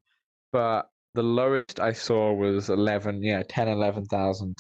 [0.52, 3.22] but the lowest I saw was eleven.
[3.24, 4.56] Yeah, 10, 11,000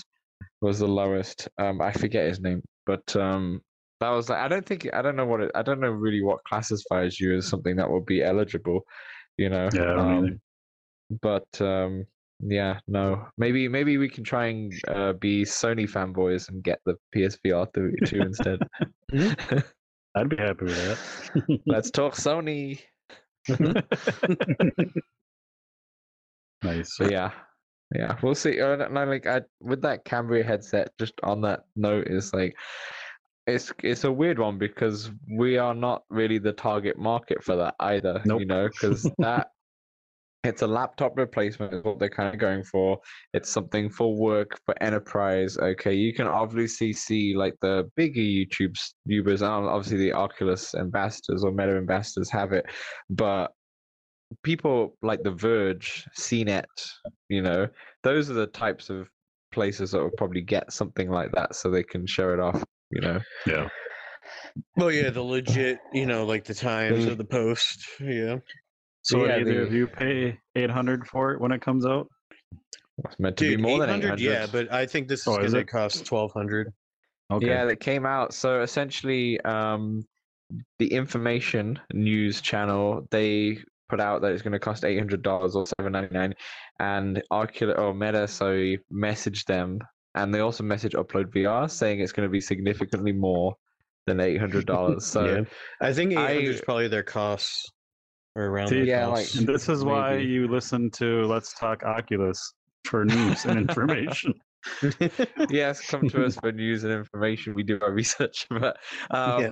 [0.61, 1.47] was the lowest.
[1.57, 3.61] Um, I forget his name, but um,
[3.99, 5.51] that was like I don't think I don't know what it.
[5.55, 8.81] I don't know really what classifies you as something that will be eligible.
[9.37, 9.69] You know.
[9.73, 10.41] Yeah, I don't um,
[11.21, 12.05] but um,
[12.39, 13.27] yeah, no.
[13.37, 18.21] Maybe maybe we can try and uh, be Sony fanboys and get the PSVR 32
[18.21, 18.59] instead.
[20.15, 21.59] I'd be happy with that.
[21.65, 22.79] Let's talk Sony.
[26.63, 26.95] nice.
[26.97, 27.31] But yeah,
[27.95, 28.57] yeah, we'll see.
[28.57, 32.55] No, like I, with that Cambria headset, just on that note, is like
[33.47, 37.75] it's it's a weird one because we are not really the target market for that
[37.79, 38.21] either.
[38.25, 38.41] Nope.
[38.41, 39.47] You know, because that
[40.43, 42.99] it's a laptop replacement is what they're kind of going for.
[43.33, 45.57] It's something for work for enterprise.
[45.57, 51.43] Okay, you can obviously see like the bigger YouTube's YouTubers, and obviously the Oculus ambassadors
[51.43, 52.65] or Meta ambassadors have it,
[53.09, 53.51] but
[54.43, 56.65] people like The Verge, CNET,
[57.29, 57.67] you know,
[58.03, 59.09] those are the types of
[59.51, 63.01] places that will probably get something like that so they can show it off, you
[63.01, 63.19] know.
[63.47, 63.67] Yeah.
[64.75, 67.83] Well, yeah, the legit, you know, like the Times or the Post.
[67.99, 68.37] Yeah.
[69.01, 72.07] So yeah, either the- of you pay eight hundred for it when it comes out?
[73.05, 74.21] It's meant to Dude, be more than 800, 800.
[74.21, 75.67] yeah, but I think this is Oh, going to it?
[75.69, 76.67] cost 1200
[77.31, 77.47] Okay.
[77.47, 78.33] Yeah, that came out.
[78.33, 80.03] So essentially, um,
[80.79, 83.59] the information news channel they
[83.89, 86.33] put out that it's going to cost eight hundred dollars or seven ninety nine,
[86.79, 89.79] and Oculus or Meta so we messaged them,
[90.15, 93.55] and they also messaged Upload VR saying it's going to be significantly more
[94.05, 95.05] than eight hundred dollars.
[95.09, 95.41] So yeah.
[95.81, 97.69] I think 800 is probably their costs
[98.35, 99.35] or around See, their yeah, costs.
[99.35, 102.53] And this is why you listen to Let's Talk Oculus
[102.85, 104.33] for news and information.
[105.47, 107.53] yes, come to us for news and information.
[107.55, 108.77] We do our research, but
[109.11, 109.51] um,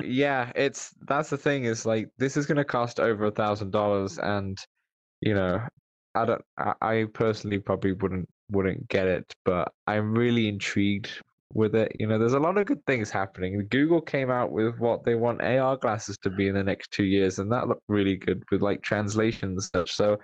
[0.00, 0.52] yeah.
[0.56, 4.18] it's that's the thing is like this is going to cost over a thousand dollars,
[4.18, 4.58] and
[5.20, 5.60] you know,
[6.14, 6.42] I don't.
[6.58, 11.22] I, I personally probably wouldn't wouldn't get it, but I'm really intrigued
[11.54, 11.92] with it.
[12.00, 13.66] You know, there's a lot of good things happening.
[13.70, 17.04] Google came out with what they want AR glasses to be in the next two
[17.04, 19.92] years, and that looked really good with like translation and such.
[19.92, 20.18] So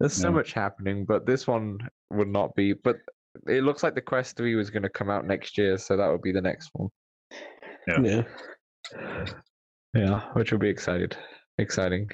[0.00, 0.32] there's so Yeah.
[0.32, 1.78] much happening, but this one
[2.10, 2.72] would not be.
[2.74, 2.96] But
[3.46, 6.08] it looks like the Quest 3 was going to come out next year, so that
[6.10, 6.88] would be the next one.
[7.88, 8.22] yeah.
[9.94, 11.16] Yeah, which will be excited,
[11.58, 12.10] exciting.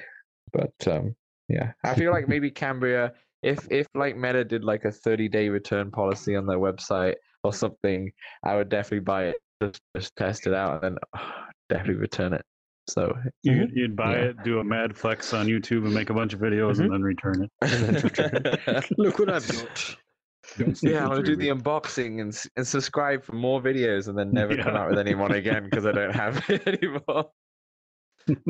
[0.51, 1.15] But um,
[1.47, 5.49] yeah, I feel like maybe Cambria, if if like Meta did like a 30 day
[5.49, 8.11] return policy on their website or something,
[8.43, 11.21] I would definitely buy it just just test it out and then
[11.69, 12.41] definitely return it.
[12.89, 13.13] So
[13.43, 14.23] You, you'd buy Yeah.
[14.25, 17.01] it, do a mad flex on YouTube, and make a bunch of videos, and then
[17.03, 17.51] return it.
[17.61, 19.95] And then return Look what I've got.
[20.81, 24.55] Yeah, I'm gonna do the unboxing and and subscribe for more videos and then never
[24.57, 24.81] come Yeah.
[24.81, 27.29] out with any one again because I don't have it anymore.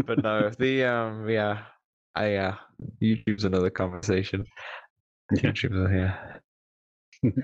[0.06, 1.64] but no, the um yeah,
[2.16, 2.56] I uh
[3.02, 4.46] YouTube's another conversation.
[5.34, 5.52] Yeah.
[5.52, 5.92] YouTube's
[7.24, 7.32] yeah.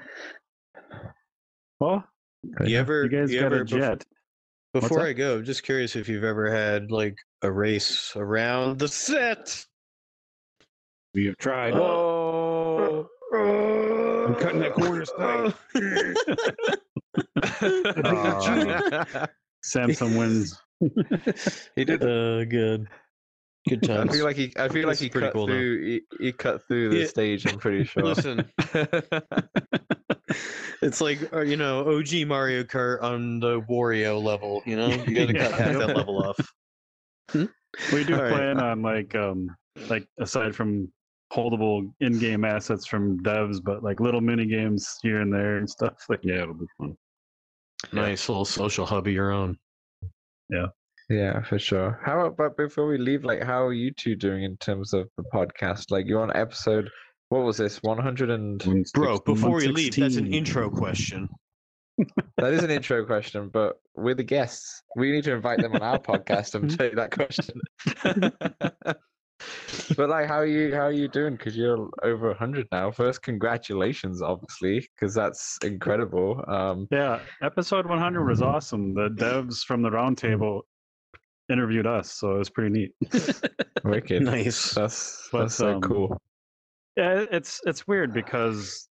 [1.80, 2.04] Well,
[2.58, 4.06] But You ever, you guys got ever a befo- jet.
[4.74, 5.02] Before?
[5.08, 9.66] I go, I'm just curious if you've ever had like a race around the set.
[11.14, 11.74] We have tried.
[11.76, 13.08] Oh,
[14.36, 15.54] I'm cutting that corner tight.
[18.06, 19.28] Aw.
[19.64, 20.60] Samson wins.
[21.76, 22.04] he did.
[22.04, 22.88] Uh, good.
[23.68, 24.54] Good I feel like he.
[24.58, 25.84] I feel like he cut cool, through.
[25.84, 27.06] He, he cut through the Yeah.
[27.08, 27.48] stage.
[27.48, 28.04] I'm pretty sure.
[28.04, 28.46] Listen,
[30.84, 34.62] it's like uh, you know OG Mario Kart on the Wario level.
[34.68, 35.50] You know, you got to Yeah.
[35.50, 36.38] cut half that level off.
[37.92, 38.32] We do All right.
[38.34, 39.50] plan on like um
[39.90, 40.92] like aside from
[41.34, 45.94] holdable in-game assets from devs, but like little mini games here and there and stuff.
[46.10, 46.96] Like Yeah, it'll be fun.
[47.94, 49.58] Nice little social hub of your own.
[50.50, 50.68] Yeah,
[51.10, 52.00] Yeah, for sure.
[52.04, 55.24] How about before we leave, like, how are you two doing in terms of the
[55.34, 55.92] podcast?
[55.92, 56.90] Like, you're on episode,
[57.30, 61.30] what was this, 100 and Bro, before we leave, that's an intro question.
[62.38, 64.84] that is an intro question, but we're the guests.
[64.96, 67.62] We need to invite them on our podcast and take that question.
[69.98, 70.74] but like, how are you?
[70.74, 71.36] How are you doing?
[71.36, 72.92] Because you're over 100 now.
[72.92, 76.44] First, congratulations, obviously, because that's incredible.
[76.48, 78.94] Um, yeah, episode 100 was awesome.
[78.94, 80.62] The devs from the roundtable
[81.52, 82.92] interviewed us, so it was pretty neat.
[83.84, 84.24] wicked.
[84.24, 84.72] Nice.
[84.72, 86.22] That's But, that's so um, cool.
[86.98, 88.88] Yeah, it's it's weird because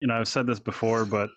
[0.00, 1.28] you know I've said this before, but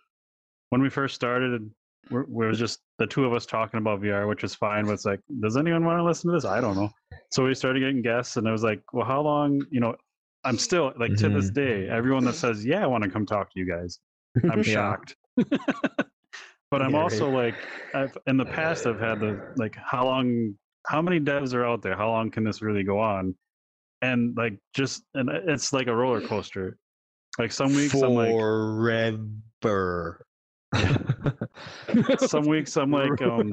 [0.70, 1.70] when we first started,
[2.10, 4.86] we're, we was just the two of us talking about VR, which is fine.
[4.86, 6.46] But it's like, does anyone want to listen to this?
[6.46, 6.90] I don't know.
[7.32, 9.62] So we started getting guests, and it was like, well, how long?
[9.70, 9.96] You know,
[10.44, 11.86] I'm still like to this mm-hmm.
[11.86, 14.00] day, everyone that says, yeah, I want to come talk to you guys,
[14.50, 15.16] I'm shocked.
[15.36, 17.56] but I'm Yeah, also like,
[17.94, 20.56] I've in the past I've had the like, how long?
[20.88, 21.98] How many devs are out there?
[21.98, 23.36] How long can this really go on?
[24.02, 26.78] And like, just and uh, it's like a roller coaster.
[27.38, 28.32] Like some weeks I'm like,
[29.62, 30.26] Forever.
[32.20, 33.52] some weeks I'm like, um,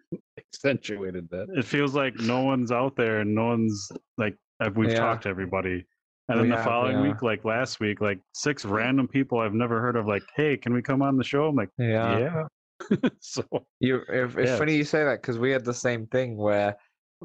[0.38, 1.46] accentuated that.
[1.56, 4.36] it feels like no one's out there and no one's like
[4.74, 4.98] we've Yeah.
[4.98, 5.84] talked to everybody.
[6.28, 7.02] And then the following yeah.
[7.12, 10.74] week, like last week, like six random people I've never heard of, like, hey, can
[10.74, 11.46] we come on the show?
[11.46, 12.18] I'm like, yeah.
[12.18, 13.08] yeah.
[13.20, 13.44] so
[13.78, 16.76] You, if, it's funny you say that because we had the same thing where,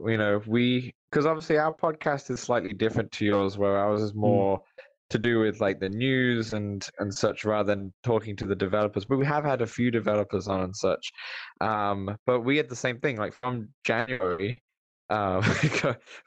[0.06, 4.14] you know, we because obviously our podcast is slightly different to yours, where ours is
[4.14, 4.62] more
[5.12, 9.06] to do with like the news and and such rather than talking to the developers.
[9.06, 11.12] But we have had a few developers on and such.
[11.60, 14.62] Um, but we had the same thing, like from January,
[15.10, 15.42] uh,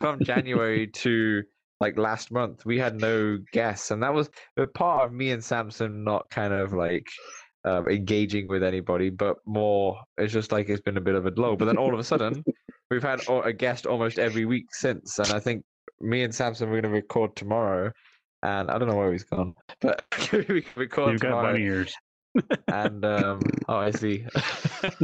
[0.00, 1.42] from January to
[1.80, 4.30] like last month, we had no guests, and that was
[4.74, 7.06] part of me and Samson not kind of like
[7.64, 11.32] um, engaging with anybody, but more it's just like it's been a bit of a
[11.36, 11.56] lull.
[11.56, 12.44] But then all of a sudden,
[12.90, 15.64] we've had a a guest almost every week since, and I think
[16.00, 17.90] me and Samson we're going to record tomorrow,
[18.44, 21.52] and I don't know where he's gone, but we can record you've got tomorrow.
[21.52, 21.94] bunny ears.
[22.68, 24.24] and um, oh, I see.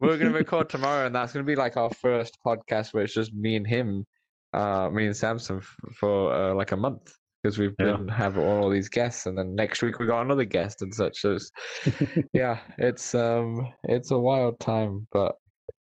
[0.00, 3.04] we're going to record tomorrow, and that's going to be like our first podcast where
[3.04, 4.04] it's just me and him,
[4.52, 7.12] uh, me and Samson f- for uh, like a month
[7.42, 7.96] because we've Yeah.
[7.96, 11.18] been have all these guests, and then next week we got another guest and such.
[11.20, 11.50] So it's,
[12.32, 15.34] yeah, it's um, it's a wild time, but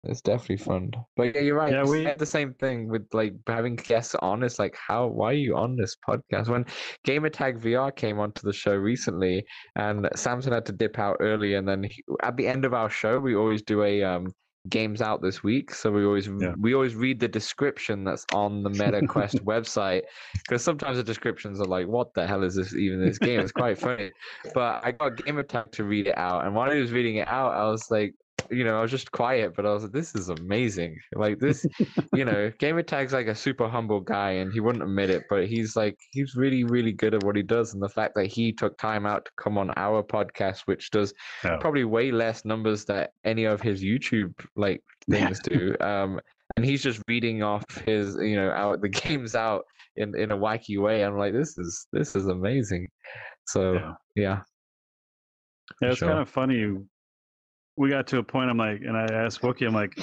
[0.04, 0.92] it's definitely fun.
[1.16, 1.72] But yeah, you're right.
[1.72, 4.44] Yeah, we- the same thing with like having guests on.
[4.44, 5.08] It's like, how?
[5.08, 6.50] Why are you on this podcast?
[6.50, 6.66] When
[7.08, 11.68] Gamertag VR came onto the show recently, and Samson had to dip out early, and
[11.68, 14.28] then he, at the end of our show, we always do a um
[14.70, 16.54] games out this week so we always Yeah.
[16.58, 20.04] we always read the description that's on the Meta Quest website
[20.36, 23.52] because sometimes the descriptions are like what the hell is this even this game it's
[23.52, 24.10] quite funny
[24.54, 27.52] but I got Gamertag to read it out and while he was reading it out
[27.54, 28.16] I was like
[28.50, 31.66] you know I was just quiet but I was like this is amazing like this
[32.14, 35.76] you know Gamertag's like a super humble guy and he wouldn't admit it but he's
[35.76, 38.78] like he's really really good at what he does and the fact that he took
[38.78, 41.14] time out to come on our podcast which does
[41.44, 41.58] Yeah.
[41.58, 45.26] probably way less numbers that any of his YouTube like Yeah.
[45.28, 45.76] things do.
[45.82, 46.20] Um,
[46.56, 49.64] and he's just reading off his, you know, out the games out
[49.96, 51.04] in in a wacky way.
[51.04, 52.88] I'm like, this is this is amazing.
[53.48, 53.94] So Yeah.
[54.16, 54.42] yeah,
[55.82, 56.10] Yeah, it's sure.
[56.10, 56.78] kind of funny.
[57.78, 58.50] We got to a point.
[58.50, 59.98] I'm like, and I asked Wookie, I'm like,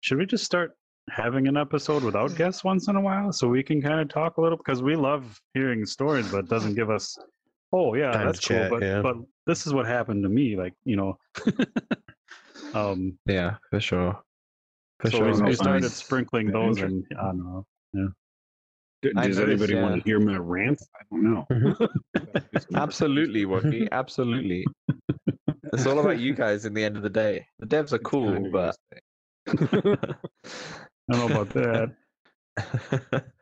[0.00, 0.72] should we just start
[1.10, 4.36] having an episode without guests once in a while so we can kind of talk
[4.36, 7.16] a little because we love hearing stories, but it doesn't give us.
[7.72, 8.66] Oh yeah, Time to that's cool.
[8.68, 9.00] but yeah.
[9.00, 9.16] but
[9.46, 10.56] this is what happened to me.
[10.56, 11.18] Like you know,
[12.74, 14.18] Um, Yeah, for sure.
[15.00, 15.34] For so sure.
[15.34, 15.94] we, we started nice.
[15.94, 17.18] sprinkling Yeah, those and in.
[17.18, 17.66] I don't know.
[19.02, 20.80] D- I Does noticed, anybody want to hear my rant?
[20.94, 21.88] I don't know.
[22.76, 23.88] Absolutely, Wookie.
[23.92, 24.64] Absolutely.
[25.72, 27.46] It's all about you guys in the end of the day.
[27.58, 28.76] The devs are cool, kinda but
[29.48, 31.94] I don't know about that.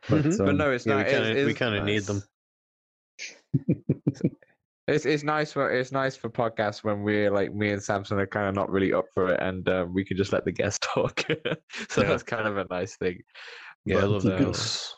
[0.08, 0.38] but, Mhm.
[0.46, 1.08] but no, it's Yeah, we not.
[1.08, 2.22] it's- kinda- we kinda need them.
[4.88, 8.26] It's it's nice for it's nice for podcasts when we're like me and Samson are
[8.26, 10.80] kind of not really up for it, and um, we can just let the guests
[10.82, 11.20] talk.
[11.88, 12.08] so Yeah.
[12.08, 13.20] that's kind of a nice thing.
[13.84, 14.94] Yeah, I love um, this.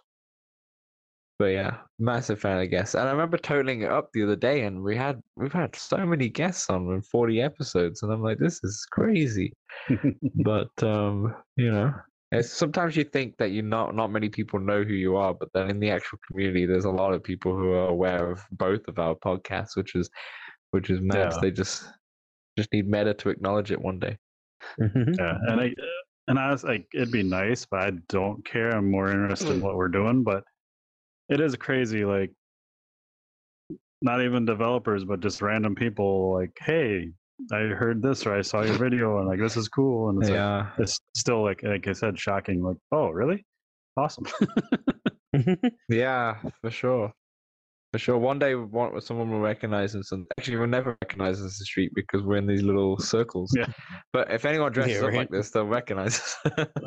[1.43, 2.95] But yeah, massive fan of guests.
[2.95, 5.97] And I remember totaling it up the other day, and we had we've had so
[6.07, 9.53] many guests on in forty episodes, and I'm like, this is crazy.
[10.45, 11.93] but um, you know,
[12.31, 15.49] it's sometimes you think that you not not many people know who you are, but
[15.53, 18.87] then in the actual community, there's a lot of people who are aware of both
[18.87, 20.09] of our podcasts, which is
[20.71, 21.33] which is mad.
[21.33, 21.39] Yeah.
[21.41, 21.89] They just
[22.57, 24.17] just need Meta to acknowledge it one day.
[24.79, 25.75] yeah, and I
[26.29, 28.71] and I was like, it'd be nice, but I don't care.
[28.71, 30.23] I'm more interested in what we're doing.
[30.23, 30.45] But
[31.33, 32.31] it is crazy, like
[34.03, 36.35] not even developers, but just random people.
[36.35, 37.11] Like, hey,
[37.53, 40.31] I heard this or I saw your video, and like this is cool, and it's
[40.31, 42.63] like it's still like like I said, shocking.
[42.63, 43.45] Like, oh, really?
[43.97, 44.27] Awesome.
[45.89, 47.13] yeah, for sure.
[47.93, 48.17] For sure.
[48.17, 51.65] One day, one, someone will recognize us, and actually, we'll never recognize us in the
[51.65, 53.53] street because we're in these little circles.
[53.57, 53.67] Yeah.
[54.13, 55.19] But if anyone dresses up right.
[55.19, 56.37] like this, they'll recognize us.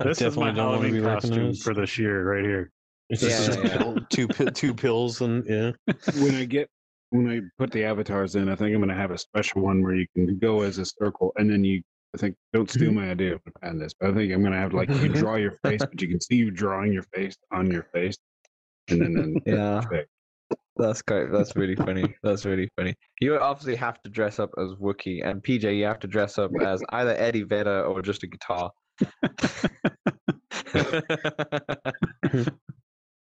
[0.03, 1.63] this is my definitely Halloween costume recognized.
[1.63, 2.72] for this year, right here.
[3.10, 3.77] It's Yeah, just yeah, yeah.
[3.77, 5.72] pill- two two pills and yeah.
[6.19, 6.69] when I get
[7.15, 9.82] when I put the avatars in, I think I'm going to have a special one
[9.82, 11.82] where you can go as a circle, and then you.
[12.14, 12.99] I think don't steal mm-hmm.
[13.02, 15.36] my idea of the this, but I think I'm going to have like you draw
[15.36, 18.18] your face, but you can see you drawing your face on your face,
[18.88, 20.07] and then then yeah, pick.
[20.77, 21.30] that's great.
[21.30, 22.15] That's really funny.
[22.23, 22.95] That's really funny.
[23.19, 26.52] You obviously have to dress up as Wookiee, and PJ, you have to dress up
[26.61, 28.72] as either Eddie Vedder or just a guitar.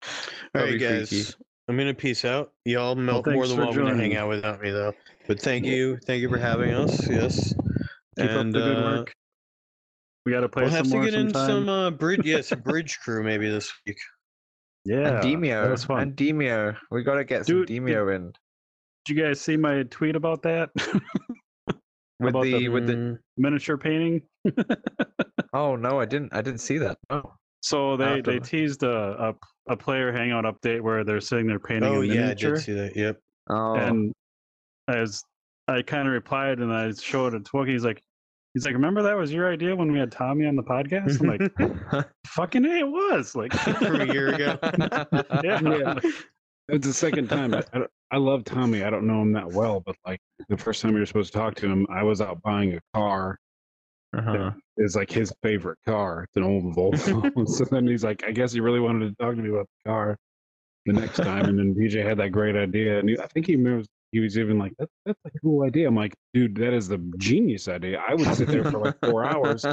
[0.02, 0.10] All
[0.54, 1.08] That'd right, be guys.
[1.08, 1.34] freaky.
[1.68, 2.52] I'm gonna peace out.
[2.64, 4.92] Y'all mel- more thanks than for welcome to hang out without me though.
[5.28, 7.08] But thank you, thank you for having us.
[7.08, 7.54] Yes.
[8.18, 9.14] Keep and up the good uh, work.
[10.26, 12.22] We got to play we'll have some to more get in some uh, bridge.
[12.24, 13.98] Yeah, some bridge crew maybe this week.
[14.84, 16.00] yeah, and Demeo, that was fun.
[16.02, 18.32] and Demeo, we got to get some Dude, did- Demeo in
[19.06, 20.70] Did you guys see my tweet about that?
[22.18, 22.94] with about the, the- with the.
[22.94, 24.22] Mm, Miniature painting.
[25.52, 26.32] Oh no, I didn't.
[26.32, 26.96] I didn't see that.
[27.10, 29.34] Oh, So they have they teased a, a
[29.70, 32.62] a player hangout update where they're sitting there painting oh a yeah, I miniature, did
[32.62, 32.96] see that.
[32.96, 33.18] Yep.
[33.50, 33.74] oh.
[33.74, 34.12] and
[34.88, 35.22] as
[35.68, 38.02] I kind of replied and I showed it to Wookie, he's like,
[38.52, 41.20] he's like, remember that was your idea when we had Tommy on the podcast?
[41.20, 44.58] I'm like, fucking a, it was like From a year ago.
[45.44, 45.60] yeah.
[45.62, 45.98] Yeah.
[46.68, 47.54] It's the second time.
[47.54, 47.80] I, I,
[48.10, 48.82] I love Tommy.
[48.82, 51.38] I don't know him that well, but like the first time we were supposed to
[51.38, 53.38] talk to him, I was out buying a car.
[54.16, 54.50] Uh-huh.
[54.76, 56.24] It's like his favorite car.
[56.24, 57.48] It's an old Volvo.
[57.48, 59.90] so then he's like, I guess he really wanted to talk to me about the
[59.90, 60.18] car
[60.86, 61.46] the next time.
[61.46, 64.36] And then PJ had that great idea, and he, I think he was he was
[64.38, 68.02] even like, that, "That's a cool idea." I'm like, "Dude, that is the genius idea."
[68.06, 69.64] I would sit there for like four hours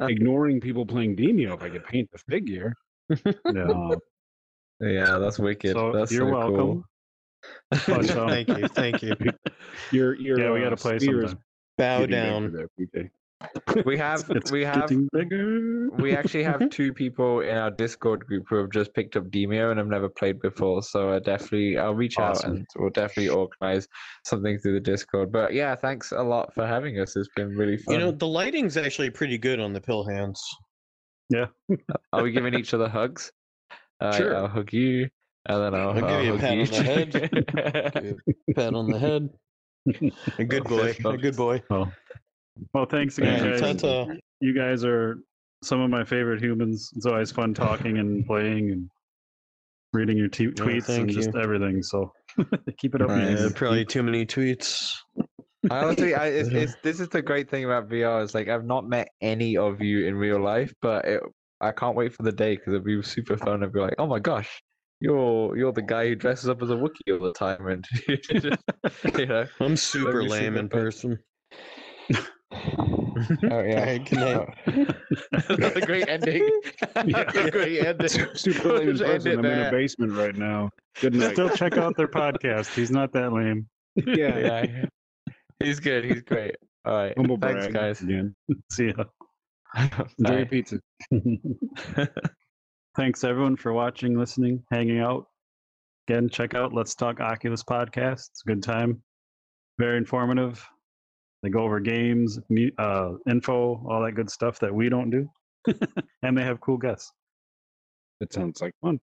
[0.00, 2.74] ignoring people playing Demeo if I could paint the figure.
[3.52, 3.94] Yeah.
[4.82, 5.74] Uh, yeah, that's wicked.
[5.74, 6.56] So that's you're so welcome.
[6.56, 6.84] Cool.
[7.86, 9.14] But, um, thank you, thank you.
[9.92, 11.44] your your Yeah, we uh, got to play sphere is sometime.
[11.78, 12.52] Bow down.
[12.52, 13.10] there, PJ.
[13.84, 14.90] we have It's we have
[15.98, 19.70] we actually have two people in our Discord group who have just picked up Demeo
[19.70, 20.82] and have never played before.
[20.82, 23.88] So I definitely I'll reach out and we'll definitely organize
[24.24, 25.32] something through the Discord.
[25.32, 27.16] But yeah, thanks a lot for having us.
[27.16, 27.94] It's been really fun.
[27.94, 30.42] You know, the lighting's actually pretty good on the pill hands.
[31.30, 31.46] Yeah
[32.12, 33.32] are we giving each other hugs?
[34.00, 34.36] Uh, Sure.
[34.36, 35.08] I'll hug you,
[35.46, 37.94] and then I'll, I'll give you a hug pat on the head.
[37.94, 38.16] head.
[38.56, 39.30] Pat on the head.
[40.38, 40.94] A good boy.
[41.04, 41.62] A good boy.
[41.70, 41.92] Well,
[42.72, 43.80] well, thanks again, Yeah, guys.
[43.82, 44.14] ta-ta.
[44.40, 45.18] You guys are
[45.62, 46.90] some of my favorite humans.
[46.96, 48.90] It's always fun talking and playing and
[49.92, 51.82] reading your t- tweets thank and just everything.
[51.82, 52.12] So
[52.78, 53.08] keep it up.
[53.08, 53.30] Right.
[53.30, 54.96] Yeah, probably too many tweets.
[55.70, 58.22] I honestly, I, it's, it's, this is the great thing about VR.
[58.22, 61.22] Is like I've not met any of you in real life, but it,
[61.60, 63.62] I can't wait for the day because it'll be super fun.
[63.62, 64.60] I'll be like, oh my gosh,
[65.00, 67.86] you're you're the guy who dresses up as a Wookiee all the time, and
[69.18, 70.68] you know, I'm super lame super in fun.
[70.68, 71.18] person.
[72.52, 74.96] Oh yeah, Alright, good night.
[75.48, 76.48] That's a great ending.
[76.94, 78.08] That's a great ending.
[78.34, 79.38] Super lame in end person.
[79.38, 80.70] I'm in a basement right now.
[81.00, 81.32] Good night.
[81.32, 82.74] Still check out their podcast.
[82.74, 83.68] He's not that lame.
[83.96, 84.66] yeah.
[85.62, 86.04] Yeah, he's good.
[86.04, 86.56] He's great.
[86.84, 88.00] All right, Humble thanks, brag guys.
[88.00, 88.34] Again.
[88.70, 89.04] See ya.
[90.18, 90.78] Enjoy your pizza.
[92.96, 95.26] Thanks everyone for watching, listening, hanging out.
[96.08, 98.28] Again, check out Let's Talk Oculus podcast.
[98.30, 99.02] It's a good time.
[99.78, 100.66] Very informative.
[101.42, 102.38] They go over games,
[102.78, 105.28] uh, info, all that good stuff that we don't do,
[106.22, 107.12] and they have cool guests.
[108.20, 109.00] It sounds like fun.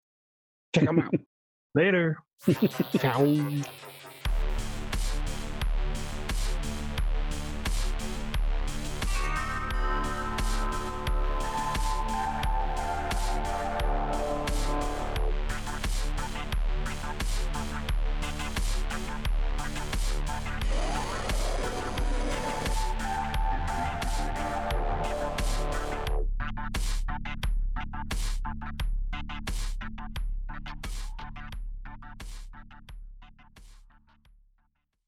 [0.73, 1.13] Check them out.
[1.75, 2.17] Later.